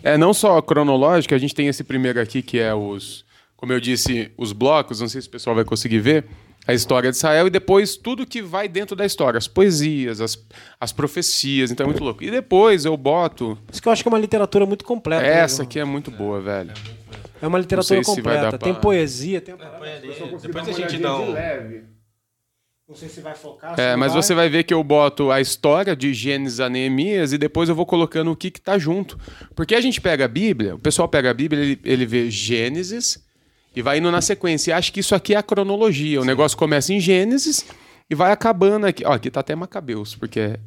É, 0.02 0.16
não 0.18 0.32
só 0.34 0.60
cronológica, 0.62 1.34
a 1.34 1.38
gente 1.38 1.54
tem 1.54 1.68
esse 1.68 1.82
primeiro 1.84 2.20
aqui 2.20 2.42
que 2.42 2.58
é 2.58 2.74
os, 2.74 3.24
como 3.56 3.72
eu 3.72 3.80
disse, 3.80 4.30
os 4.36 4.52
blocos, 4.52 5.00
não 5.00 5.08
sei 5.08 5.20
se 5.22 5.28
o 5.28 5.30
pessoal 5.30 5.56
vai 5.56 5.64
conseguir 5.64 5.98
ver. 6.00 6.26
A 6.70 6.74
história 6.74 7.10
de 7.10 7.16
Israel 7.16 7.46
e 7.46 7.50
depois 7.50 7.96
tudo 7.96 8.26
que 8.26 8.40
vai 8.42 8.68
dentro 8.68 8.94
da 8.96 9.04
história, 9.04 9.38
as 9.38 9.46
poesias, 9.48 10.20
as, 10.20 10.38
as 10.80 10.92
profecias, 10.92 11.70
então 11.70 11.84
é 11.84 11.88
muito 11.88 12.02
louco. 12.02 12.22
E 12.22 12.30
depois 12.30 12.84
eu 12.84 12.96
boto. 12.96 13.58
Isso 13.72 13.80
que 13.82 13.88
eu 13.88 13.92
acho 13.92 14.02
que 14.02 14.08
é 14.08 14.12
uma 14.12 14.18
literatura 14.18 14.64
muito 14.66 14.84
completa. 14.84 15.22
né, 15.22 15.38
Essa 15.40 15.62
aqui 15.64 15.78
é 15.78 15.84
muito 15.84 16.10
boa, 16.10 16.40
velho. 16.40 16.72
É 17.42 17.46
uma 17.46 17.58
literatura 17.58 18.02
completa. 18.02 18.50
dar 18.52 18.58
Tem 18.58 18.72
pra- 18.72 18.82
poesia, 18.82 19.40
tem. 19.40 19.54
Ali. 19.54 20.08
Depois 20.42 20.68
a 20.68 20.72
gente 20.72 20.98
dá 20.98 21.16
um. 21.16 21.34
Não 22.88 22.96
sei 22.96 23.08
se 23.08 23.20
vai 23.20 23.34
focar. 23.36 23.76
se 23.76 23.80
É, 23.80 23.94
mas 23.94 24.12
vai. 24.12 24.20
você 24.22 24.34
vai 24.34 24.48
ver 24.48 24.64
que 24.64 24.74
eu 24.74 24.82
boto 24.82 25.30
a 25.30 25.40
história 25.40 25.94
de 25.94 26.12
Gênesis 26.12 26.58
a 26.58 26.68
Neemias 26.68 27.32
e 27.32 27.38
depois 27.38 27.68
eu 27.68 27.74
vou 27.74 27.86
colocando 27.86 28.32
o 28.32 28.36
que 28.36 28.50
que 28.50 28.60
tá 28.60 28.76
junto. 28.78 29.16
Porque 29.54 29.76
a 29.76 29.80
gente 29.80 30.00
pega 30.00 30.24
a 30.24 30.28
Bíblia, 30.28 30.74
o 30.74 30.78
pessoal 30.78 31.08
pega 31.08 31.30
a 31.30 31.34
Bíblia, 31.34 31.62
ele, 31.62 31.80
ele 31.84 32.04
vê 32.04 32.28
Gênesis 32.28 33.24
e 33.74 33.82
vai 33.82 33.98
indo 33.98 34.10
na 34.10 34.20
sequência. 34.20 34.70
E 34.70 34.72
acha 34.72 34.90
que 34.92 35.00
isso 35.00 35.14
aqui 35.14 35.34
é 35.34 35.38
a 35.38 35.42
cronologia. 35.42 36.20
O 36.20 36.24
negócio 36.24 36.56
começa 36.56 36.92
em 36.92 37.00
Gênesis 37.00 37.64
e 38.08 38.14
vai 38.14 38.32
acabando 38.32 38.86
aqui. 38.86 39.04
Ó, 39.04 39.12
aqui 39.12 39.30
tá 39.30 39.40
até 39.40 39.54
Macabeus, 39.54 40.14
porque... 40.14 40.58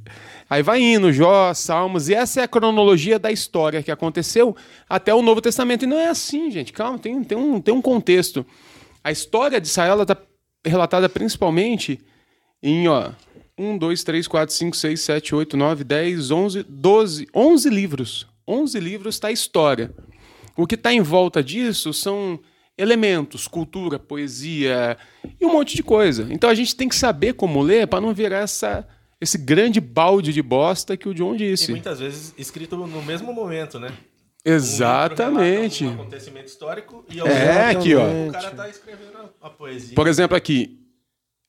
Aí 0.49 0.61
vai 0.61 0.81
indo, 0.81 1.11
Jó, 1.11 1.53
Salmos, 1.53 2.09
e 2.09 2.13
essa 2.13 2.41
é 2.41 2.43
a 2.43 2.47
cronologia 2.47 3.17
da 3.17 3.31
história 3.31 3.81
que 3.81 3.91
aconteceu 3.91 4.55
até 4.87 5.13
o 5.13 5.21
Novo 5.21 5.41
Testamento. 5.41 5.83
E 5.83 5.87
não 5.87 5.97
é 5.97 6.07
assim, 6.07 6.51
gente. 6.51 6.71
Calma, 6.71 6.99
tem, 6.99 7.23
tem, 7.23 7.37
um, 7.37 7.59
tem 7.59 7.73
um 7.73 7.81
contexto. 7.81 8.45
A 9.03 9.11
história 9.11 9.59
de 9.59 9.67
Israel 9.67 10.01
está 10.01 10.17
relatada 10.65 11.09
principalmente 11.09 11.99
em, 12.61 12.87
ó, 12.87 13.11
1, 13.57 13.77
2, 13.77 14.03
3, 14.03 14.27
4, 14.27 14.55
5, 14.55 14.77
6, 14.77 15.01
7, 15.01 15.35
8, 15.35 15.57
9, 15.57 15.83
10, 15.83 16.31
11, 16.31 16.65
12, 16.69 17.27
11 17.35 17.69
livros. 17.69 18.27
11 18.47 18.79
livros 18.79 19.15
está 19.15 19.27
a 19.29 19.31
história. 19.31 19.93
O 20.55 20.67
que 20.67 20.75
está 20.75 20.93
em 20.93 21.01
volta 21.01 21.43
disso 21.43 21.93
são 21.93 22.39
elementos, 22.77 23.47
cultura, 23.47 23.99
poesia 23.99 24.97
e 25.39 25.45
um 25.45 25.53
monte 25.53 25.75
de 25.75 25.83
coisa. 25.83 26.27
Então 26.31 26.49
a 26.49 26.55
gente 26.55 26.75
tem 26.75 26.89
que 26.89 26.95
saber 26.95 27.33
como 27.33 27.61
ler 27.61 27.87
para 27.87 28.01
não 28.01 28.13
virar 28.13 28.39
essa, 28.39 28.87
esse 29.21 29.37
grande 29.37 29.79
balde 29.79 30.33
de 30.33 30.41
bosta 30.41 30.97
que 30.97 31.07
o 31.07 31.13
John 31.13 31.35
E 31.35 31.37
disse. 31.39 31.71
muitas 31.71 31.99
vezes 31.99 32.33
escrito 32.37 32.75
no 32.75 33.01
mesmo 33.03 33.31
momento, 33.33 33.79
né? 33.79 33.91
Exatamente. 34.45 35.85
Um, 35.85 35.89
um 35.89 35.93
acontecimento 35.93 36.47
histórico 36.47 37.05
e 37.09 37.19
ao 37.19 37.27
É, 37.27 37.69
aqui, 37.71 37.95
ó. 37.95 38.05
o 38.27 38.31
cara 38.31 38.51
tá 38.51 38.67
escrevendo 38.69 39.17
a, 39.41 39.47
a 39.47 39.49
poesia. 39.49 39.95
Por 39.95 40.07
exemplo, 40.07 40.35
aqui, 40.35 40.79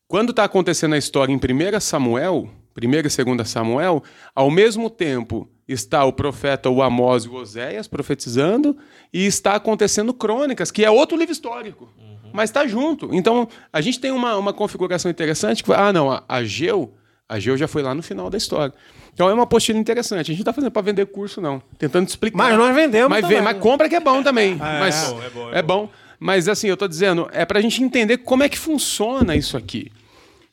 quando 0.07 0.31
está 0.31 0.45
acontecendo 0.45 0.95
a 0.95 0.99
história 0.99 1.33
em 1.33 1.37
1 1.37 1.81
Samuel, 1.81 2.49
1 2.77 2.93
e 2.93 3.25
2 3.25 3.49
Samuel, 3.49 4.03
ao 4.35 4.51
mesmo 4.51 4.91
tempo 4.91 5.49
está 5.67 6.05
o 6.05 6.13
profeta 6.13 6.69
o 6.69 6.83
Amós 6.83 7.25
e 7.25 7.29
o 7.29 7.35
Oséias 7.35 7.89
profetizando 7.89 8.77
e 9.13 9.25
está 9.25 9.55
acontecendo 9.55 10.13
Crônicas, 10.13 10.71
que 10.71 10.85
é 10.85 10.91
outro 10.91 11.17
livro 11.17 11.33
histórico, 11.33 11.89
mas 12.33 12.51
está 12.51 12.67
junto. 12.67 13.15
Então, 13.15 13.49
a 13.73 13.81
gente 13.81 13.99
tem 14.01 14.11
uma, 14.11 14.37
uma 14.37 14.53
configuração 14.53 15.11
interessante 15.11 15.63
que, 15.63 15.73
ah, 15.73 15.93
não, 15.93 16.11
a 16.11 16.25
Ageu, 16.29 16.93
Ageu 17.29 17.57
já 17.57 17.67
foi 17.67 17.83
lá 17.83 17.95
no 17.95 18.03
final 18.03 18.29
da 18.29 18.37
história. 18.37 18.75
Então 19.15 19.31
é 19.31 19.35
uma 19.35 19.45
apostila 19.45 19.79
interessante. 19.79 20.21
A 20.21 20.35
gente 20.35 20.39
não 20.39 20.43
está 20.43 20.53
fazendo 20.53 20.73
para 20.73 20.83
vender 20.83 21.07
curso, 21.07 21.41
não. 21.41 21.63
Tentando 21.79 22.09
explicar. 22.09 22.37
Mas 22.37 22.59
nós 22.59 22.75
vendemos 22.75 23.09
Mas, 23.09 23.23
também. 23.23 23.41
mas 23.41 23.59
compra 23.59 23.89
que 23.89 23.95
é 23.95 24.01
bom 24.01 24.23
também. 24.23 24.57
mas, 24.59 25.09
bom, 25.09 25.23
é 25.23 25.31
bom, 25.31 25.53
é 25.53 25.59
é 25.59 25.63
bom. 25.63 25.91
Mas 26.19 26.49
assim, 26.49 26.69
eu 26.69 26.77
tô 26.77 26.89
dizendo, 26.89 27.29
é 27.33 27.45
pra 27.45 27.61
gente 27.61 27.83
entender 27.83 28.19
como 28.19 28.43
é 28.43 28.49
que 28.49 28.59
funciona 28.59 29.37
isso 29.37 29.57
aqui. 29.57 29.91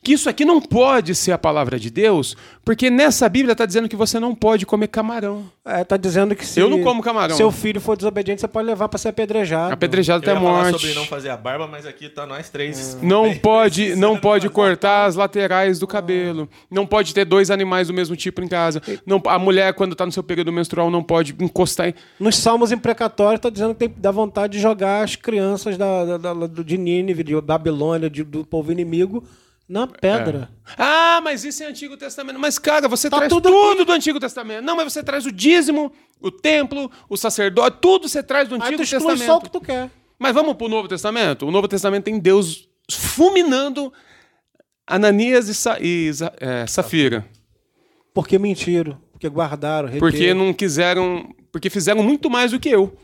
Que 0.04 0.12
isso 0.14 0.28
aqui 0.28 0.44
não 0.44 0.60
pode 0.60 1.14
ser 1.14 1.30
a 1.30 1.38
palavra 1.38 1.78
de 1.78 1.88
Deus, 1.88 2.36
porque 2.64 2.90
nessa 2.90 3.28
Bíblia 3.28 3.54
tá 3.54 3.64
dizendo 3.64 3.88
que 3.88 3.94
você 3.94 4.18
não 4.18 4.34
pode 4.34 4.66
comer 4.66 4.88
camarão. 4.88 5.44
É, 5.64 5.84
tá 5.84 5.96
dizendo 5.96 6.34
que 6.34 6.44
se 6.44 6.58
Eu 6.58 6.68
não 6.68 6.82
como 6.82 7.00
camarão. 7.00 7.36
seu 7.36 7.52
filho 7.52 7.80
for 7.80 7.96
desobediente, 7.96 8.40
você 8.40 8.48
pode 8.48 8.66
levar 8.66 8.88
pra 8.88 8.98
ser 8.98 9.10
apedrejado. 9.10 9.72
Apedrejado 9.72 10.28
até 10.28 10.36
morte. 10.36 10.72
sobre 10.80 10.92
não 10.96 11.04
fazer 11.06 11.28
a 11.28 11.36
barba, 11.36 11.68
mas 11.68 11.86
aqui 11.86 12.08
tá 12.08 12.26
nós 12.26 12.50
três. 12.50 12.98
Não 13.00 13.22
bem 13.30 13.38
pode, 13.38 13.94
não 13.94 14.18
pode 14.18 14.48
cortar 14.48 15.04
as 15.04 15.14
laterais 15.14 15.78
do 15.78 15.86
cabelo. 15.86 16.48
Não 16.68 16.84
pode 16.84 17.14
ter 17.14 17.24
dois 17.24 17.48
animais 17.48 17.86
do 17.86 17.94
mesmo 17.94 18.16
tipo 18.16 18.42
em 18.42 18.48
casa. 18.48 18.82
Não, 19.06 19.22
a 19.26 19.38
mulher, 19.38 19.72
quando 19.72 19.94
tá 19.94 20.04
no 20.04 20.10
seu 20.10 20.24
período 20.24 20.50
menstrual, 20.52 20.90
não 20.90 21.04
pode 21.04 21.32
encostar 21.38 21.90
em. 21.90 21.94
Nos 22.18 22.36
salmos 22.38 22.72
imprecatórios 22.72 23.40
tá 23.40 23.48
dizendo 23.50 23.72
que 23.72 23.86
tem, 23.88 23.94
dá 23.96 24.10
vontade 24.10 24.54
de 24.54 24.58
jogar 24.58 25.04
as 25.04 25.14
crianças 25.14 25.78
da, 25.78 26.18
da, 26.18 26.34
da- 26.34 26.46
de 26.64 26.76
Nínive, 26.76 27.22
de 27.22 27.40
Babilônia, 27.40 28.10
de- 28.10 28.24
do 28.24 28.44
povo 28.44 28.72
inimigo, 28.72 29.22
na 29.68 29.86
pedra. 29.86 30.50
Ah, 30.76 31.20
mas 31.22 31.44
isso 31.44 31.62
é 31.62 31.66
Antigo 31.66 31.96
Testamento. 31.96 32.38
Mas, 32.38 32.58
cara, 32.58 32.88
você 32.88 33.08
Tá 33.08 33.18
traz 33.18 33.32
tudo 33.32 33.48
tudo, 33.50 33.84
do 33.84 33.92
Antigo 33.92 34.20
Testamento. 34.20 34.62
Não, 34.64 34.76
mas 34.76 34.92
você 34.92 35.02
traz 35.02 35.24
o 35.26 35.32
dízimo, 35.32 35.92
o 36.20 36.30
templo, 36.30 36.90
o 37.08 37.16
sacerdote, 37.16 37.78
tudo 37.80 38.08
você 38.08 38.22
traz 38.22 38.48
do 38.48 38.56
Aí 38.56 38.60
Antigo 38.60 38.76
tu 38.78 38.82
exclui 38.82 39.00
Testamento. 39.16 39.26
só 39.26 39.36
o 39.38 39.40
que 39.40 39.50
tu 39.50 39.60
quer. 39.60 39.90
Mas 40.18 40.34
vamos 40.34 40.54
pro 40.54 40.68
Novo 40.68 40.88
Testamento? 40.88 41.46
O 41.46 41.50
Novo 41.50 41.66
Testamento 41.68 42.04
tem 42.04 42.18
Deus 42.18 42.68
fulminando 42.90 43.92
Ananias 44.86 45.48
e, 45.48 45.54
Sa- 45.54 45.78
e 45.80 46.10
é, 46.40 46.66
Safira. 46.66 47.24
Porque 48.14 48.38
mentiram, 48.38 49.00
porque 49.10 49.28
guardaram, 49.28 49.88
reteram. 49.88 50.10
Porque 50.10 50.34
não 50.34 50.52
quiseram. 50.52 51.34
Porque 51.50 51.70
fizeram 51.70 52.02
muito 52.02 52.28
mais 52.28 52.50
do 52.50 52.60
que 52.60 52.68
eu. 52.68 52.94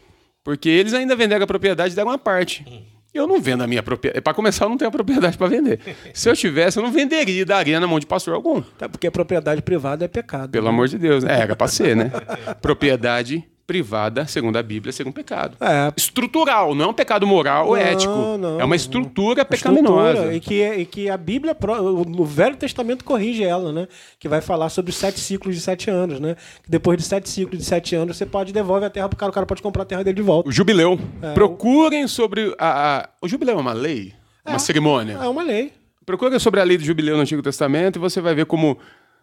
Porque 0.45 0.69
eles 0.69 0.93
ainda 0.95 1.17
venderam 1.17 1.45
a 1.45 1.47
propriedade 1.47 1.93
e 1.93 1.97
deram 1.97 2.11
uma 2.11 2.19
parte. 2.19 2.65
Eu 3.13 3.27
não 3.27 3.41
vendo 3.41 3.63
a 3.63 3.67
minha 3.67 3.83
propriedade. 3.83 4.23
Para 4.23 4.35
começar, 4.35 4.67
eu 4.67 4.69
não 4.69 4.77
tenho 4.77 4.89
a 4.89 4.93
propriedade 4.93 5.37
para 5.39 5.49
vender. 5.49 5.81
Se 6.13 6.29
eu 6.29 6.37
tivesse, 6.37 6.79
eu 6.79 6.83
não 6.83 6.93
venderia 6.93 7.43
e 7.43 7.45
daria 7.45 7.81
na 7.81 7.87
mão 7.87 7.99
de 7.99 8.07
pastor 8.07 8.35
algum. 8.35 8.61
Tá, 8.61 8.89
porque 8.89 9.07
a 9.07 9.11
propriedade 9.11 9.63
privada 9.63 10.05
é 10.05 10.09
pecado. 10.09 10.51
Pelo 10.51 10.69
amor 10.69 10.89
de 10.89 10.99
Deus. 10.99 11.25
né? 11.25 11.39
É, 11.39 11.41
era 11.43 11.57
pra 11.57 11.69
ser, 11.69 11.97
né? 11.97 12.13
Propriedade 12.61 13.49
privada, 13.69 14.27
segundo 14.27 14.57
a 14.57 14.63
Bíblia, 14.63 14.91
segundo 14.95 15.13
pecado. 15.13 15.59
É. 15.61 15.93
Estrutural, 15.95 16.75
não 16.75 16.87
é 16.87 16.89
um 16.89 16.93
pecado 16.95 17.27
moral 17.27 17.69
ou 17.69 17.77
Não, 17.77 17.83
ético. 17.83 18.39
não, 18.39 18.59
é 18.59 18.65
uma 18.65 18.75
estrutura 18.75 19.43
Estrutura, 19.43 19.45
pecaminosa. 19.45 20.35
E 20.35 20.41
que, 20.41 20.65
e 20.67 20.87
que 20.87 21.11
a 21.11 21.17
Bíblia, 21.19 21.55
o 21.87 22.25
Velho 22.25 22.57
Testamento 22.57 23.05
corrige 23.05 23.45
ela, 23.45 23.71
né? 23.71 23.87
Que 24.19 24.27
vai 24.27 24.41
falar 24.41 24.71
sobre 24.71 24.91
os 24.91 24.97
sete 24.97 25.21
ciclos 25.21 25.55
de 25.55 25.61
sete 25.61 25.91
anos, 25.91 26.19
né? 26.19 26.35
Que 26.65 26.71
depois 26.71 26.97
de 26.97 27.05
sete 27.05 27.29
ciclos 27.29 27.59
de 27.59 27.65
sete 27.67 27.95
anos, 27.95 28.17
você 28.17 28.25
pode 28.25 28.53
devolver 28.55 28.87
a 28.87 28.91
terra 28.91 29.07
pro 29.09 29.19
cara, 29.19 29.31
o 29.31 29.35
cara 29.35 29.45
pode 29.47 29.61
comprar 29.61 29.83
a 29.83 29.87
terra 29.87 30.03
dele 30.03 30.17
de 30.17 30.23
volta. 30.23 30.49
O 30.49 30.53
jubileu. 30.53 30.99
É, 31.21 31.35
Procurem 31.35 32.09
sobre 32.09 32.55
a, 32.59 33.01
a- 33.01 33.09
O 33.21 33.29
jubileu 33.29 33.59
é 33.59 33.61
uma 33.61 33.75
lei? 33.75 34.15
Uma 34.47 34.59
cerimônia? 34.59 35.13
É 35.23 35.29
uma 35.29 35.43
lei. 35.43 35.73
Procura 36.07 36.39
sobre 36.39 36.59
a 36.59 36.65
lei 36.65 36.79
do 36.79 36.85
jubileu 36.85 37.17
no 37.17 37.23
Antigo 37.23 37.43
Testamento 37.43 37.97
e 37.97 38.01
você 38.01 38.19
vai 38.19 38.35
ver 38.35 38.47
como 38.47 38.79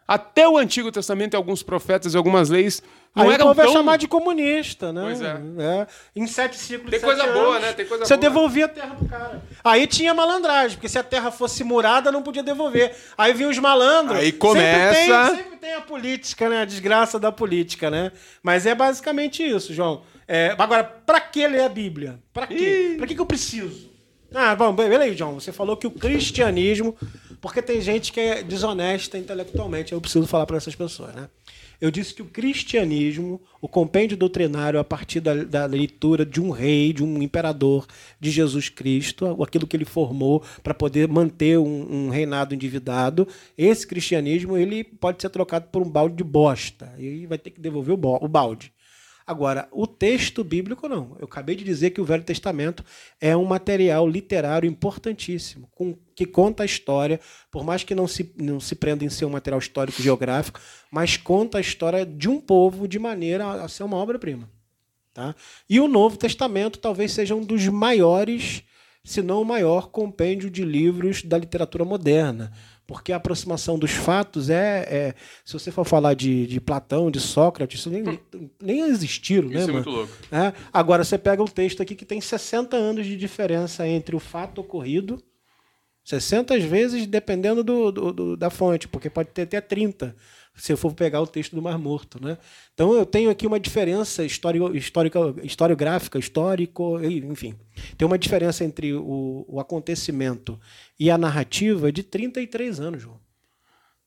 até 0.07 0.47
o 0.47 0.57
Antigo 0.57 0.91
Testamento 0.91 1.31
tem 1.31 1.37
alguns 1.37 1.63
profetas 1.63 2.13
e 2.13 2.17
algumas 2.17 2.49
leis 2.49 2.81
não 3.15 3.29
Aí 3.29 3.35
o 3.35 3.39
povo 3.39 3.55
tão... 3.55 3.63
vai 3.63 3.73
chamar 3.73 3.97
de 3.97 4.09
comunista, 4.09 4.91
né? 4.91 5.03
Pois 5.05 5.21
é. 5.21 5.41
É. 5.57 5.87
Em 6.13 6.27
sete 6.27 6.57
ciclos 6.57 6.91
Tem 6.91 6.99
coisa 6.99 7.21
sete 7.21 7.33
boa, 7.33 7.55
anos, 7.55 7.61
né? 7.61 7.73
Tem 7.73 7.85
coisa 7.85 8.05
você 8.05 8.17
boa. 8.17 8.21
devolvia 8.29 8.65
a 8.65 8.67
terra 8.67 8.93
pro 8.93 9.07
cara. 9.07 9.41
Aí 9.63 9.87
tinha 9.87 10.13
malandragem, 10.13 10.75
porque 10.77 10.89
se 10.89 10.99
a 10.99 11.03
terra 11.03 11.31
fosse 11.31 11.63
murada, 11.63 12.11
não 12.11 12.21
podia 12.21 12.43
devolver. 12.43 12.93
Aí 13.17 13.33
vinha 13.33 13.47
os 13.47 13.57
malandros. 13.57 14.19
Aí 14.19 14.33
começa- 14.33 14.93
Sempre 14.93 15.27
tem, 15.27 15.43
sempre 15.43 15.57
tem 15.59 15.73
a 15.75 15.81
política, 15.81 16.49
né? 16.49 16.61
A 16.63 16.65
desgraça 16.65 17.17
da 17.17 17.31
política, 17.31 17.89
né? 17.89 18.11
Mas 18.43 18.65
é 18.65 18.75
basicamente 18.75 19.41
isso, 19.41 19.73
João. 19.73 20.01
É, 20.27 20.53
agora, 20.57 20.83
pra 20.83 21.21
que 21.21 21.47
ler 21.47 21.61
a 21.63 21.69
Bíblia? 21.69 22.19
Pra 22.33 22.45
quê? 22.47 22.95
Pra 22.97 23.07
que, 23.07 23.15
que 23.15 23.21
eu 23.21 23.25
preciso? 23.25 23.89
Ah, 24.33 24.53
bom, 24.55 24.73
beleza 24.73 25.03
aí, 25.03 25.15
João. 25.15 25.35
Você 25.39 25.53
falou 25.53 25.77
que 25.77 25.87
o 25.87 25.91
cristianismo. 25.91 26.97
Porque 27.45 27.61
tem 27.61 27.79
gente 27.79 28.11
que 28.11 28.19
é 28.19 28.41
desonesta 28.41 29.19
intelectualmente. 29.19 29.93
Eu 29.93 30.01
preciso 30.01 30.25
falar 30.25 30.47
para 30.47 30.57
essas 30.57 30.73
pessoas, 30.73 31.13
né? 31.13 31.29
Eu 31.79 31.91
disse 31.91 32.11
que 32.11 32.23
o 32.23 32.25
cristianismo, 32.25 33.39
o 33.61 33.67
compêndio 33.67 34.17
doutrinário 34.17 34.79
a 34.79 34.83
partir 34.83 35.19
da, 35.19 35.43
da 35.43 35.65
leitura 35.67 36.25
de 36.25 36.41
um 36.41 36.49
rei, 36.49 36.91
de 36.91 37.03
um 37.03 37.21
imperador, 37.21 37.85
de 38.19 38.31
Jesus 38.31 38.67
Cristo, 38.69 39.43
aquilo 39.43 39.67
que 39.67 39.77
ele 39.77 39.85
formou 39.85 40.43
para 40.63 40.73
poder 40.73 41.07
manter 41.07 41.59
um, 41.59 42.07
um 42.07 42.09
reinado 42.09 42.55
endividado, 42.55 43.27
esse 43.55 43.85
cristianismo 43.85 44.57
ele 44.57 44.83
pode 44.83 45.21
ser 45.21 45.29
trocado 45.29 45.67
por 45.71 45.83
um 45.83 45.89
balde 45.89 46.15
de 46.15 46.23
bosta. 46.23 46.95
E 46.97 47.27
vai 47.27 47.37
ter 47.37 47.51
que 47.51 47.61
devolver 47.61 47.93
o, 47.93 48.25
o 48.25 48.27
balde. 48.27 48.73
Agora, 49.27 49.67
o 49.71 49.87
texto 49.87 50.43
bíblico 50.43 50.87
não. 50.87 51.15
Eu 51.19 51.25
acabei 51.25 51.55
de 51.55 51.63
dizer 51.63 51.89
que 51.89 51.99
o 51.99 52.05
Velho 52.05 52.23
Testamento 52.23 52.85
é 53.19 53.35
um 53.35 53.43
material 53.43 54.07
literário 54.07 54.69
importantíssimo, 54.69 55.67
com- 55.73 55.97
que 56.15 56.27
conta 56.27 56.61
a 56.61 56.65
história, 56.65 57.19
por 57.49 57.63
mais 57.63 57.83
que 57.83 57.95
não 57.95 58.07
se, 58.07 58.31
não 58.37 58.59
se 58.59 58.75
prenda 58.75 59.03
em 59.03 59.09
ser 59.09 59.25
um 59.25 59.31
material 59.31 59.59
histórico 59.59 59.99
geográfico, 60.01 60.59
mas 60.91 61.17
conta 61.17 61.57
a 61.57 61.61
história 61.61 62.05
de 62.05 62.29
um 62.29 62.39
povo 62.39 62.87
de 62.87 62.99
maneira 62.99 63.63
a 63.63 63.67
ser 63.67 63.81
uma 63.83 63.97
obra-prima. 63.97 64.47
Tá? 65.11 65.33
E 65.67 65.79
o 65.79 65.87
Novo 65.87 66.17
Testamento 66.17 66.77
talvez 66.77 67.11
seja 67.11 67.33
um 67.33 67.43
dos 67.43 67.67
maiores, 67.67 68.61
se 69.03 69.23
não 69.23 69.41
o 69.41 69.45
maior, 69.45 69.89
compêndio 69.89 70.51
de 70.51 70.63
livros 70.63 71.23
da 71.23 71.37
literatura 71.37 71.83
moderna. 71.83 72.51
Porque 72.87 73.11
a 73.11 73.15
aproximação 73.15 73.79
dos 73.79 73.91
fatos 73.91 74.49
é. 74.49 74.85
é- 74.89 75.13
se 75.43 75.53
você 75.53 75.71
for 75.71 75.85
falar 75.85 76.13
de, 76.13 76.45
de 76.45 76.61
Platão, 76.61 77.09
de 77.09 77.19
Sócrates, 77.19 77.79
isso 77.79 77.89
nem, 77.89 78.19
nem 78.61 78.81
existiram, 78.81 79.49
né, 79.49 79.59
Isso 79.61 79.69
é 79.69 79.73
mano? 79.73 79.75
muito 79.85 79.89
louco. 79.89 80.13
É, 80.31 80.53
Agora 80.71 81.03
você 81.03 81.17
pega 81.17 81.41
um 81.41 81.47
texto 81.47 81.81
aqui 81.81 81.95
que 81.95 82.05
tem 82.05 82.21
60 82.21 82.77
anos 82.77 83.05
de 83.07 83.17
diferença 83.17 83.87
entre 83.87 84.15
o 84.15 84.19
fato 84.19 84.61
ocorrido, 84.61 85.21
60 86.03 86.59
vezes 86.59 87.07
dependendo 87.07 87.63
do, 87.63 87.91
do- 87.91 88.13
do- 88.13 88.37
da 88.37 88.51
fonte, 88.51 88.87
porque 88.87 89.09
pode 89.09 89.29
ter 89.29 89.41
até 89.43 89.59
30, 89.59 90.15
se 90.55 90.71
eu 90.71 90.77
for 90.77 90.93
pegar 90.93 91.21
o 91.21 91.27
texto 91.27 91.55
do 91.55 91.61
Mar 91.61 91.77
Morto. 91.77 92.23
Né? 92.23 92.37
Então 92.73 92.93
eu 92.93 93.05
tenho 93.05 93.29
aqui 93.29 93.45
uma 93.45 93.59
diferença 93.59 94.23
histórico, 94.23 94.75
histórica, 94.75 95.19
historiográfica, 95.43 96.17
histórico, 96.17 96.99
enfim. 97.03 97.55
Tem 97.97 98.05
uma 98.05 98.17
diferença 98.17 98.63
entre 98.63 98.93
o, 98.93 99.45
o 99.47 99.59
acontecimento 99.59 100.59
e 100.99 101.11
a 101.11 101.17
narrativa 101.17 101.91
de 101.91 102.03
33 102.03 102.79
anos, 102.79 103.01
João. 103.01 103.19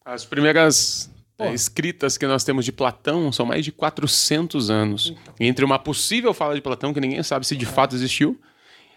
As 0.04 0.24
primeiras 0.24 1.10
é, 1.38 1.52
escritas 1.52 2.16
que 2.16 2.26
nós 2.26 2.42
temos 2.42 2.64
de 2.64 2.72
Platão 2.72 3.30
são 3.30 3.46
mais 3.46 3.64
de 3.64 3.70
400 3.70 4.70
anos. 4.70 5.14
Então. 5.22 5.34
Entre 5.38 5.64
uma 5.64 5.78
possível 5.78 6.32
fala 6.32 6.54
de 6.54 6.60
Platão, 6.60 6.94
que 6.94 7.00
ninguém 7.00 7.22
sabe 7.22 7.46
se 7.46 7.56
de 7.56 7.66
é. 7.66 7.68
fato 7.68 7.94
existiu, 7.94 8.40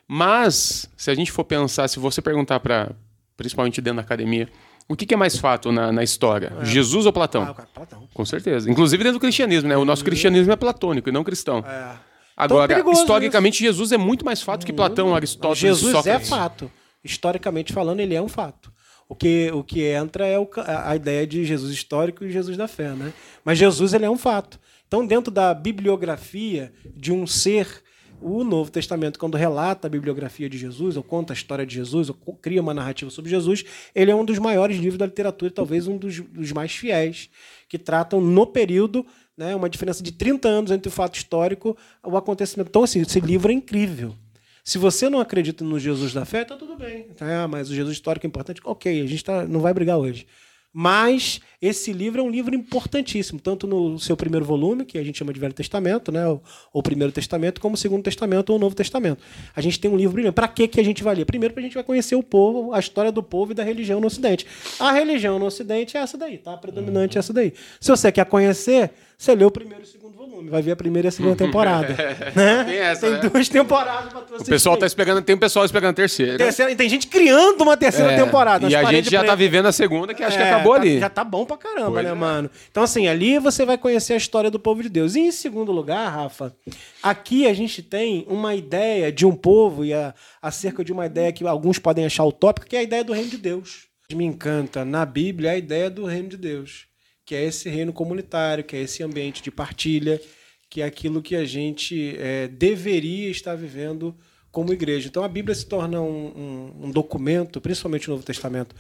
mas 0.07 0.89
se 0.97 1.11
a 1.11 1.15
gente 1.15 1.31
for 1.31 1.43
pensar, 1.43 1.87
se 1.87 1.99
você 1.99 2.21
perguntar 2.21 2.59
para, 2.59 2.95
principalmente 3.37 3.79
dentro 3.81 3.97
da 3.97 4.01
academia, 4.01 4.49
o 4.87 4.95
que, 4.95 5.05
que 5.05 5.13
é 5.13 5.17
mais 5.17 5.37
fato 5.37 5.71
na, 5.71 5.91
na 5.91 6.03
história? 6.03 6.53
É. 6.61 6.65
Jesus 6.65 7.05
ou 7.05 7.13
Platão? 7.13 7.43
Ah, 7.43 7.53
Platão? 7.53 8.07
Com 8.13 8.25
certeza. 8.25 8.69
Inclusive 8.69 9.03
dentro 9.03 9.19
do 9.19 9.21
cristianismo, 9.21 9.69
né? 9.69 9.77
O 9.77 9.85
nosso 9.85 10.03
cristianismo 10.03 10.51
é 10.51 10.55
platônico 10.55 11.09
e 11.09 11.11
não 11.11 11.23
cristão. 11.23 11.59
É. 11.59 11.95
Agora, 12.35 12.83
historicamente, 12.91 13.55
isso. 13.55 13.63
Jesus 13.63 13.91
é 13.91 13.97
muito 13.97 14.25
mais 14.25 14.41
fato 14.41 14.65
que 14.65 14.73
Platão, 14.73 15.15
Aristóteles, 15.15 15.59
Jesus 15.59 15.91
Sócrates. 15.91 16.27
é 16.27 16.29
fato. 16.29 16.71
Historicamente 17.03 17.73
falando, 17.73 17.99
ele 17.99 18.15
é 18.15 18.21
um 18.21 18.27
fato. 18.27 18.71
O 19.07 19.15
que, 19.15 19.51
o 19.53 19.63
que 19.63 19.83
entra 19.83 20.25
é 20.25 20.39
o, 20.39 20.47
a 20.65 20.95
ideia 20.95 21.27
de 21.27 21.43
Jesus 21.43 21.73
histórico 21.73 22.23
e 22.23 22.31
Jesus 22.31 22.55
da 22.57 22.67
fé, 22.67 22.89
né? 22.89 23.11
Mas 23.43 23.57
Jesus 23.57 23.93
ele 23.93 24.05
é 24.05 24.09
um 24.09 24.17
fato. 24.17 24.59
Então, 24.87 25.05
dentro 25.05 25.31
da 25.31 25.53
bibliografia 25.53 26.73
de 26.95 27.11
um 27.11 27.27
ser 27.27 27.83
o 28.21 28.43
Novo 28.43 28.71
Testamento, 28.71 29.17
quando 29.19 29.35
relata 29.35 29.87
a 29.87 29.89
bibliografia 29.89 30.49
de 30.49 30.57
Jesus, 30.57 30.95
ou 30.95 31.03
conta 31.03 31.33
a 31.33 31.35
história 31.35 31.65
de 31.65 31.73
Jesus, 31.73 32.09
ou 32.09 32.15
cria 32.35 32.61
uma 32.61 32.73
narrativa 32.73 33.09
sobre 33.09 33.31
Jesus, 33.31 33.63
ele 33.95 34.11
é 34.11 34.15
um 34.15 34.23
dos 34.23 34.37
maiores 34.39 34.77
livros 34.77 34.97
da 34.97 35.05
literatura, 35.05 35.51
talvez 35.51 35.87
um 35.87 35.97
dos, 35.97 36.19
dos 36.19 36.51
mais 36.51 36.71
fiéis, 36.71 37.29
que 37.67 37.77
tratam 37.77 38.21
no 38.21 38.45
período, 38.45 39.05
né, 39.35 39.55
uma 39.55 39.69
diferença 39.69 40.03
de 40.03 40.11
30 40.11 40.47
anos 40.47 40.71
entre 40.71 40.89
o 40.89 40.91
fato 40.91 41.15
histórico 41.15 41.75
e 42.05 42.09
o 42.09 42.15
acontecimento. 42.15 42.69
Então, 42.69 42.83
assim, 42.83 43.01
esse 43.01 43.19
livro 43.19 43.51
é 43.51 43.55
incrível. 43.55 44.15
Se 44.63 44.77
você 44.77 45.09
não 45.09 45.19
acredita 45.19 45.63
no 45.63 45.79
Jesus 45.79 46.13
da 46.13 46.23
fé, 46.23 46.45
tá 46.45 46.55
tudo 46.55 46.75
bem. 46.75 47.07
Ah, 47.19 47.47
mas 47.47 47.69
o 47.69 47.75
Jesus 47.75 47.95
histórico 47.95 48.25
é 48.25 48.29
importante. 48.29 48.61
Ok, 48.63 49.01
a 49.01 49.07
gente 49.07 49.23
tá, 49.23 49.47
não 49.47 49.59
vai 49.59 49.73
brigar 49.73 49.97
hoje. 49.97 50.27
Mas 50.73 51.41
esse 51.61 51.91
livro 51.93 52.21
é 52.21 52.23
um 52.23 52.29
livro 52.29 52.55
importantíssimo, 52.55 53.39
tanto 53.39 53.67
no 53.67 53.99
seu 53.99 54.17
primeiro 54.17 54.45
volume, 54.45 54.85
que 54.85 54.97
a 54.97 55.03
gente 55.03 55.17
chama 55.17 55.33
de 55.33 55.39
Velho 55.39 55.53
Testamento, 55.53 56.11
né, 56.11 56.25
ou, 56.73 56.81
Primeiro 56.81 57.13
Testamento, 57.13 57.61
como 57.61 57.75
o 57.75 57.77
Segundo 57.77 58.03
Testamento 58.03 58.49
ou 58.49 58.55
o 58.55 58.59
Novo 58.59 58.73
Testamento. 58.73 59.21
A 59.55 59.61
gente 59.61 59.79
tem 59.79 59.91
um 59.91 59.95
livro 59.95 60.13
brilhante. 60.13 60.33
Para 60.33 60.47
que, 60.47 60.79
a 60.79 60.83
gente 60.83 61.03
vai 61.03 61.15
ler? 61.15 61.25
Primeiro, 61.25 61.53
para 61.53 61.61
a 61.61 61.63
gente 61.63 61.75
vai 61.75 61.83
conhecer 61.83 62.15
o 62.15 62.23
povo, 62.23 62.73
a 62.73 62.79
história 62.79 63.11
do 63.11 63.21
povo 63.21 63.51
e 63.51 63.55
da 63.55 63.63
religião 63.63 63.99
no 63.99 64.07
Ocidente. 64.07 64.47
A 64.79 64.91
religião 64.91 65.37
no 65.37 65.45
Ocidente 65.45 65.97
é 65.97 65.99
essa 65.99 66.17
daí, 66.17 66.37
tá? 66.37 66.57
Predominante 66.57 67.17
é 67.17 67.19
essa 67.19 67.31
daí. 67.31 67.53
Se 67.79 67.89
você 67.89 68.11
quer 68.11 68.25
conhecer, 68.25 68.91
você 69.17 69.35
lê 69.35 69.45
o 69.45 69.51
primeiro 69.51 69.83
e 69.83 69.85
o 69.85 69.87
segundo 69.87 70.00
volume. 70.41 70.49
Vai 70.49 70.61
ver 70.61 70.71
a 70.71 70.75
primeira 70.75 71.07
e 71.07 71.09
a 71.09 71.11
segunda 71.11 71.35
temporada. 71.35 71.87
né? 72.35 72.63
Tem 72.63 72.77
essa, 72.77 73.01
Tem 73.01 73.11
né? 73.11 73.29
duas 73.29 73.47
temporadas 73.47 74.11
pra 74.11 74.21
tu 74.21 74.35
assistir. 74.35 74.49
O 74.49 74.53
pessoal 74.53 74.77
tá 74.77 74.85
esperando, 74.85 75.21
tem 75.21 75.35
um 75.35 75.39
pessoal 75.39 75.65
esperando 75.65 75.91
a 75.91 75.93
terceira. 75.93 76.37
terceira 76.37 76.71
e 76.71 76.75
tem 76.75 76.89
gente 76.89 77.07
criando 77.07 77.61
uma 77.61 77.77
terceira 77.77 78.13
é, 78.13 78.23
temporada. 78.23 78.67
E 78.67 78.75
a 78.75 78.83
gente 78.85 79.09
já 79.09 79.23
tá 79.23 79.35
vivendo 79.35 79.67
a 79.67 79.71
segunda, 79.71 80.13
que 80.13 80.23
acho 80.23 80.37
que 80.37 80.43
é, 80.43 80.51
acabou 80.51 80.73
tá, 80.73 80.81
ali. 80.81 80.99
Já 80.99 81.09
tá 81.09 81.23
bom 81.23 81.45
pra 81.45 81.57
caramba, 81.57 81.91
pois 81.91 82.05
né, 82.05 82.11
é. 82.11 82.15
mano? 82.15 82.49
Então, 82.69 82.83
assim, 82.83 83.07
ali 83.07 83.39
você 83.39 83.65
vai 83.65 83.77
conhecer 83.77 84.13
a 84.13 84.17
história 84.17 84.49
do 84.49 84.59
povo 84.59 84.81
de 84.81 84.89
Deus. 84.89 85.15
E 85.15 85.19
em 85.19 85.31
segundo 85.31 85.71
lugar, 85.71 86.09
Rafa, 86.11 86.55
aqui 87.01 87.47
a 87.47 87.53
gente 87.53 87.81
tem 87.81 88.25
uma 88.27 88.55
ideia 88.55 89.11
de 89.11 89.25
um 89.25 89.35
povo, 89.35 89.85
e 89.85 89.93
a, 89.93 90.13
acerca 90.41 90.83
de 90.83 90.91
uma 90.91 91.05
ideia 91.05 91.31
que 91.31 91.45
alguns 91.45 91.79
podem 91.79 92.05
achar 92.05 92.25
utópica, 92.25 92.67
que 92.67 92.75
é 92.75 92.79
a 92.79 92.83
ideia 92.83 93.03
do 93.03 93.13
reino 93.13 93.29
de 93.29 93.37
Deus. 93.37 93.89
Me 94.13 94.25
encanta 94.25 94.83
na 94.83 95.05
Bíblia 95.05 95.51
a 95.51 95.57
ideia 95.57 95.89
do 95.89 96.05
reino 96.05 96.27
de 96.27 96.37
Deus 96.37 96.90
que 97.31 97.35
é 97.35 97.45
esse 97.45 97.69
reino 97.69 97.93
comunitário, 97.93 98.61
que 98.61 98.75
é 98.75 98.81
esse 98.81 99.01
ambiente 99.01 99.41
de 99.41 99.49
partilha, 99.49 100.19
que 100.69 100.81
é 100.81 100.83
aquilo 100.83 101.21
que 101.21 101.33
a 101.33 101.45
gente 101.45 102.13
é, 102.19 102.49
deveria 102.49 103.29
estar 103.29 103.55
vivendo 103.55 104.13
como 104.51 104.73
igreja. 104.73 105.07
Então 105.07 105.23
a 105.23 105.29
Bíblia 105.29 105.55
se 105.55 105.65
torna 105.65 106.01
um, 106.01 106.25
um, 106.25 106.87
um 106.87 106.91
documento, 106.91 107.61
principalmente 107.61 108.09
o 108.09 108.11
Novo 108.11 108.25
Testamento, 108.25 108.75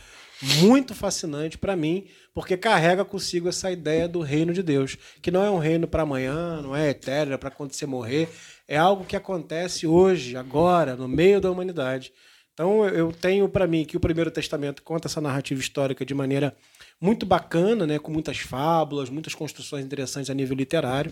muito 0.59 0.93
fascinante 0.93 1.57
para 1.57 1.77
mim, 1.77 2.07
porque 2.33 2.57
carrega 2.57 3.05
consigo 3.05 3.47
essa 3.47 3.71
ideia 3.71 4.05
do 4.05 4.19
reino 4.19 4.51
de 4.51 4.61
Deus, 4.61 4.97
que 5.21 5.31
não 5.31 5.45
é 5.45 5.49
um 5.49 5.57
reino 5.57 5.87
para 5.87 6.03
amanhã, 6.03 6.61
não 6.61 6.75
é 6.75 6.89
etéreo, 6.89 7.31
é 7.31 7.37
para 7.37 7.51
quando 7.51 7.71
você 7.71 7.85
morrer, 7.85 8.27
é 8.67 8.75
algo 8.75 9.05
que 9.05 9.15
acontece 9.15 9.87
hoje, 9.87 10.35
agora, 10.35 10.97
no 10.97 11.07
meio 11.07 11.39
da 11.39 11.49
humanidade. 11.49 12.11
Então 12.53 12.85
eu 12.85 13.13
tenho 13.13 13.47
para 13.47 13.65
mim 13.65 13.85
que 13.85 13.95
o 13.95 13.99
Primeiro 14.01 14.29
Testamento 14.29 14.83
conta 14.83 15.07
essa 15.07 15.21
narrativa 15.21 15.61
histórica 15.61 16.05
de 16.05 16.13
maneira 16.13 16.53
muito 17.01 17.25
bacana, 17.25 17.87
né, 17.87 17.97
com 17.97 18.11
muitas 18.11 18.37
fábulas, 18.37 19.09
muitas 19.09 19.33
construções 19.33 19.83
interessantes 19.83 20.29
a 20.29 20.33
nível 20.33 20.55
literário. 20.55 21.11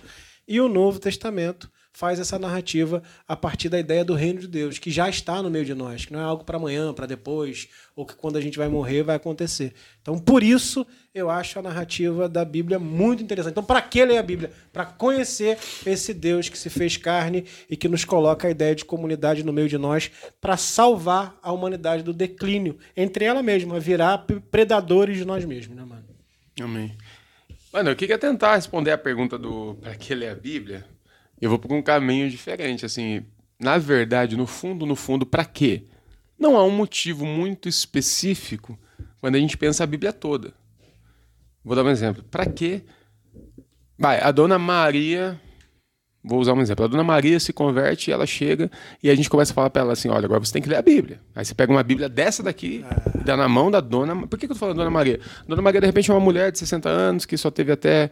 E 0.49 0.59
o 0.59 0.67
Novo 0.67 0.97
Testamento 0.97 1.69
faz 1.93 2.19
essa 2.19 2.39
narrativa 2.39 3.03
a 3.27 3.35
partir 3.35 3.69
da 3.69 3.79
ideia 3.79 4.03
do 4.03 4.15
reino 4.15 4.39
de 4.39 4.47
Deus, 4.47 4.79
que 4.79 4.89
já 4.89 5.07
está 5.07 5.43
no 5.43 5.49
meio 5.49 5.63
de 5.63 5.75
nós, 5.75 6.05
que 6.05 6.13
não 6.13 6.19
é 6.19 6.23
algo 6.23 6.43
para 6.43 6.57
amanhã, 6.57 6.91
para 6.91 7.05
depois, 7.05 7.67
ou 7.95 8.03
que 8.03 8.15
quando 8.15 8.35
a 8.35 8.41
gente 8.41 8.57
vai 8.57 8.67
morrer 8.67 9.03
vai 9.03 9.15
acontecer. 9.15 9.75
Então, 10.01 10.17
por 10.17 10.41
isso, 10.41 10.87
eu 11.13 11.29
acho 11.29 11.59
a 11.59 11.61
narrativa 11.61 12.27
da 12.27 12.43
Bíblia 12.43 12.79
muito 12.79 13.21
interessante. 13.21 13.51
Então, 13.51 13.63
para 13.63 13.79
que 13.79 14.03
ler 14.03 14.17
a 14.17 14.23
Bíblia? 14.23 14.51
Para 14.73 14.85
conhecer 14.85 15.59
esse 15.85 16.15
Deus 16.15 16.49
que 16.49 16.57
se 16.57 16.71
fez 16.71 16.97
carne 16.97 17.45
e 17.69 17.77
que 17.77 17.87
nos 17.87 18.03
coloca 18.03 18.47
a 18.47 18.51
ideia 18.51 18.73
de 18.73 18.85
comunidade 18.85 19.43
no 19.43 19.53
meio 19.53 19.69
de 19.69 19.77
nós 19.77 20.09
para 20.41 20.57
salvar 20.57 21.37
a 21.43 21.51
humanidade 21.51 22.01
do 22.01 22.11
declínio, 22.11 22.75
entre 22.97 23.23
ela 23.23 23.43
mesma, 23.43 23.79
virar 23.79 24.25
predadores 24.49 25.15
de 25.15 25.25
nós 25.25 25.45
mesmos, 25.45 25.77
né, 25.77 25.85
mano? 25.85 26.05
Amém. 26.59 26.97
Mano, 27.71 27.89
eu 27.89 27.95
queria 27.95 28.17
tentar 28.17 28.55
responder 28.55 28.91
a 28.91 28.97
pergunta 28.97 29.37
do 29.37 29.75
para 29.75 29.95
que 29.95 30.15
ler 30.15 30.29
a 30.29 30.35
Bíblia 30.35 30.85
eu 31.41 31.49
vou 31.49 31.59
por 31.59 31.71
um 31.71 31.81
caminho 31.81 32.29
diferente, 32.29 32.85
assim, 32.85 33.25
na 33.59 33.77
verdade, 33.77 34.35
no 34.35 34.45
fundo, 34.45 34.85
no 34.85 34.95
fundo, 34.95 35.25
para 35.25 35.45
quê? 35.45 35.83
Não 36.37 36.57
há 36.57 36.63
um 36.63 36.71
motivo 36.71 37.25
muito 37.25 37.69
específico 37.69 38.77
quando 39.19 39.35
a 39.35 39.39
gente 39.39 39.57
pensa 39.57 39.83
a 39.83 39.87
Bíblia 39.87 40.11
toda. 40.11 40.53
Vou 41.63 41.75
dar 41.75 41.83
um 41.83 41.89
exemplo. 41.89 42.23
Para 42.23 42.45
quê? 42.45 42.83
Vai, 43.97 44.19
a 44.21 44.31
dona 44.31 44.57
Maria, 44.57 45.39
vou 46.23 46.39
usar 46.39 46.53
um 46.53 46.61
exemplo. 46.61 46.85
A 46.85 46.87
dona 46.87 47.03
Maria 47.03 47.39
se 47.39 47.53
converte, 47.53 48.11
ela 48.11 48.25
chega 48.25 48.69
e 49.01 49.09
a 49.09 49.15
gente 49.15 49.29
começa 49.29 49.51
a 49.51 49.55
falar 49.55 49.69
para 49.69 49.81
ela 49.81 49.93
assim: 49.93 50.09
olha, 50.09 50.25
agora 50.25 50.39
você 50.39 50.53
tem 50.53 50.61
que 50.61 50.69
ler 50.69 50.77
a 50.77 50.81
Bíblia. 50.81 51.19
Aí 51.35 51.45
você 51.45 51.53
pega 51.53 51.71
uma 51.71 51.83
Bíblia 51.83 52.09
dessa 52.09 52.43
daqui, 52.43 52.85
dá 53.23 53.35
na 53.37 53.47
mão 53.47 53.71
da 53.71 53.79
dona. 53.79 54.15
Por 54.27 54.37
que, 54.37 54.45
que 54.45 54.51
eu 54.51 54.55
tô 54.55 54.59
falando 54.59 54.77
dona 54.77 54.89
Maria? 54.89 55.19
Dona 55.47 55.61
Maria, 55.61 55.81
de 55.81 55.87
repente, 55.87 56.11
é 56.11 56.13
uma 56.13 56.19
mulher 56.19 56.51
de 56.51 56.59
60 56.59 56.89
anos 56.89 57.25
que 57.25 57.37
só 57.37 57.49
teve 57.49 57.71
até 57.71 58.11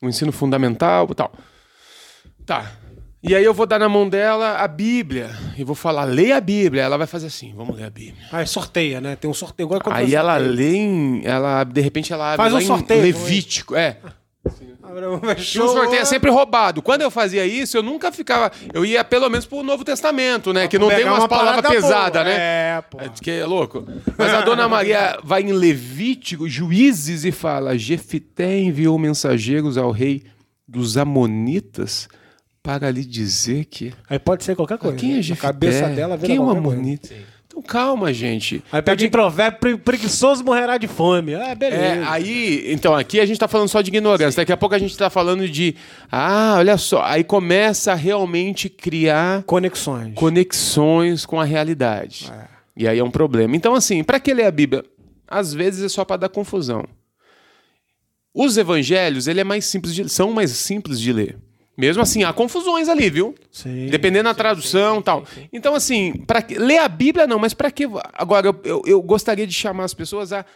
o 0.00 0.06
um 0.06 0.08
ensino 0.08 0.32
fundamental 0.32 1.08
e 1.10 1.14
tal. 1.14 1.32
Tá. 2.44 2.72
E 3.24 3.36
aí 3.36 3.44
eu 3.44 3.54
vou 3.54 3.66
dar 3.66 3.78
na 3.78 3.88
mão 3.88 4.08
dela 4.08 4.56
a 4.56 4.66
Bíblia 4.66 5.30
e 5.56 5.62
vou 5.62 5.76
falar, 5.76 6.02
leia 6.02 6.38
a 6.38 6.40
Bíblia. 6.40 6.82
Ela 6.82 6.96
vai 6.96 7.06
fazer 7.06 7.28
assim, 7.28 7.54
vamos 7.54 7.76
ler 7.76 7.84
a 7.84 7.90
Bíblia. 7.90 8.26
Ah, 8.32 8.42
é 8.42 8.46
sorteia, 8.46 9.00
né? 9.00 9.14
Tem 9.14 9.30
um 9.30 9.34
sorteio. 9.34 9.72
Agora 9.72 9.94
aí 9.94 10.12
ela 10.12 10.36
lê, 10.38 10.74
em, 10.74 11.22
ela 11.24 11.62
de 11.62 11.80
repente 11.80 12.12
ela 12.12 12.36
faz 12.36 12.52
um 12.52 12.60
sorteio, 12.60 13.00
Levítico, 13.00 13.76
é. 13.76 13.98
E 14.44 15.60
o 15.60 15.68
sorteio 15.68 16.02
é 16.02 16.04
sempre 16.04 16.30
roubado. 16.30 16.82
Quando 16.82 17.02
eu 17.02 17.10
fazia 17.10 17.46
isso, 17.46 17.76
eu 17.76 17.82
nunca 17.82 18.10
ficava. 18.10 18.50
Eu 18.74 18.84
ia 18.84 19.04
pelo 19.04 19.28
menos 19.30 19.46
pro 19.46 19.62
Novo 19.62 19.84
Testamento, 19.84 20.52
né? 20.52 20.66
Que 20.66 20.78
não 20.78 20.88
tem 20.88 21.04
umas 21.04 21.26
palavras 21.28 21.70
pesadas, 21.70 22.24
né? 22.24 22.34
É, 22.36 22.84
pô. 22.90 23.00
É, 23.00 23.08
que 23.08 23.30
é 23.30 23.46
louco. 23.46 23.86
Mas 24.18 24.34
a 24.34 24.40
dona 24.40 24.68
Maria 24.68 25.18
vai 25.22 25.42
em 25.42 25.52
Levítico, 25.52 26.48
Juízes, 26.48 27.24
e 27.24 27.30
fala: 27.30 27.78
Jefité 27.78 28.58
enviou 28.58 28.98
mensageiros 28.98 29.78
ao 29.78 29.92
rei 29.92 30.24
dos 30.66 30.96
Amonitas 30.96 32.08
para 32.62 32.90
lhe 32.90 33.04
dizer 33.04 33.66
que. 33.66 33.94
Aí 34.10 34.18
pode 34.18 34.42
ser 34.42 34.56
qualquer 34.56 34.78
coisa. 34.78 34.96
quem 34.96 35.18
é 35.18 35.22
Jefité? 35.22 35.46
A 35.46 35.52
cabeça 35.52 35.88
dela 35.88 36.18
Quem 36.18 36.36
é 36.36 36.40
uma 36.40 36.54
monita? 36.54 37.14
Então 37.52 37.60
calma, 37.60 38.14
gente. 38.14 38.64
Aí 38.72 38.80
pede 38.80 39.04
em 39.04 39.10
provérbio, 39.10 39.78
preguiçoso 39.78 40.42
morrerá 40.42 40.78
de 40.78 40.88
fome. 40.88 41.34
Ah, 41.34 41.54
beleza. 41.54 41.82
É, 41.82 42.02
aí, 42.04 42.72
então, 42.72 42.94
aqui 42.94 43.20
a 43.20 43.26
gente 43.26 43.36
está 43.36 43.46
falando 43.46 43.68
só 43.68 43.82
de 43.82 43.90
ignorância. 43.90 44.30
Sim. 44.30 44.36
Daqui 44.38 44.52
a 44.52 44.56
pouco 44.56 44.74
a 44.74 44.78
gente 44.78 44.92
está 44.92 45.10
falando 45.10 45.46
de. 45.46 45.76
Ah, 46.10 46.54
olha 46.56 46.78
só. 46.78 47.02
Aí 47.02 47.22
começa 47.22 47.92
a 47.92 47.94
realmente 47.94 48.70
criar. 48.70 49.42
Conexões. 49.42 50.14
Conexões 50.14 51.26
com 51.26 51.38
a 51.38 51.44
realidade. 51.44 52.32
É. 52.32 52.48
E 52.74 52.88
aí 52.88 52.98
é 52.98 53.04
um 53.04 53.10
problema. 53.10 53.54
Então, 53.54 53.74
assim, 53.74 54.02
para 54.02 54.18
que 54.18 54.32
ler 54.32 54.46
a 54.46 54.50
Bíblia? 54.50 54.82
Às 55.28 55.52
vezes 55.52 55.84
é 55.84 55.88
só 55.90 56.06
para 56.06 56.16
dar 56.16 56.28
confusão. 56.30 56.86
Os 58.32 58.56
evangelhos, 58.56 59.26
ele 59.26 59.40
é 59.40 59.44
mais 59.44 59.66
simples 59.66 59.94
de, 59.94 60.08
são 60.08 60.32
mais 60.32 60.52
simples 60.52 60.98
de 60.98 61.12
ler. 61.12 61.36
Mesmo 61.82 62.00
assim, 62.00 62.22
há 62.22 62.32
confusões 62.32 62.88
ali, 62.88 63.10
viu? 63.10 63.34
Sim. 63.50 63.86
Dependendo 63.86 64.28
da 64.28 64.34
tradução 64.34 65.00
e 65.00 65.02
tal. 65.02 65.24
Então, 65.52 65.74
assim, 65.74 66.12
para 66.12 66.46
ler 66.56 66.78
a 66.78 66.86
Bíblia 66.86 67.26
não, 67.26 67.40
mas 67.40 67.54
para 67.54 67.72
que. 67.72 67.88
Agora, 68.12 68.46
eu, 68.46 68.60
eu, 68.62 68.82
eu, 68.86 69.02
gostaria 69.02 69.44
de 69.44 69.52
chamar 69.52 69.82
as 69.82 69.92
pessoas 69.92 70.32
a, 70.32 70.46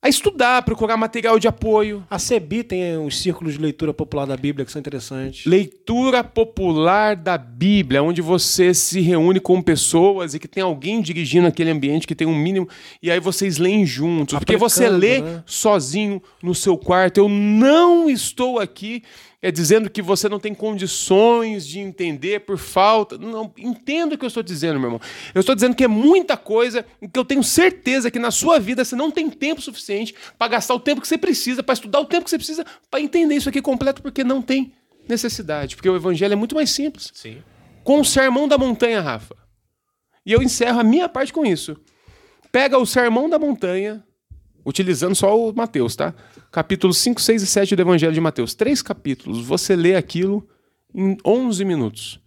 a 0.00 0.08
estudar, 0.08 0.62
procurar 0.62 0.96
material 0.96 1.40
de 1.40 1.48
apoio. 1.48 2.06
A 2.08 2.20
CEBI 2.20 2.62
tem 2.62 2.96
os 2.98 3.20
círculos 3.20 3.54
de 3.54 3.60
leitura 3.60 3.92
popular 3.92 4.28
da 4.28 4.36
Bíblia 4.36 4.64
que 4.64 4.70
são 4.70 4.78
interessantes. 4.78 5.44
Leitura 5.44 6.22
popular 6.22 7.16
da 7.16 7.36
Bíblia, 7.36 8.00
onde 8.00 8.22
você 8.22 8.72
se 8.72 9.00
reúne 9.00 9.40
com 9.40 9.60
pessoas 9.60 10.34
e 10.34 10.38
que 10.38 10.46
tem 10.46 10.62
alguém 10.62 11.02
dirigindo 11.02 11.48
aquele 11.48 11.70
ambiente 11.70 12.06
que 12.06 12.14
tem 12.14 12.28
um 12.28 12.36
mínimo. 12.36 12.68
E 13.02 13.10
aí 13.10 13.18
vocês 13.18 13.58
leem 13.58 13.84
juntos. 13.84 14.38
Porque 14.38 14.56
você 14.56 14.88
lê 14.88 15.20
né? 15.20 15.42
sozinho 15.44 16.22
no 16.40 16.54
seu 16.54 16.78
quarto. 16.78 17.18
Eu 17.18 17.28
não 17.28 18.08
estou 18.08 18.60
aqui 18.60 19.02
é 19.40 19.52
dizendo 19.52 19.88
que 19.88 20.02
você 20.02 20.28
não 20.28 20.40
tem 20.40 20.52
condições 20.52 21.66
de 21.66 21.78
entender 21.78 22.40
por 22.40 22.58
falta. 22.58 23.16
Não, 23.16 23.52
entenda 23.56 24.14
o 24.14 24.18
que 24.18 24.24
eu 24.24 24.28
estou 24.28 24.42
dizendo, 24.42 24.80
meu 24.80 24.88
irmão. 24.88 25.00
Eu 25.32 25.40
estou 25.40 25.54
dizendo 25.54 25.76
que 25.76 25.84
é 25.84 25.88
muita 25.88 26.36
coisa 26.36 26.84
que 27.12 27.18
eu 27.18 27.24
tenho 27.24 27.42
certeza 27.44 28.10
que 28.10 28.18
na 28.18 28.32
sua 28.32 28.58
vida 28.58 28.84
você 28.84 28.96
não 28.96 29.10
tem 29.12 29.30
tempo 29.30 29.62
suficiente 29.62 30.14
para 30.36 30.48
gastar 30.48 30.74
o 30.74 30.80
tempo 30.80 31.00
que 31.00 31.06
você 31.06 31.16
precisa, 31.16 31.62
para 31.62 31.74
estudar 31.74 32.00
o 32.00 32.04
tempo 32.04 32.24
que 32.24 32.30
você 32.30 32.38
precisa, 32.38 32.66
para 32.90 33.00
entender 33.00 33.36
isso 33.36 33.48
aqui 33.48 33.62
completo, 33.62 34.02
porque 34.02 34.24
não 34.24 34.42
tem 34.42 34.72
necessidade. 35.08 35.76
Porque 35.76 35.88
o 35.88 35.94
evangelho 35.94 36.32
é 36.32 36.36
muito 36.36 36.56
mais 36.56 36.70
simples. 36.70 37.10
Sim. 37.14 37.42
Com 37.84 38.00
o 38.00 38.04
sermão 38.04 38.48
da 38.48 38.58
montanha, 38.58 39.00
Rafa. 39.00 39.36
E 40.26 40.32
eu 40.32 40.42
encerro 40.42 40.80
a 40.80 40.84
minha 40.84 41.08
parte 41.08 41.32
com 41.32 41.46
isso. 41.46 41.76
Pega 42.50 42.76
o 42.76 42.84
sermão 42.84 43.30
da 43.30 43.38
montanha, 43.38 44.04
utilizando 44.64 45.14
só 45.14 45.38
o 45.38 45.54
Mateus, 45.54 45.94
tá? 45.94 46.12
Capítulos 46.50 46.98
5, 46.98 47.20
6 47.20 47.42
e 47.42 47.46
7 47.46 47.76
do 47.76 47.82
Evangelho 47.82 48.12
de 48.12 48.20
Mateus. 48.20 48.54
Três 48.54 48.80
capítulos. 48.82 49.44
Você 49.44 49.76
lê 49.76 49.94
aquilo 49.94 50.48
em 50.94 51.16
11 51.24 51.64
minutos. 51.64 52.20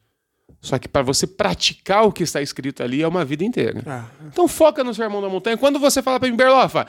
Só 0.62 0.78
que 0.78 0.88
para 0.88 1.02
você 1.02 1.26
praticar 1.26 2.06
o 2.06 2.12
que 2.12 2.24
está 2.24 2.42
escrito 2.42 2.84
ali 2.84 3.02
é 3.02 3.08
uma 3.08 3.26
vida 3.26 3.44
inteira. 3.44 3.82
Ah. 3.88 4.06
Então 4.28 4.48
foca 4.48 4.84
no 4.84 4.94
Sermão 4.94 5.22
da 5.22 5.28
Montanha. 5.28 5.58
Quando 5.58 5.80
você 5.80 6.04
fala 6.04 6.20
para 6.20 6.30
mim, 6.30 6.36
Berlofa, 6.36 6.86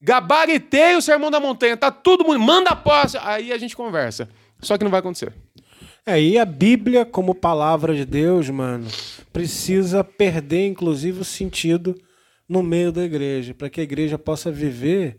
gabaritei 0.00 0.94
o 0.94 1.02
Sermão 1.02 1.30
da 1.30 1.40
Montanha, 1.40 1.76
tá 1.76 1.90
tudo 1.90 2.24
muito, 2.24 2.40
manda 2.40 2.70
a 2.70 2.76
posse, 2.76 3.18
aí 3.18 3.52
a 3.52 3.58
gente 3.58 3.76
conversa. 3.76 4.28
Só 4.60 4.78
que 4.78 4.84
não 4.84 4.90
vai 4.90 5.00
acontecer. 5.00 5.32
É, 6.06 6.20
e 6.20 6.38
a 6.38 6.44
Bíblia, 6.44 7.04
como 7.04 7.34
palavra 7.34 7.94
de 7.94 8.04
Deus, 8.04 8.48
mano, 8.48 8.86
precisa 9.32 10.02
perder, 10.02 10.66
inclusive, 10.66 11.20
o 11.20 11.24
sentido 11.24 11.94
no 12.48 12.62
meio 12.62 12.90
da 12.90 13.04
igreja, 13.04 13.54
para 13.54 13.68
que 13.68 13.80
a 13.80 13.84
igreja 13.84 14.18
possa 14.18 14.50
viver, 14.50 15.18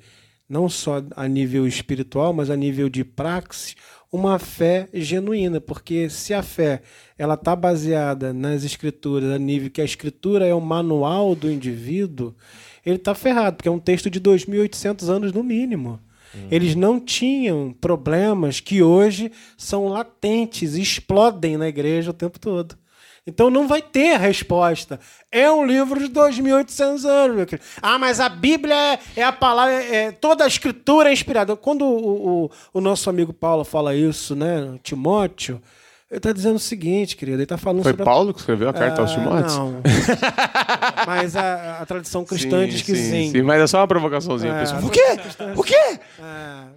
não 0.51 0.67
só 0.67 1.01
a 1.15 1.27
nível 1.29 1.65
espiritual, 1.65 2.33
mas 2.33 2.49
a 2.49 2.57
nível 2.57 2.89
de 2.89 3.05
praxis, 3.05 3.73
uma 4.11 4.37
fé 4.37 4.89
genuína, 4.93 5.61
porque 5.61 6.09
se 6.09 6.33
a 6.33 6.43
fé 6.43 6.81
ela 7.17 7.35
está 7.35 7.55
baseada 7.55 8.33
nas 8.33 8.65
escrituras, 8.65 9.31
a 9.31 9.39
nível 9.39 9.71
que 9.71 9.79
a 9.79 9.85
escritura 9.85 10.45
é 10.45 10.53
o 10.53 10.59
manual 10.59 11.33
do 11.33 11.49
indivíduo, 11.49 12.35
ele 12.85 12.97
está 12.97 13.15
ferrado, 13.15 13.55
porque 13.55 13.69
é 13.69 13.71
um 13.71 13.79
texto 13.79 14.09
de 14.09 14.19
2.800 14.19 15.07
anos 15.07 15.31
no 15.31 15.41
mínimo. 15.41 15.97
Eles 16.49 16.75
não 16.75 16.99
tinham 16.99 17.73
problemas 17.79 18.59
que 18.59 18.81
hoje 18.81 19.31
são 19.57 19.87
latentes, 19.87 20.75
explodem 20.75 21.57
na 21.57 21.67
igreja 21.67 22.11
o 22.11 22.13
tempo 22.13 22.39
todo. 22.39 22.77
Então 23.25 23.51
não 23.51 23.67
vai 23.67 23.81
ter 23.81 24.17
resposta. 24.19 24.99
É 25.31 25.49
um 25.51 25.65
livro 25.65 25.99
de 25.99 26.09
2.800 26.09 27.05
anos, 27.05 27.35
meu 27.37 27.45
querido. 27.45 27.67
Ah, 27.81 27.99
mas 27.99 28.19
a 28.19 28.27
Bíblia 28.27 28.73
é, 28.75 28.99
é 29.17 29.23
a 29.23 29.31
palavra, 29.31 29.73
é, 29.73 30.11
toda 30.11 30.43
a 30.43 30.47
escritura 30.47 31.09
é 31.09 31.13
inspirada. 31.13 31.55
Quando 31.55 31.85
o, 31.85 32.45
o, 32.45 32.51
o 32.73 32.81
nosso 32.81 33.09
amigo 33.09 33.31
Paulo 33.31 33.63
fala 33.63 33.95
isso, 33.95 34.35
né, 34.35 34.79
Timóteo, 34.81 35.61
ele 36.09 36.17
está 36.17 36.33
dizendo 36.33 36.55
o 36.55 36.59
seguinte, 36.59 37.15
querido, 37.15 37.37
ele 37.37 37.43
está 37.43 37.57
falando 37.57 37.83
Foi 37.83 37.91
sobre 37.93 38.03
Paulo 38.03 38.33
que 38.33 38.39
escreveu 38.41 38.67
a 38.67 38.73
carta 38.73 39.01
aos 39.01 39.11
ah, 39.11 39.13
Timóteos? 39.13 39.55
Não. 39.55 39.81
Mas 41.07 41.35
a, 41.37 41.79
a 41.79 41.85
tradição 41.85 42.25
cristã 42.25 42.67
diz 42.67 42.81
que 42.81 42.95
sim. 42.95 43.31
sim, 43.31 43.41
mas 43.41 43.61
é 43.61 43.67
só 43.67 43.79
uma 43.79 43.87
provocaçãozinha. 43.87 44.53
É, 44.53 44.59
pessoal. 44.59 44.83
O 44.83 44.89
quê? 44.89 45.01
O 45.55 45.63
quê? 45.63 45.99
Ah, 46.19 46.67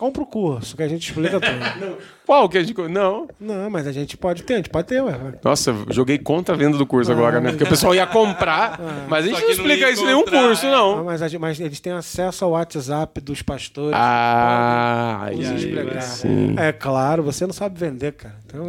compra 0.00 0.22
o 0.22 0.26
curso, 0.26 0.74
que 0.78 0.82
a 0.82 0.88
gente 0.88 1.06
explica 1.06 1.36
tudo. 1.38 1.98
Qual 2.24 2.48
que 2.48 2.56
a 2.56 2.62
gente... 2.62 2.74
Não. 2.88 3.28
Não, 3.38 3.68
mas 3.68 3.86
a 3.86 3.92
gente 3.92 4.16
pode 4.16 4.42
ter, 4.44 4.54
a 4.54 4.56
gente 4.56 4.70
pode 4.70 4.86
ter, 4.88 5.02
ué. 5.02 5.14
Nossa, 5.44 5.74
joguei 5.90 6.16
contra 6.16 6.54
a 6.54 6.58
venda 6.58 6.78
do 6.78 6.86
curso 6.86 7.12
agora, 7.12 7.38
né? 7.38 7.50
Porque 7.50 7.64
o 7.64 7.68
pessoal 7.68 7.94
ia 7.94 8.06
comprar, 8.06 8.80
mas 9.10 9.26
a 9.26 9.28
gente 9.28 9.42
não 9.42 9.50
explica 9.50 9.90
isso 9.90 10.02
em 10.02 10.06
nenhum 10.06 10.24
curso, 10.24 10.64
é. 10.64 10.70
não. 10.70 10.96
Não, 10.96 11.04
mas, 11.04 11.20
a 11.20 11.28
gente- 11.28 11.40
mas 11.40 11.60
eles 11.60 11.80
têm 11.80 11.92
acesso 11.92 12.44
ao 12.46 12.52
WhatsApp 12.52 13.20
dos 13.20 13.42
pastores. 13.42 13.92
Ah, 13.94 15.26
Podem 15.26 15.44
aí, 15.46 15.52
nos 15.52 15.62
explicar. 15.62 16.00
sim. 16.02 16.54
É 16.56 16.72
claro, 16.72 17.22
você 17.22 17.46
não 17.46 17.52
sabe 17.52 17.78
vender, 17.78 18.12
cara. 18.12 18.36
Então, 18.46 18.66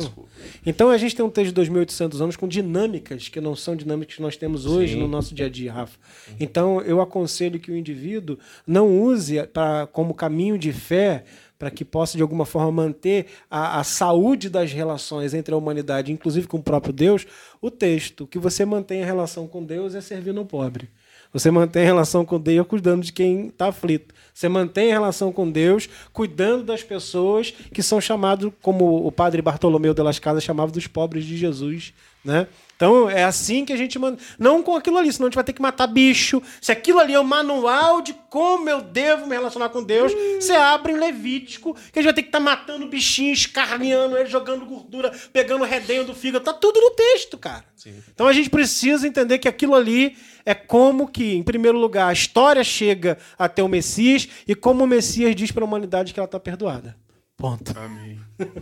então 0.65 0.89
a 0.89 0.97
gente 0.97 1.15
tem 1.15 1.25
um 1.25 1.29
texto 1.29 1.53
de 1.53 1.61
2.800 1.61 2.21
anos 2.21 2.35
com 2.35 2.47
dinâmicas 2.47 3.29
que 3.29 3.41
não 3.41 3.55
são 3.55 3.75
dinâmicas 3.75 4.15
que 4.15 4.21
nós 4.21 4.37
temos 4.37 4.65
hoje 4.65 4.95
no 4.95 5.07
nosso 5.07 5.33
dia 5.33 5.45
a 5.45 5.49
dia, 5.49 5.71
Rafa. 5.71 5.97
Então 6.39 6.81
eu 6.81 7.01
aconselho 7.01 7.59
que 7.59 7.71
o 7.71 7.75
indivíduo 7.75 8.37
não 8.65 9.01
use 9.01 9.41
pra, 9.47 9.87
como 9.91 10.13
caminho 10.13 10.57
de 10.57 10.71
fé 10.71 11.23
para 11.61 11.69
que 11.69 11.85
possa 11.85 12.17
de 12.17 12.23
alguma 12.23 12.43
forma 12.43 12.71
manter 12.71 13.27
a, 13.47 13.79
a 13.79 13.83
saúde 13.83 14.49
das 14.49 14.71
relações 14.71 15.31
entre 15.35 15.53
a 15.53 15.57
humanidade, 15.57 16.11
inclusive 16.11 16.47
com 16.47 16.57
o 16.57 16.63
próprio 16.63 16.91
Deus, 16.91 17.27
o 17.61 17.69
texto. 17.69 18.25
Que 18.25 18.39
você 18.39 18.65
mantém 18.65 19.03
a 19.03 19.05
relação 19.05 19.47
com 19.47 19.63
Deus 19.63 19.93
é 19.93 20.01
servir 20.01 20.33
no 20.33 20.43
pobre. 20.43 20.89
Você 21.31 21.51
mantém 21.51 21.83
a 21.83 21.85
relação 21.85 22.25
com 22.25 22.39
Deus 22.39 22.65
cuidando 22.65 23.03
de 23.03 23.13
quem 23.13 23.49
está 23.49 23.67
aflito. 23.67 24.13
Você 24.33 24.49
mantém 24.49 24.91
a 24.91 24.95
relação 24.95 25.31
com 25.31 25.49
Deus 25.49 25.87
cuidando 26.13 26.63
das 26.63 26.83
pessoas 26.83 27.51
que 27.73 27.83
são 27.83 27.99
chamados, 28.01 28.51
como 28.61 29.05
o 29.05 29.11
padre 29.11 29.41
Bartolomeu 29.41 29.93
de 29.93 30.01
las 30.01 30.19
Casas 30.19 30.43
chamava 30.43 30.71
dos 30.71 30.87
pobres 30.87 31.25
de 31.25 31.37
Jesus. 31.37 31.93
Né? 32.23 32.47
Então 32.81 33.07
é 33.07 33.23
assim 33.23 33.63
que 33.63 33.71
a 33.71 33.77
gente 33.77 33.99
manda. 33.99 34.17
Não 34.39 34.63
com 34.63 34.75
aquilo 34.75 34.97
ali, 34.97 35.13
senão 35.13 35.27
a 35.27 35.29
gente 35.29 35.35
vai 35.35 35.43
ter 35.43 35.53
que 35.53 35.61
matar 35.61 35.85
bicho. 35.85 36.41
Se 36.59 36.71
aquilo 36.71 36.97
ali 36.97 37.13
é 37.13 37.19
o 37.19 37.23
manual 37.23 38.01
de 38.01 38.11
como 38.27 38.67
eu 38.67 38.81
devo 38.81 39.27
me 39.27 39.35
relacionar 39.35 39.69
com 39.69 39.83
Deus, 39.83 40.11
você 40.39 40.53
abre 40.53 40.93
em 40.93 40.97
Levítico, 40.97 41.75
que 41.75 41.99
a 41.99 42.01
gente 42.01 42.05
vai 42.05 42.13
ter 42.15 42.23
que 42.23 42.29
estar 42.29 42.39
matando 42.39 42.87
bichinho, 42.87 43.33
escarneando 43.33 44.17
ele, 44.17 44.27
jogando 44.27 44.65
gordura, 44.65 45.11
pegando 45.31 45.61
o 45.61 45.67
redenho 45.67 46.05
do 46.05 46.15
fígado. 46.15 46.43
Tá 46.43 46.53
tudo 46.53 46.81
no 46.81 46.89
texto, 46.89 47.37
cara. 47.37 47.63
Então 48.11 48.25
a 48.25 48.33
gente 48.33 48.49
precisa 48.49 49.07
entender 49.07 49.37
que 49.37 49.47
aquilo 49.47 49.75
ali 49.75 50.17
é 50.43 50.55
como 50.55 51.07
que, 51.07 51.35
em 51.35 51.43
primeiro 51.43 51.77
lugar, 51.77 52.07
a 52.07 52.13
história 52.13 52.63
chega 52.63 53.15
até 53.37 53.61
o 53.61 53.67
Messias 53.67 54.27
e 54.47 54.55
como 54.55 54.85
o 54.85 54.87
Messias 54.87 55.35
diz 55.35 55.51
para 55.51 55.63
a 55.63 55.67
humanidade 55.67 56.15
que 56.15 56.19
ela 56.19 56.25
está 56.25 56.39
perdoada. 56.39 56.97
Ponto. 57.37 57.75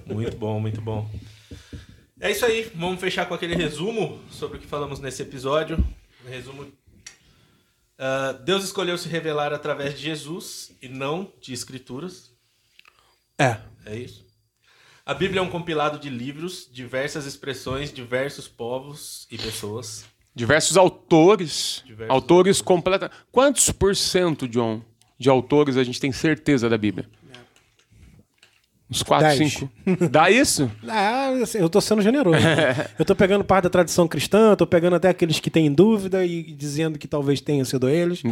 Muito 0.06 0.36
bom, 0.36 0.60
muito 0.60 0.82
bom. 0.82 1.10
É 2.22 2.30
isso 2.30 2.46
aí, 2.46 2.70
vamos 2.76 3.00
fechar 3.00 3.26
com 3.26 3.34
aquele 3.34 3.56
resumo 3.56 4.20
sobre 4.30 4.58
o 4.58 4.60
que 4.60 4.68
falamos 4.68 5.00
nesse 5.00 5.22
episódio. 5.22 5.78
Um 6.26 6.30
resumo. 6.30 6.68
Ah, 7.98 8.34
Deus 8.34 8.66
escolheu 8.66 8.98
se 8.98 9.08
revelar 9.08 9.54
através 9.54 9.94
de 9.98 10.04
Jesus 10.04 10.72
e 10.82 10.90
não 10.90 11.32
de 11.42 11.54
escrituras. 11.54 12.32
É. 13.38 13.58
É 13.86 13.98
isso. 13.98 14.28
A 15.06 15.14
Bíblia 15.14 15.40
é 15.40 15.42
um 15.42 15.50
compilado 15.50 15.98
de 15.98 16.10
livros, 16.10 16.70
diversas 16.70 17.26
expressões, 17.26 17.92
diversos 17.92 18.48
povos 18.48 19.26
e 19.32 19.38
pessoas. 19.38 20.04
Diversos 20.36 20.76
autores. 20.76 21.84
Diversos 21.86 22.14
autores 22.14 22.62
completa. 22.62 23.10
Quantos 23.32 23.72
por 23.72 23.96
cento, 23.96 24.48
John, 24.48 24.84
de 25.18 25.30
autores 25.30 25.78
a 25.78 25.84
gente 25.84 26.00
tem 26.02 26.12
certeza 26.12 26.70
da 26.70 26.78
Bíblia? 26.78 27.10
Uns 28.90 29.04
4, 29.04 29.28
Dez. 29.28 29.54
5. 29.54 29.70
Dá 30.10 30.30
isso? 30.32 30.70
Ah, 30.88 31.30
assim, 31.44 31.60
eu 31.60 31.70
tô 31.70 31.80
sendo 31.80 32.02
generoso. 32.02 32.40
eu 32.98 33.06
tô 33.06 33.16
pegando 33.16 33.44
parte 33.44 33.66
da 33.66 33.70
tradição 33.70 34.08
cristã, 34.08 34.56
tô 34.56 34.66
pegando 34.66 34.96
até 34.96 35.10
aqueles 35.10 35.40
que 35.40 35.50
têm 35.50 35.72
dúvida 35.72 36.26
e 36.26 36.42
dizendo 36.42 36.98
que 36.98 37.08
talvez 37.08 37.40
tenha 37.42 37.64
sido 37.64 37.88
eles. 37.88 38.24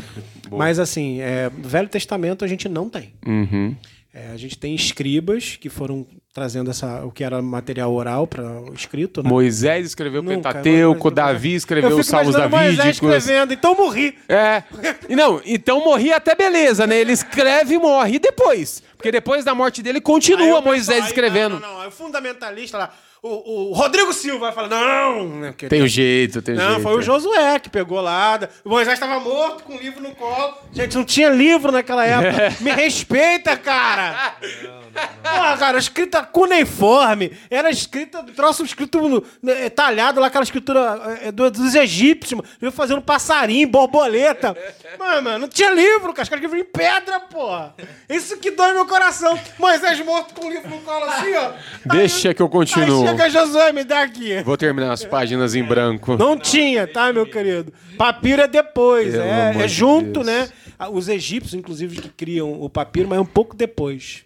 Mas 0.51 0.80
assim, 0.80 1.22
é, 1.22 1.49
Velho 1.49 1.88
Testamento 1.88 2.43
a 2.43 2.47
gente 2.47 2.68
não 2.68 2.89
tem. 2.89 3.14
Uhum. 3.26 3.76
É, 4.18 4.32
a 4.34 4.38
gente 4.38 4.57
tem 4.57 4.74
escribas 4.74 5.57
que 5.57 5.70
foram 5.70 6.03
trazendo 6.34 6.72
essa, 6.72 7.05
o 7.05 7.11
que 7.11 7.24
era 7.24 7.39
material 7.39 7.93
oral 7.93 8.26
para 8.26 8.43
o 8.61 8.74
escrito. 8.74 9.22
Né? 9.22 9.30
Moisés 9.30 9.86
escreveu 9.86 10.22
o 10.22 10.26
Pentateuco, 10.26 11.11
Davi 11.11 11.51
Eu 11.51 11.57
escreveu 11.57 11.97
os 11.99 12.07
Salmos 12.07 12.34
imaginando 12.34 12.57
Moisés 12.57 12.78
Davídicos. 12.78 13.15
escrevendo, 13.15 13.53
então 13.53 13.76
morri. 13.76 14.18
É. 14.28 14.63
E 15.07 15.15
não, 15.15 15.39
então 15.45 15.84
morri 15.84 16.11
até 16.11 16.34
beleza, 16.34 16.88
né? 16.88 16.97
Ele 16.97 17.11
escreve 17.11 17.76
e 17.76 17.78
morre 17.78 18.15
e 18.15 18.20
depois. 18.20 18.82
Porque 18.97 19.11
depois 19.11 19.45
da 19.45 19.53
morte 19.53 19.84
dele 19.84 20.01
continua 20.01 20.61
o 20.61 20.63
Moisés 20.63 21.03
aí, 21.03 21.07
escrevendo. 21.07 21.59
Não, 21.59 21.59
não, 21.59 21.74
não. 21.74 21.82
Aí 21.82 21.88
o 21.88 21.91
fundamentalista 21.91 22.76
lá, 22.76 22.93
o, 23.28 23.69
o 23.71 23.73
Rodrigo 23.73 24.13
Silva 24.13 24.51
vai 24.51 24.51
falar: 24.53 24.69
não, 24.69 25.53
querido? 25.53 25.69
Tem 25.69 25.82
o 25.82 25.88
jeito, 25.88 26.41
tem 26.41 26.55
o 26.55 26.57
Não, 26.57 26.67
jeito. 26.69 26.82
foi 26.84 26.95
o 26.95 27.01
Josué 27.01 27.59
que 27.59 27.69
pegou 27.69 27.99
lá. 28.01 28.39
O 28.63 28.69
Moisés 28.69 28.93
estava 28.93 29.19
morto 29.19 29.63
com 29.63 29.75
o 29.75 29.78
livro 29.80 30.01
no 30.01 30.13
colo. 30.15 30.53
Gente, 30.71 30.95
não 30.95 31.03
tinha 31.05 31.30
livro 31.30 31.71
naquela 31.71 32.05
época. 32.05 32.55
Me 32.61 32.71
respeita, 32.71 33.55
cara. 33.57 34.36
Porra, 35.24 35.58
cara, 35.58 35.78
escrita 35.78 36.22
cuneiforme. 36.24 37.32
Era 37.50 37.70
escrita, 37.70 38.24
troço 38.36 38.64
escrito 38.64 39.24
né, 39.41 39.70
talhado 39.70 40.20
lá, 40.20 40.28
aquela 40.28 40.43
escritura 40.43 41.20
é, 41.24 41.32
do- 41.32 41.50
dos 41.52 41.76
egípcios, 41.76 42.34
mano. 42.39 42.48
Viu 42.60 42.72
fazendo 42.72 43.02
passarinho, 43.02 43.68
borboleta. 43.68 44.56
Mano, 44.98 45.22
mano, 45.22 45.39
não 45.39 45.48
tinha 45.48 45.70
livro, 45.72 46.14
cara. 46.14 46.24
Os 46.24 46.30
caras 46.30 46.43
escreviam 46.43 46.60
em 46.62 46.66
pedra, 46.66 47.20
porra. 47.20 47.76
Isso 48.10 48.38
que 48.38 48.52
dói 48.52 48.74
meu 48.74 48.86
coração. 48.86 49.38
Moisés 49.60 50.00
morto 50.04 50.34
com 50.34 50.48
o 50.48 50.50
livro 50.50 50.70
no 50.70 50.80
colo 50.80 51.06
assim, 51.06 51.34
ó. 51.36 51.52
Deixa 51.86 52.34
que 52.34 52.41
eu 52.41 52.50
continuo. 52.50 53.02
Aí 53.04 53.08
chega 53.10 53.30
Josué, 53.30 53.72
me 53.74 53.84
dá 53.84 54.02
aqui. 54.02 54.41
Vou 54.43 54.58
terminar 54.58 54.91
as 54.91 55.04
páginas 55.04 55.56
em 55.56 55.64
branco. 55.64 56.16
Não 56.18 56.38
tinha, 56.38 56.88
tá, 56.88 57.12
meu 57.14 57.26
querido? 57.30 57.74
Papiro 57.98 58.41
é 58.41 58.48
depois, 58.48 59.14
é, 59.14 59.54
é 59.64 59.68
junto, 59.68 60.24
Deus. 60.24 60.26
né? 60.26 60.50
Ah, 60.78 60.89
Os 60.89 61.10
egípcios, 61.10 61.54
inclusive, 61.56 62.00
que 62.02 62.10
criam 62.10 62.62
o 62.62 62.70
papiro, 62.70 63.10
mas 63.10 63.18
é 63.18 63.22
um 63.22 63.26
pouco 63.26 63.56
depois. 63.56 64.24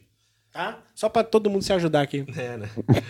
Tá? 0.53 0.79
Só 0.93 1.07
pra 1.09 1.23
todo 1.23 1.49
mundo 1.49 1.63
se 1.63 1.71
ajudar 1.73 2.01
aqui. 2.01 2.25
É, 2.35 2.57
né? 2.57 2.69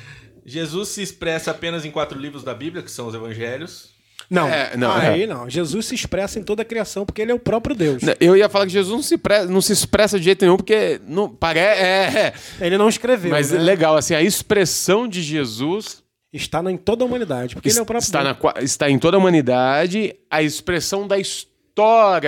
Jesus 0.45 0.89
se 0.89 1.01
expressa 1.01 1.51
apenas 1.51 1.85
em 1.85 1.91
quatro 1.91 2.17
livros 2.19 2.43
da 2.43 2.53
Bíblia, 2.53 2.81
que 2.83 2.91
são 2.91 3.07
os 3.07 3.13
evangelhos. 3.15 3.89
Não, 4.29 4.47
É, 4.47 4.77
não, 4.77 4.91
aí 4.91 5.23
é. 5.23 5.27
não. 5.27 5.49
Jesus 5.49 5.87
se 5.87 5.95
expressa 5.95 6.39
em 6.39 6.43
toda 6.43 6.61
a 6.61 6.65
criação 6.65 7.05
porque 7.05 7.21
ele 7.21 7.31
é 7.31 7.35
o 7.35 7.39
próprio 7.39 7.75
Deus. 7.75 8.01
Eu 8.19 8.37
ia 8.37 8.47
falar 8.47 8.65
que 8.65 8.71
Jesus 8.71 8.93
não 8.95 9.03
se, 9.03 9.17
pre- 9.17 9.45
não 9.45 9.59
se 9.61 9.73
expressa 9.73 10.17
de 10.17 10.23
jeito 10.25 10.43
nenhum, 10.45 10.55
porque 10.55 11.01
não, 11.05 11.27
parece. 11.29 11.81
É, 11.81 12.33
é. 12.59 12.65
Ele 12.65 12.77
não 12.77 12.87
escreveu, 12.87 13.31
Mas 13.31 13.51
né? 13.51 13.59
legal, 13.59 13.97
assim, 13.97 14.13
a 14.15 14.21
expressão 14.21 15.05
de 15.07 15.21
Jesus 15.21 16.01
está 16.31 16.61
em 16.71 16.77
toda 16.77 17.03
a 17.03 17.07
humanidade, 17.07 17.55
porque 17.55 17.67
ele 17.67 17.77
é 17.79 17.81
o 17.81 17.85
próprio 17.85 18.05
está, 18.07 18.23
Deus. 18.23 18.37
na 18.55 18.61
está 18.63 18.89
em 18.89 18.97
toda 18.97 19.17
a 19.17 19.19
humanidade, 19.19 20.15
a 20.29 20.41
expressão 20.41 21.05
da 21.05 21.19
história, 21.19 21.50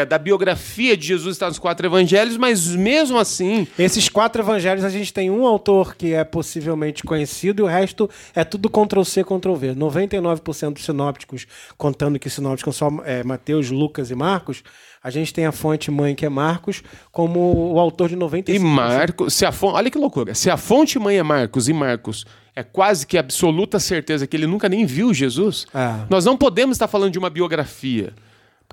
da 0.07 0.17
biografia 0.17 0.95
de 0.95 1.07
Jesus 1.07 1.35
está 1.35 1.47
nos 1.47 1.59
quatro 1.59 1.85
evangelhos, 1.85 2.37
mas 2.37 2.67
mesmo 2.75 3.17
assim. 3.17 3.67
Esses 3.77 4.09
quatro 4.09 4.41
evangelhos, 4.41 4.83
a 4.83 4.89
gente 4.89 5.13
tem 5.13 5.29
um 5.29 5.45
autor 5.45 5.95
que 5.95 6.13
é 6.13 6.23
possivelmente 6.23 7.03
conhecido 7.03 7.61
e 7.61 7.63
o 7.63 7.67
resto 7.67 8.09
é 8.33 8.43
tudo 8.43 8.69
Ctrl-C, 8.69 9.23
Ctrl-V. 9.23 9.75
99% 9.75 10.73
dos 10.73 10.85
sinópticos, 10.85 11.45
contando 11.77 12.17
que 12.17 12.29
sinópticos 12.29 12.75
são 12.75 12.97
só 12.97 13.03
é, 13.05 13.23
Mateus, 13.23 13.69
Lucas 13.69 14.09
e 14.09 14.15
Marcos, 14.15 14.63
a 15.03 15.09
gente 15.09 15.33
tem 15.33 15.45
a 15.45 15.51
fonte 15.51 15.91
mãe, 15.91 16.15
que 16.15 16.25
é 16.25 16.29
Marcos, 16.29 16.81
como 17.11 17.73
o 17.73 17.79
autor 17.79 18.09
de 18.09 18.15
95%. 18.15 18.49
E 18.49 18.59
Marcos, 18.59 19.33
se 19.33 19.45
a 19.45 19.51
fonte, 19.51 19.75
olha 19.75 19.91
que 19.91 19.97
loucura. 19.97 20.33
Se 20.33 20.49
a 20.49 20.55
fonte 20.57 20.97
mãe 20.97 21.17
é 21.17 21.23
Marcos 21.23 21.67
e 21.67 21.73
Marcos 21.73 22.25
é 22.55 22.63
quase 22.63 23.05
que 23.05 23.17
absoluta 23.17 23.79
certeza 23.79 24.25
que 24.25 24.37
ele 24.37 24.47
nunca 24.47 24.69
nem 24.69 24.85
viu 24.85 25.13
Jesus, 25.13 25.65
Ah. 25.73 26.05
nós 26.09 26.23
não 26.23 26.37
podemos 26.37 26.75
estar 26.75 26.87
falando 26.87 27.11
de 27.11 27.19
uma 27.19 27.29
biografia. 27.29 28.13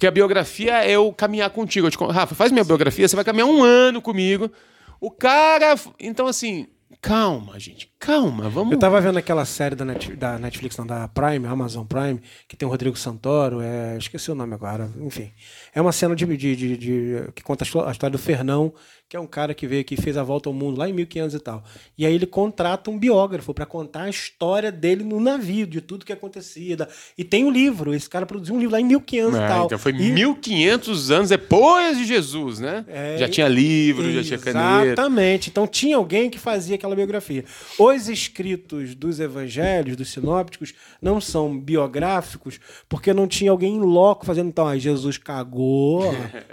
Porque 0.00 0.06
a 0.06 0.10
biografia 0.10 0.82
é 0.82 0.92
eu 0.92 1.12
caminhar 1.12 1.50
contigo. 1.50 1.86
Eu 1.86 1.90
te 1.90 1.98
Rafa, 2.02 2.34
faz 2.34 2.50
minha 2.50 2.64
biografia, 2.64 3.06
você 3.06 3.14
vai 3.14 3.22
caminhar 3.22 3.46
um 3.46 3.62
ano 3.62 4.00
comigo. 4.00 4.50
O 4.98 5.10
cara. 5.10 5.74
Então, 6.00 6.26
assim, 6.26 6.68
calma, 7.02 7.60
gente, 7.60 7.92
calma, 7.98 8.48
vamos. 8.48 8.72
Eu 8.72 8.78
tava 8.78 8.98
vendo 8.98 9.18
aquela 9.18 9.44
série 9.44 9.74
da, 9.74 9.84
Net- 9.84 10.16
da 10.16 10.38
Netflix, 10.38 10.74
não, 10.78 10.86
da 10.86 11.06
Prime, 11.06 11.46
Amazon 11.46 11.84
Prime, 11.84 12.18
que 12.48 12.56
tem 12.56 12.66
o 12.66 12.70
Rodrigo 12.70 12.96
Santoro, 12.96 13.60
é, 13.60 13.98
esqueci 13.98 14.30
o 14.30 14.34
nome 14.34 14.54
agora, 14.54 14.90
enfim. 15.02 15.30
É 15.74 15.80
uma 15.80 15.92
cena 15.92 16.14
de, 16.16 16.24
de- 16.26 16.56
de- 16.56 16.76
de- 16.76 17.32
que 17.34 17.42
conta 17.42 17.64
a 17.64 17.66
histó- 17.66 17.86
a 17.86 17.92
história 17.92 18.12
do 18.12 18.18
Fernão, 18.18 18.72
que 19.08 19.16
é 19.16 19.20
um 19.20 19.26
cara 19.26 19.52
que 19.54 19.66
veio 19.66 19.80
aqui 19.80 19.94
e 19.94 20.00
fez 20.00 20.16
a 20.16 20.22
volta 20.22 20.48
ao 20.48 20.52
mundo 20.52 20.78
lá 20.78 20.88
em 20.88 20.92
1500 20.92 21.34
e 21.34 21.40
tal. 21.40 21.64
E 21.98 22.06
aí 22.06 22.14
ele 22.14 22.26
contrata 22.26 22.90
um 22.92 22.98
biógrafo 22.98 23.52
para 23.52 23.66
contar 23.66 24.02
a 24.04 24.08
história 24.10 24.70
dele 24.70 25.02
no 25.02 25.18
navio, 25.20 25.66
de 25.66 25.80
tudo 25.80 26.04
que 26.04 26.12
acontecia. 26.12 26.76
E 27.18 27.24
tem 27.24 27.44
um 27.44 27.50
livro, 27.50 27.92
esse 27.92 28.08
cara 28.08 28.24
produziu 28.24 28.54
um 28.54 28.58
livro 28.58 28.72
lá 28.72 28.80
em 28.80 28.84
1500 28.84 29.34
e 29.34 29.42
Ah, 29.42 29.48
tal. 29.48 29.66
então 29.66 29.78
foi 29.80 29.92
E- 29.92 30.12
1500 30.12 31.10
anos 31.10 31.28
depois 31.30 31.98
de 31.98 32.04
Jesus, 32.04 32.60
né? 32.60 32.84
É, 32.86 33.16
já 33.18 33.28
tinha 33.28 33.48
livro, 33.48 34.12
já 34.12 34.22
tinha 34.22 34.38
caneta. 34.38 34.86
Exatamente. 34.86 35.50
Então 35.50 35.66
tinha 35.66 35.96
alguém 35.96 36.30
que 36.30 36.38
fazia 36.38 36.76
aquela 36.76 36.94
biografia. 36.94 37.44
Os 37.80 38.08
escritos 38.08 38.94
dos 38.94 39.18
evangelhos, 39.18 39.96
dos 39.96 40.08
sinópticos, 40.10 40.72
não 41.02 41.20
são 41.20 41.58
biográficos, 41.58 42.60
porque 42.88 43.12
não 43.12 43.26
tinha 43.26 43.50
alguém 43.50 43.74
em 43.74 43.80
loco 43.80 44.24
fazendo. 44.24 44.48
Então, 44.48 44.66
ah, 44.68 44.78
Jesus 44.78 45.18
cagou, 45.18 45.59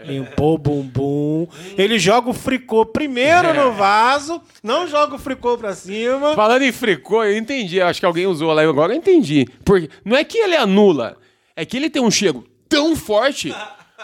limpou 0.06 0.56
o 0.56 0.58
bumbum. 0.58 1.48
Ele 1.78 1.98
joga 2.00 2.30
o 2.30 2.34
fricô 2.34 2.86
primeiro 2.86 3.54
no 3.54 3.72
vaso, 3.74 4.42
não 4.62 4.88
joga 4.88 5.16
o 5.16 5.20
fricô 5.20 5.58
pra 5.58 5.74
cima. 5.74 6.36
Falando 6.36 6.64
em 6.64 6.72
fricô, 6.72 7.24
eu 7.24 7.38
entendi. 7.38 7.82
Acho 7.82 8.00
que 8.00 8.06
alguém 8.06 8.28
usou 8.28 8.54
lá, 8.54 8.62
agora 8.62 8.94
eu 8.94 8.98
entendi. 8.98 9.48
Porque 9.64 9.90
não 10.04 10.16
é 10.18 10.24
que 10.24 10.38
ele 10.38 10.56
anula, 10.56 11.18
é 11.56 11.66
que 11.66 11.78
ele 11.78 11.90
tem 11.90 12.02
um 12.02 12.12
cheiro 12.12 12.46
tão 12.68 12.96
forte. 12.96 13.54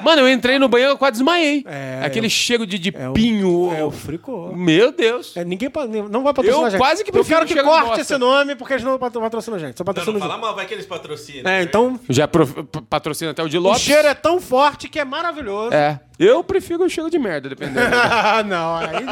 Mano, 0.01 0.21
eu 0.21 0.29
entrei 0.29 0.57
no 0.57 0.67
banheiro 0.67 0.93
e 0.93 0.97
quase 0.97 1.13
desmaiei. 1.13 1.63
É, 1.67 2.01
Aquele 2.03 2.25
é 2.25 2.27
o- 2.27 2.31
cheiro 2.31 2.65
de, 2.65 2.79
de 2.79 2.91
É 2.95 3.09
o- 3.09 3.13
pinho. 3.13 3.71
É 3.73 3.83
o 3.83 3.91
fricô. 3.91 4.51
Meu 4.55 4.91
Deus. 4.91 5.35
É, 5.37 5.43
ninguém 5.45 5.69
pa- 5.69 5.85
não 5.85 6.23
vai 6.23 6.33
patrocinar 6.33 6.61
Eu 6.61 6.65
a 6.65 6.69
gente. 6.71 6.79
quase 6.79 7.03
que 7.03 7.09
Eu 7.09 7.13
prefiro 7.13 7.45
quero 7.45 7.59
que 7.59 7.63
corte 7.63 7.85
bosta. 7.87 8.01
esse 8.01 8.17
nome, 8.17 8.55
porque 8.55 8.73
eles 8.73 8.83
não 8.83 8.97
patro- 8.97 9.21
patrocinam 9.21 9.57
a 9.57 9.59
gente. 9.59 9.77
Só 9.77 9.83
Não, 9.83 9.85
patrocinam 9.85 10.19
não 10.19 10.25
a 10.25 10.29
fala 10.29 10.41
mal, 10.41 10.55
vai 10.55 10.65
que 10.65 10.73
eles 10.73 10.85
patrocinam. 10.85 11.49
É, 11.51 11.61
então 11.61 11.99
Já 12.09 12.27
pro- 12.27 12.47
patrocina 12.89 13.31
até 13.31 13.43
o 13.43 13.49
de 13.49 13.57
O 13.57 13.61
Lopes. 13.61 13.81
cheiro 13.81 14.07
é 14.07 14.13
tão 14.13 14.41
forte 14.41 14.87
que 14.89 14.99
é 14.99 15.05
maravilhoso. 15.05 15.73
É. 15.73 15.99
Eu 16.17 16.43
prefiro 16.43 16.83
o 16.85 16.89
cheiro 16.89 17.09
de 17.09 17.19
merda, 17.19 17.49
dependendo. 17.49 17.79
Ah, 17.93 18.43
não, 18.43 18.75
aí, 18.77 19.05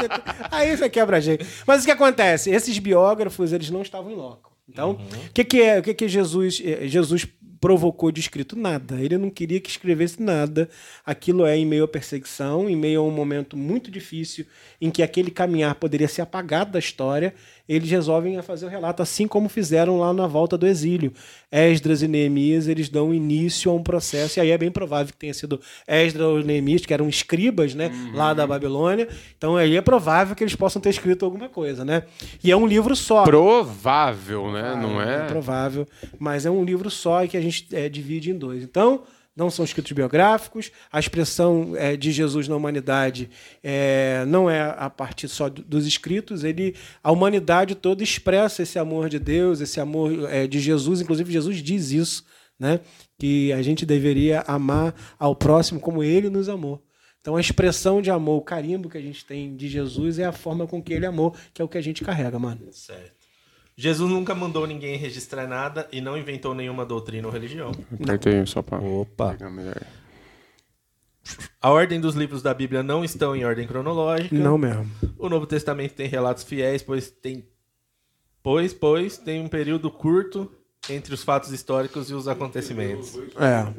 aí 0.50 0.76
você 0.76 0.88
quebra 0.88 1.18
a 1.18 1.20
gente. 1.20 1.46
Mas 1.66 1.82
o 1.82 1.84
que 1.84 1.90
acontece? 1.90 2.50
Esses 2.50 2.76
biógrafos, 2.78 3.52
eles 3.52 3.70
não 3.70 3.82
estavam 3.82 4.10
em 4.10 4.14
loco. 4.16 4.50
Então, 4.68 4.92
o 4.92 5.32
que, 5.34 5.44
que 5.44 5.60
é? 5.60 5.78
O 5.78 5.82
que, 5.82 5.92
que 5.92 6.08
Jesus, 6.08 6.62
eh, 6.64 6.86
Jesus 6.88 7.26
provocou 7.62 8.10
de 8.10 8.18
escrito? 8.18 8.58
Nada. 8.58 9.00
Ele 9.00 9.16
não 9.16 9.30
queria 9.30 9.60
que 9.60 9.70
escrevesse 9.70 10.20
nada. 10.20 10.68
Aquilo 11.06 11.46
é 11.46 11.56
em 11.56 11.64
meio 11.64 11.84
à 11.84 11.88
perseguição, 11.88 12.68
em 12.68 12.74
meio 12.74 13.00
a 13.00 13.04
um 13.04 13.10
momento 13.12 13.56
muito 13.56 13.88
difícil 13.88 14.44
em 14.80 14.90
que 14.90 15.00
aquele 15.00 15.30
caminhar 15.30 15.76
poderia 15.76 16.08
ser 16.08 16.22
apagado 16.22 16.72
da 16.72 16.80
história. 16.80 17.32
Eles 17.68 17.90
resolvem 17.90 18.40
fazer 18.42 18.66
o 18.66 18.68
relato, 18.68 19.02
assim 19.02 19.26
como 19.28 19.48
fizeram 19.48 19.98
lá 19.98 20.12
na 20.12 20.26
volta 20.26 20.58
do 20.58 20.66
exílio. 20.66 21.12
Esdras 21.50 22.02
e 22.02 22.08
Neemias, 22.08 22.66
eles 22.68 22.88
dão 22.88 23.14
início 23.14 23.70
a 23.70 23.74
um 23.74 23.82
processo, 23.82 24.38
e 24.38 24.40
aí 24.40 24.50
é 24.50 24.58
bem 24.58 24.70
provável 24.70 25.12
que 25.12 25.18
tenha 25.18 25.32
sido 25.34 25.60
Esdras 25.86 26.26
ou 26.26 26.38
Neemias, 26.42 26.84
que 26.84 26.92
eram 26.92 27.08
escribas, 27.08 27.74
né, 27.74 27.90
lá 28.14 28.34
da 28.34 28.46
Babilônia. 28.46 29.08
Então 29.38 29.56
aí 29.56 29.76
é 29.76 29.80
provável 29.80 30.34
que 30.34 30.42
eles 30.42 30.56
possam 30.56 30.82
ter 30.82 30.90
escrito 30.90 31.24
alguma 31.24 31.48
coisa, 31.48 31.84
né? 31.84 32.02
E 32.42 32.50
é 32.50 32.56
um 32.56 32.66
livro 32.66 32.96
só. 32.96 33.24
Provável, 33.24 34.50
né? 34.50 34.78
Não 34.80 35.00
É 35.00 35.16
é? 35.16 35.26
provável, 35.26 35.86
mas 36.18 36.44
é 36.46 36.50
um 36.50 36.64
livro 36.64 36.90
só 36.90 37.24
e 37.24 37.28
que 37.28 37.36
a 37.36 37.40
gente 37.40 37.66
é, 37.72 37.88
divide 37.88 38.30
em 38.30 38.38
dois. 38.38 38.62
Então, 38.62 39.02
não 39.34 39.50
são 39.50 39.64
escritos 39.64 39.92
biográficos, 39.92 40.70
a 40.90 41.00
expressão 41.00 41.74
é, 41.76 41.96
de 41.96 42.12
Jesus 42.12 42.48
na 42.48 42.56
humanidade 42.56 43.30
é, 43.62 44.24
não 44.26 44.48
é 44.50 44.74
a 44.76 44.90
partir 44.90 45.26
só 45.28 45.48
do- 45.48 45.62
dos 45.62 45.86
escritos, 45.86 46.44
ele, 46.44 46.74
a 47.02 47.10
humanidade 47.10 47.74
toda 47.74 48.02
expressa 48.02 48.62
esse 48.62 48.78
amor 48.78 49.08
de 49.08 49.18
Deus, 49.18 49.60
esse 49.60 49.80
amor 49.80 50.30
é, 50.30 50.46
de 50.46 50.60
Jesus, 50.60 51.00
inclusive 51.00 51.32
Jesus 51.32 51.62
diz 51.62 51.90
isso, 51.92 52.24
né? 52.58 52.80
que 53.18 53.52
a 53.52 53.62
gente 53.62 53.86
deveria 53.86 54.40
amar 54.46 54.94
ao 55.18 55.34
próximo 55.34 55.80
como 55.80 56.02
ele 56.02 56.28
nos 56.28 56.48
amou. 56.48 56.84
Então 57.20 57.36
a 57.36 57.40
expressão 57.40 58.02
de 58.02 58.10
amor, 58.10 58.38
o 58.38 58.42
carimbo 58.42 58.88
que 58.90 58.98
a 58.98 59.00
gente 59.00 59.24
tem 59.24 59.54
de 59.56 59.68
Jesus 59.68 60.18
é 60.18 60.24
a 60.24 60.32
forma 60.32 60.66
com 60.66 60.82
que 60.82 60.92
ele 60.92 61.06
amou, 61.06 61.34
que 61.54 61.62
é 61.62 61.64
o 61.64 61.68
que 61.68 61.78
a 61.78 61.82
gente 61.82 62.02
carrega, 62.04 62.38
mano. 62.38 62.60
Certo. 62.72 63.21
Jesus 63.76 64.10
nunca 64.10 64.34
mandou 64.34 64.66
ninguém 64.66 64.96
registrar 64.96 65.46
nada 65.46 65.88
e 65.90 66.00
não 66.00 66.16
inventou 66.16 66.54
nenhuma 66.54 66.84
doutrina 66.84 67.26
ou 67.26 67.32
religião. 67.32 67.72
Apertei 68.02 68.44
só 68.46 68.62
pra 68.62 68.78
Opa. 68.78 69.36
A 71.60 71.70
ordem 71.70 72.00
dos 72.00 72.14
livros 72.14 72.42
da 72.42 72.52
Bíblia 72.52 72.82
não 72.82 73.04
estão 73.04 73.34
em 73.34 73.44
ordem 73.44 73.66
cronológica. 73.66 74.34
Não 74.34 74.58
mesmo. 74.58 74.90
O 75.16 75.28
Novo 75.28 75.46
Testamento 75.46 75.94
tem 75.94 76.08
relatos 76.08 76.44
fiéis, 76.44 76.82
pois 76.82 77.10
tem 77.10 77.46
pois 78.42 78.74
pois 78.74 79.16
tem 79.18 79.40
um 79.40 79.48
período 79.48 79.90
curto 79.90 80.50
entre 80.90 81.14
os 81.14 81.22
fatos 81.22 81.52
históricos 81.52 82.10
e 82.10 82.14
os 82.14 82.26
acontecimentos. 82.26 83.16
É. 83.36 83.72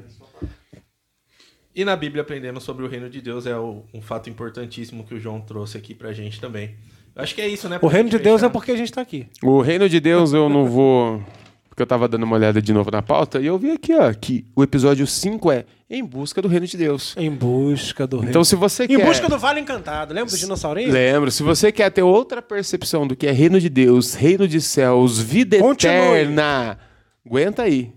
E 1.75 1.83
na 1.83 1.95
Bíblia 1.95 2.21
aprendemos 2.21 2.63
sobre 2.63 2.85
o 2.85 2.87
reino 2.87 3.09
de 3.09 3.19
Deus, 3.19 3.45
é 3.45 3.57
um 3.57 4.01
fato 4.01 4.29
importantíssimo 4.29 5.03
que 5.03 5.15
o 5.15 5.19
João 5.19 5.41
trouxe 5.41 5.77
aqui 5.77 5.93
pra 5.93 6.13
gente 6.13 6.39
também. 6.39 6.77
Acho 7.15 7.35
que 7.35 7.41
é 7.41 7.47
isso, 7.47 7.69
né? 7.69 7.77
O 7.81 7.87
reino 7.87 8.09
de 8.09 8.17
Deus 8.17 8.41
é 8.41 8.45
fechar. 8.45 8.49
porque 8.51 8.71
a 8.71 8.75
gente 8.75 8.89
está 8.89 9.01
aqui. 9.01 9.27
O 9.41 9.61
reino 9.61 9.87
de 9.87 9.99
Deus 9.99 10.33
eu 10.33 10.49
não 10.49 10.65
vou. 10.65 11.21
Porque 11.69 11.81
eu 11.81 11.87
tava 11.87 12.07
dando 12.07 12.23
uma 12.23 12.35
olhada 12.35 12.61
de 12.61 12.71
novo 12.71 12.91
na 12.91 13.01
pauta 13.01 13.39
e 13.39 13.47
eu 13.47 13.57
vi 13.57 13.71
aqui, 13.71 13.95
ó, 13.95 14.13
que 14.13 14.45
o 14.55 14.61
episódio 14.61 15.07
5 15.07 15.51
é 15.51 15.65
Em 15.89 16.03
Busca 16.03 16.39
do 16.39 16.47
Reino 16.47 16.67
de 16.67 16.77
Deus. 16.77 17.15
Em 17.17 17.31
busca 17.31 18.05
do 18.05 18.17
reino. 18.17 18.29
Então, 18.29 18.43
se 18.43 18.55
você 18.55 18.83
em 18.83 18.89
quer. 18.97 19.05
busca 19.05 19.27
do 19.27 19.39
Vale 19.39 19.59
Encantado. 19.59 20.13
Lembra 20.13 20.29
do 20.31 20.37
dinossaurinho? 20.37 20.91
Lembro, 20.91 21.31
se 21.31 21.41
você 21.41 21.71
quer 21.71 21.89
ter 21.89 22.03
outra 22.03 22.43
percepção 22.43 23.07
do 23.07 23.15
que 23.15 23.25
é 23.25 23.31
reino 23.31 23.59
de 23.59 23.69
Deus, 23.69 24.13
reino 24.13 24.47
de 24.47 24.61
céus, 24.61 25.19
vida 25.19 25.57
Continue. 25.57 25.95
eterna, 25.95 26.77
aguenta 27.25 27.63
aí. 27.63 27.91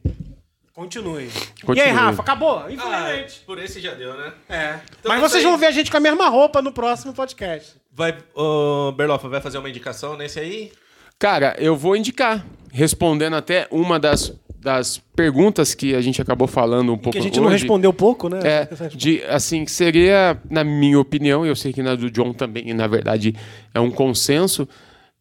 Continue. 0.75 1.29
Continue. 1.62 1.79
E 1.79 1.81
aí, 1.81 1.91
Rafa, 1.91 2.21
acabou? 2.23 2.59
Ah, 2.59 2.71
Infelizmente. 2.71 3.41
por 3.47 3.59
esse 3.59 3.81
já 3.81 3.95
deu, 3.95 4.14
né? 4.14 4.33
é. 4.49 4.81
Então 5.01 5.11
Mas 5.11 5.14
é 5.23 5.25
isso 5.25 5.29
vocês 5.31 5.45
aí. 5.45 5.51
vão 5.51 5.59
ver 5.59 5.67
a 5.67 5.71
gente 5.71 5.91
com 5.91 5.97
a 5.97 6.01
mesma 6.01 6.29
roupa 6.29 6.61
no 6.61 6.71
próximo 6.73 7.14
podcast. 7.14 7.75
Vai, 7.97 8.14
ô, 8.34 8.92
Berlofa, 8.92 9.26
vai 9.28 9.40
fazer 9.40 9.57
uma 9.57 9.70
indicação 9.70 10.16
nesse 10.18 10.38
aí? 10.38 10.70
Cara, 11.18 11.57
eu 11.59 11.74
vou 11.74 11.97
indicar, 11.97 12.44
respondendo 12.70 13.34
até 13.36 13.66
uma 13.70 13.99
das, 13.99 14.34
das 14.59 14.99
perguntas 15.14 15.74
que 15.74 15.94
a 15.94 16.01
gente 16.03 16.20
acabou 16.20 16.47
falando 16.47 16.92
um 16.92 16.99
pouco 16.99 17.12
Que 17.12 17.18
a 17.18 17.22
gente 17.22 17.40
não 17.40 17.47
hoje. 17.47 17.62
respondeu 17.62 17.90
pouco, 17.94 18.28
né? 18.28 18.40
É, 18.44 18.68
de, 18.94 19.22
assim, 19.24 19.64
que 19.64 19.70
seria, 19.72 20.38
na 20.51 20.62
minha 20.62 21.01
opinião, 21.01 21.47
e 21.47 21.49
eu 21.49 21.57
sei 21.57 21.72
que 21.72 21.82
na 21.82 21.94
do 21.94 22.11
John 22.11 22.34
também, 22.34 22.74
na 22.74 22.86
verdade, 22.86 23.34
é 23.72 23.80
um 23.80 23.90
consenso, 23.90 24.68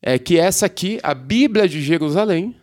é 0.01 0.19
que 0.19 0.37
essa 0.37 0.65
aqui, 0.65 0.99
a 1.01 1.13
Bíblia 1.13 1.69
de 1.69 1.81
Jerusalém, 1.81 2.53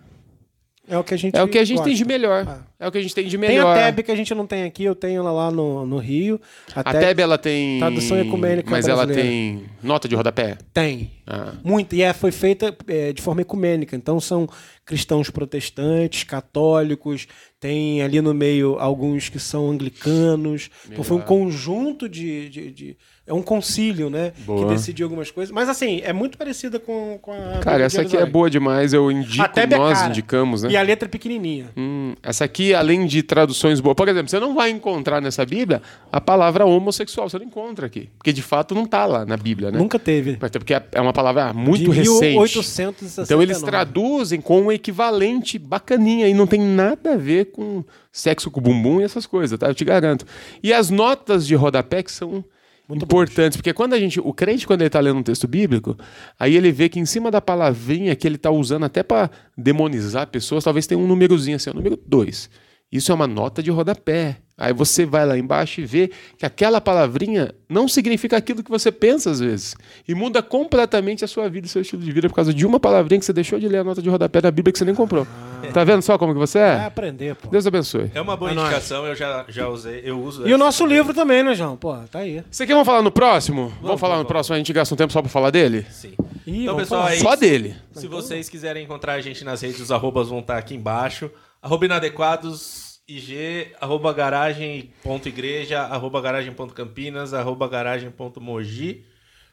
É 0.87 0.99
o 0.99 1.03
que 1.03 1.15
a 1.15 1.17
gente 1.17 1.35
é 1.35 1.43
o 1.43 1.49
que 1.49 1.57
a 1.59 1.65
gente 1.65 1.79
gosta. 1.79 1.89
tem 1.89 1.97
de 1.97 2.05
melhor. 2.05 2.45
Ah. 2.47 2.61
É 2.83 2.89
o 2.89 2.91
que 2.91 2.99
a 2.99 3.01
gente 3.01 3.15
tem 3.15 3.25
de 3.29 3.39
Tem 3.39 3.49
melhor. 3.49 3.79
a 3.79 3.85
TEB 3.85 4.03
que 4.03 4.11
a 4.11 4.17
gente 4.17 4.35
não 4.35 4.45
tem 4.45 4.65
aqui, 4.65 4.83
eu 4.83 4.97
tenho 4.97 5.21
ela 5.21 5.31
lá 5.31 5.53
no, 5.53 5.87
no 5.87 5.99
Rio. 5.99 6.41
A 6.75 6.93
TEB, 6.93 7.21
ela 7.21 7.39
tem... 7.39 7.79
Tradução 7.79 8.19
ecumênica 8.19 8.69
Mas 8.69 8.89
ela 8.89 9.07
tem 9.07 9.67
nota 9.81 10.09
de 10.09 10.17
rodapé? 10.17 10.59
Tem. 10.75 11.13
Ah. 11.25 11.53
Muito. 11.63 11.95
E 11.95 12.03
é, 12.03 12.13
foi 12.13 12.33
feita 12.33 12.77
é, 12.89 13.13
de 13.13 13.23
forma 13.23 13.41
ecumênica. 13.41 13.95
Então 13.95 14.19
são 14.19 14.49
cristãos 14.85 15.31
protestantes, 15.31 16.25
católicos, 16.25 17.29
tem 17.61 18.03
ali 18.03 18.21
no 18.21 18.35
meio 18.35 18.77
alguns 18.81 19.29
que 19.29 19.39
são 19.39 19.71
anglicanos. 19.71 20.69
Então 20.91 21.05
foi 21.05 21.17
um 21.17 21.21
conjunto 21.21 22.09
de, 22.09 22.49
de, 22.49 22.71
de, 22.73 22.97
é 23.25 23.33
um 23.33 23.43
concílio, 23.43 24.11
né? 24.11 24.33
Boa. 24.39 24.67
Que 24.67 24.75
decidiu 24.75 25.07
algumas 25.07 25.31
coisas. 25.31 25.55
Mas 25.55 25.69
assim, 25.69 26.01
é 26.03 26.13
muito 26.13 26.37
parecida 26.37 26.81
com, 26.81 27.19
com 27.23 27.33
a. 27.33 27.61
Cara, 27.61 27.85
essa 27.85 28.03
aqui 28.03 28.17
é 28.17 28.27
boa 28.27 28.51
demais. 28.51 28.93
Eu 28.93 29.11
indico, 29.13 29.45
Até 29.45 29.65
nós 29.65 29.91
Becara. 29.91 30.09
indicamos, 30.09 30.63
né? 30.65 30.71
E 30.71 30.77
a 30.77 30.83
letra 30.83 31.07
é 31.07 31.11
pequenininha. 31.11 31.71
Hum, 31.77 32.15
essa 32.21 32.45
aqui, 32.45 32.72
além 32.75 33.07
de 33.07 33.23
traduções 33.23 33.81
boas, 33.81 33.95
por 33.95 34.09
exemplo, 34.09 34.29
você 34.29 34.41
não 34.41 34.55
vai 34.55 34.71
encontrar 34.71 35.21
nessa 35.21 35.45
Bíblia 35.45 35.83
a 36.11 36.21
palavra 36.21 36.65
homossexual, 36.65 37.29
você 37.29 37.39
não 37.39 37.47
encontra 37.47 37.87
aqui. 37.87 38.09
Porque 38.19 38.33
de 38.33 38.43
fato 38.43 38.75
não 38.75 38.87
tá 38.87 39.05
lá 39.07 39.25
na 39.25 39.37
Bíblia, 39.37 39.71
né? 39.71 39.79
Nunca 39.79 39.99
teve. 39.99 40.39
Até 40.41 40.59
Porque 40.59 40.75
é 40.75 41.01
uma 41.01 41.13
palavra 41.13 41.53
muito 41.53 41.91
de 41.91 41.99
recente. 41.99 42.37
1869. 42.37 43.25
Então 43.25 43.43
eles 43.43 43.63
traduzem 43.63 44.41
com 44.41 44.63
um 44.63 44.73
equivalente 44.73 45.59
bacaninha 45.59 46.29
e 46.29 46.35
não 46.35 46.47
tem 46.47 46.61
nada 46.61 47.15
a 47.15 47.17
ver 47.17 47.47
com 47.47 47.85
sexo 48.11 48.51
com 48.51 48.61
bumbum 48.61 49.01
e 49.01 49.05
essas 49.05 49.27
coisas, 49.27 49.59
tá? 49.59 49.69
Eu 49.69 49.75
te 49.75 49.85
garanto. 49.85 50.27
E 50.63 50.73
as 50.73 50.91
notas 50.91 51.47
de 51.47 51.55
rodapé 51.55 52.03
que 52.03 52.13
são 52.13 52.45
importantes, 52.91 53.57
porque 53.57 53.73
quando 53.73 53.95
a 53.95 53.99
gente, 53.99 54.21
o 54.21 54.33
crente 54.33 54.67
quando 54.67 54.83
ele 54.83 54.91
tá 54.91 55.01
lendo 55.01 55.19
um 55.19 55.23
texto 55.23 55.49
bíblico, 55.49 55.97
aí 56.39 56.57
ele 56.57 56.71
vê 56.73 56.89
que 56.89 57.01
em 57.01 57.07
cima 57.07 57.31
da 57.31 57.41
palavrinha 57.41 58.15
que 58.15 58.27
ele 58.27 58.37
tá 58.37 58.51
usando 58.51 58.85
até 58.85 59.03
para 59.03 59.31
demonizar 59.57 60.27
pessoas, 60.27 60.65
talvez 60.65 60.87
tenha 60.87 60.99
um 60.99 61.07
númerozinho 61.07 61.57
assim, 61.57 61.71
o 61.71 61.75
número 61.75 61.99
2. 62.07 62.51
Isso 62.93 63.11
é 63.11 63.15
uma 63.15 63.27
nota 63.27 63.63
de 63.63 63.71
rodapé. 63.71 64.37
Aí 64.59 64.73
você 64.73 65.05
vai 65.07 65.25
lá 65.27 65.37
embaixo 65.37 65.81
e 65.81 65.85
vê 65.87 66.11
que 66.39 66.45
aquela 66.47 66.79
palavrinha 66.81 67.53
não 67.69 67.89
significa 67.89 68.37
aquilo 68.37 68.63
que 68.63 68.71
você 68.71 68.93
pensa 68.93 69.31
às 69.31 69.41
vezes. 69.41 69.75
E 70.07 70.15
muda 70.15 70.43
completamente 70.43 71.25
a 71.25 71.27
sua 71.29 71.49
vida, 71.49 71.67
o 71.67 71.71
seu 71.71 71.83
estilo 71.83 72.03
de 72.03 72.13
vida, 72.13 72.29
por 72.29 72.35
causa 72.37 72.53
de 72.55 72.65
uma 72.67 72.79
palavrinha 72.79 73.19
que 73.19 73.25
você 73.25 73.33
deixou 73.33 73.59
de 73.59 73.67
ler 73.67 73.79
a 73.79 73.85
nota 73.85 74.01
de 74.03 74.09
rodapé 74.11 74.41
da 74.43 74.51
Bíblia 74.51 74.71
que 74.73 74.79
você 74.79 74.85
nem 74.85 74.95
comprou. 74.95 75.27
Tá 75.73 75.83
vendo 75.85 76.03
só 76.03 76.19
como 76.19 76.33
que 76.35 76.39
você 76.39 76.59
Vai 76.59 76.69
é? 76.83 76.85
aprender, 76.85 77.35
pô. 77.35 77.49
Deus 77.49 77.67
abençoe. 77.67 78.11
É 78.15 78.21
uma 78.21 78.37
boa 78.37 78.51
É 78.51 78.55
nóis. 78.55 78.69
indicação, 78.69 79.07
eu 79.07 79.15
já, 79.17 79.47
já 79.49 79.69
usei, 79.69 80.03
eu 80.05 80.21
uso. 80.23 80.47
E 80.47 80.53
o 80.53 80.59
nosso 80.59 80.81
também. 80.81 80.97
livro 80.99 81.15
também, 81.15 81.43
né, 81.43 81.55
João? 81.55 81.77
Pô, 81.77 81.97
tá 82.11 82.19
aí. 82.21 82.45
Isso 82.51 82.63
aqui 82.63 82.73
vamos 82.73 82.87
falar 82.87 83.01
no 83.03 83.11
próximo? 83.11 83.73
Vamos, 83.81 83.99
falar 84.01 84.15
no 84.15 84.19
vamos. 84.19 84.29
próximo, 84.29 84.55
a 84.55 84.59
gente 84.59 84.73
gasta 84.73 84.95
um 84.95 84.99
tempo 84.99 85.13
só 85.13 85.23
pra 85.23 85.31
falar 85.31 85.51
dele? 85.51 85.87
Sim. 85.91 86.13
Ih, 86.47 86.63
Então, 86.65 86.75
vamos 86.75 86.83
pessoal, 86.83 87.03
falar. 87.05 87.15
é 87.15 87.19
Só 87.19 87.35
dele. 87.37 87.75
Se 87.93 88.07
vocês 88.07 88.49
quiserem 88.51 88.85
encontrar 88.85 89.15
a 89.15 89.21
gente 89.21 89.45
nas 89.45 89.63
redes, 89.63 89.81
os 89.81 89.91
arrobas 89.91 90.29
vão 90.29 90.41
estar 90.41 90.59
aqui 90.59 90.75
embaixo. 90.75 91.31
Arroba 91.63 91.85
inadequados, 91.87 92.82
IG, 93.09 93.73
arroba 93.81 94.13
garagem.igreja, 94.13 95.81
arroba 95.81 96.21
garagem.campinas, 96.21 97.35
arroba 97.35 97.69
garagem.mogi. 97.69 99.05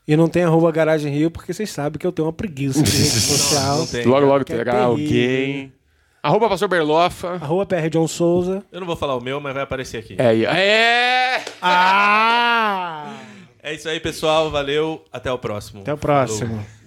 E 0.07 0.15
não 0.15 0.27
tem 0.27 0.43
arroba 0.43 0.71
garagem 0.71 1.11
Rio, 1.13 1.29
porque 1.29 1.53
vocês 1.53 1.69
sabem 1.69 1.99
que 1.99 2.05
eu 2.07 2.11
tenho 2.11 2.27
uma 2.27 2.33
preguiça 2.33 2.81
de 2.81 2.89
rede 2.91 3.09
social. 3.21 3.79
não 3.79 3.87
tem. 3.87 4.05
Logo, 4.05 4.25
logo 4.25 4.41
é 4.41 4.43
terá 4.43 4.83
alguém. 4.83 5.73
Arroba 6.21 6.49
Pastor 6.49 6.67
Berlofa. 6.67 7.33
Arroba 7.35 7.65
PR 7.65 7.89
John 7.89 8.07
Souza. 8.07 8.63
Eu 8.71 8.79
não 8.79 8.87
vou 8.87 8.95
falar 8.95 9.15
o 9.15 9.21
meu, 9.21 9.39
mas 9.39 9.53
vai 9.53 9.63
aparecer 9.63 9.97
aqui. 9.97 10.15
É, 10.17 10.27
aí. 10.27 10.45
é! 10.45 11.45
Ah! 11.61 13.17
É 13.61 13.73
isso 13.73 13.87
aí, 13.87 13.99
pessoal. 13.99 14.49
Valeu. 14.49 15.03
Até 15.11 15.31
o 15.31 15.37
próximo. 15.37 15.81
Até 15.81 15.93
o 15.93 15.97
próximo. 15.97 16.65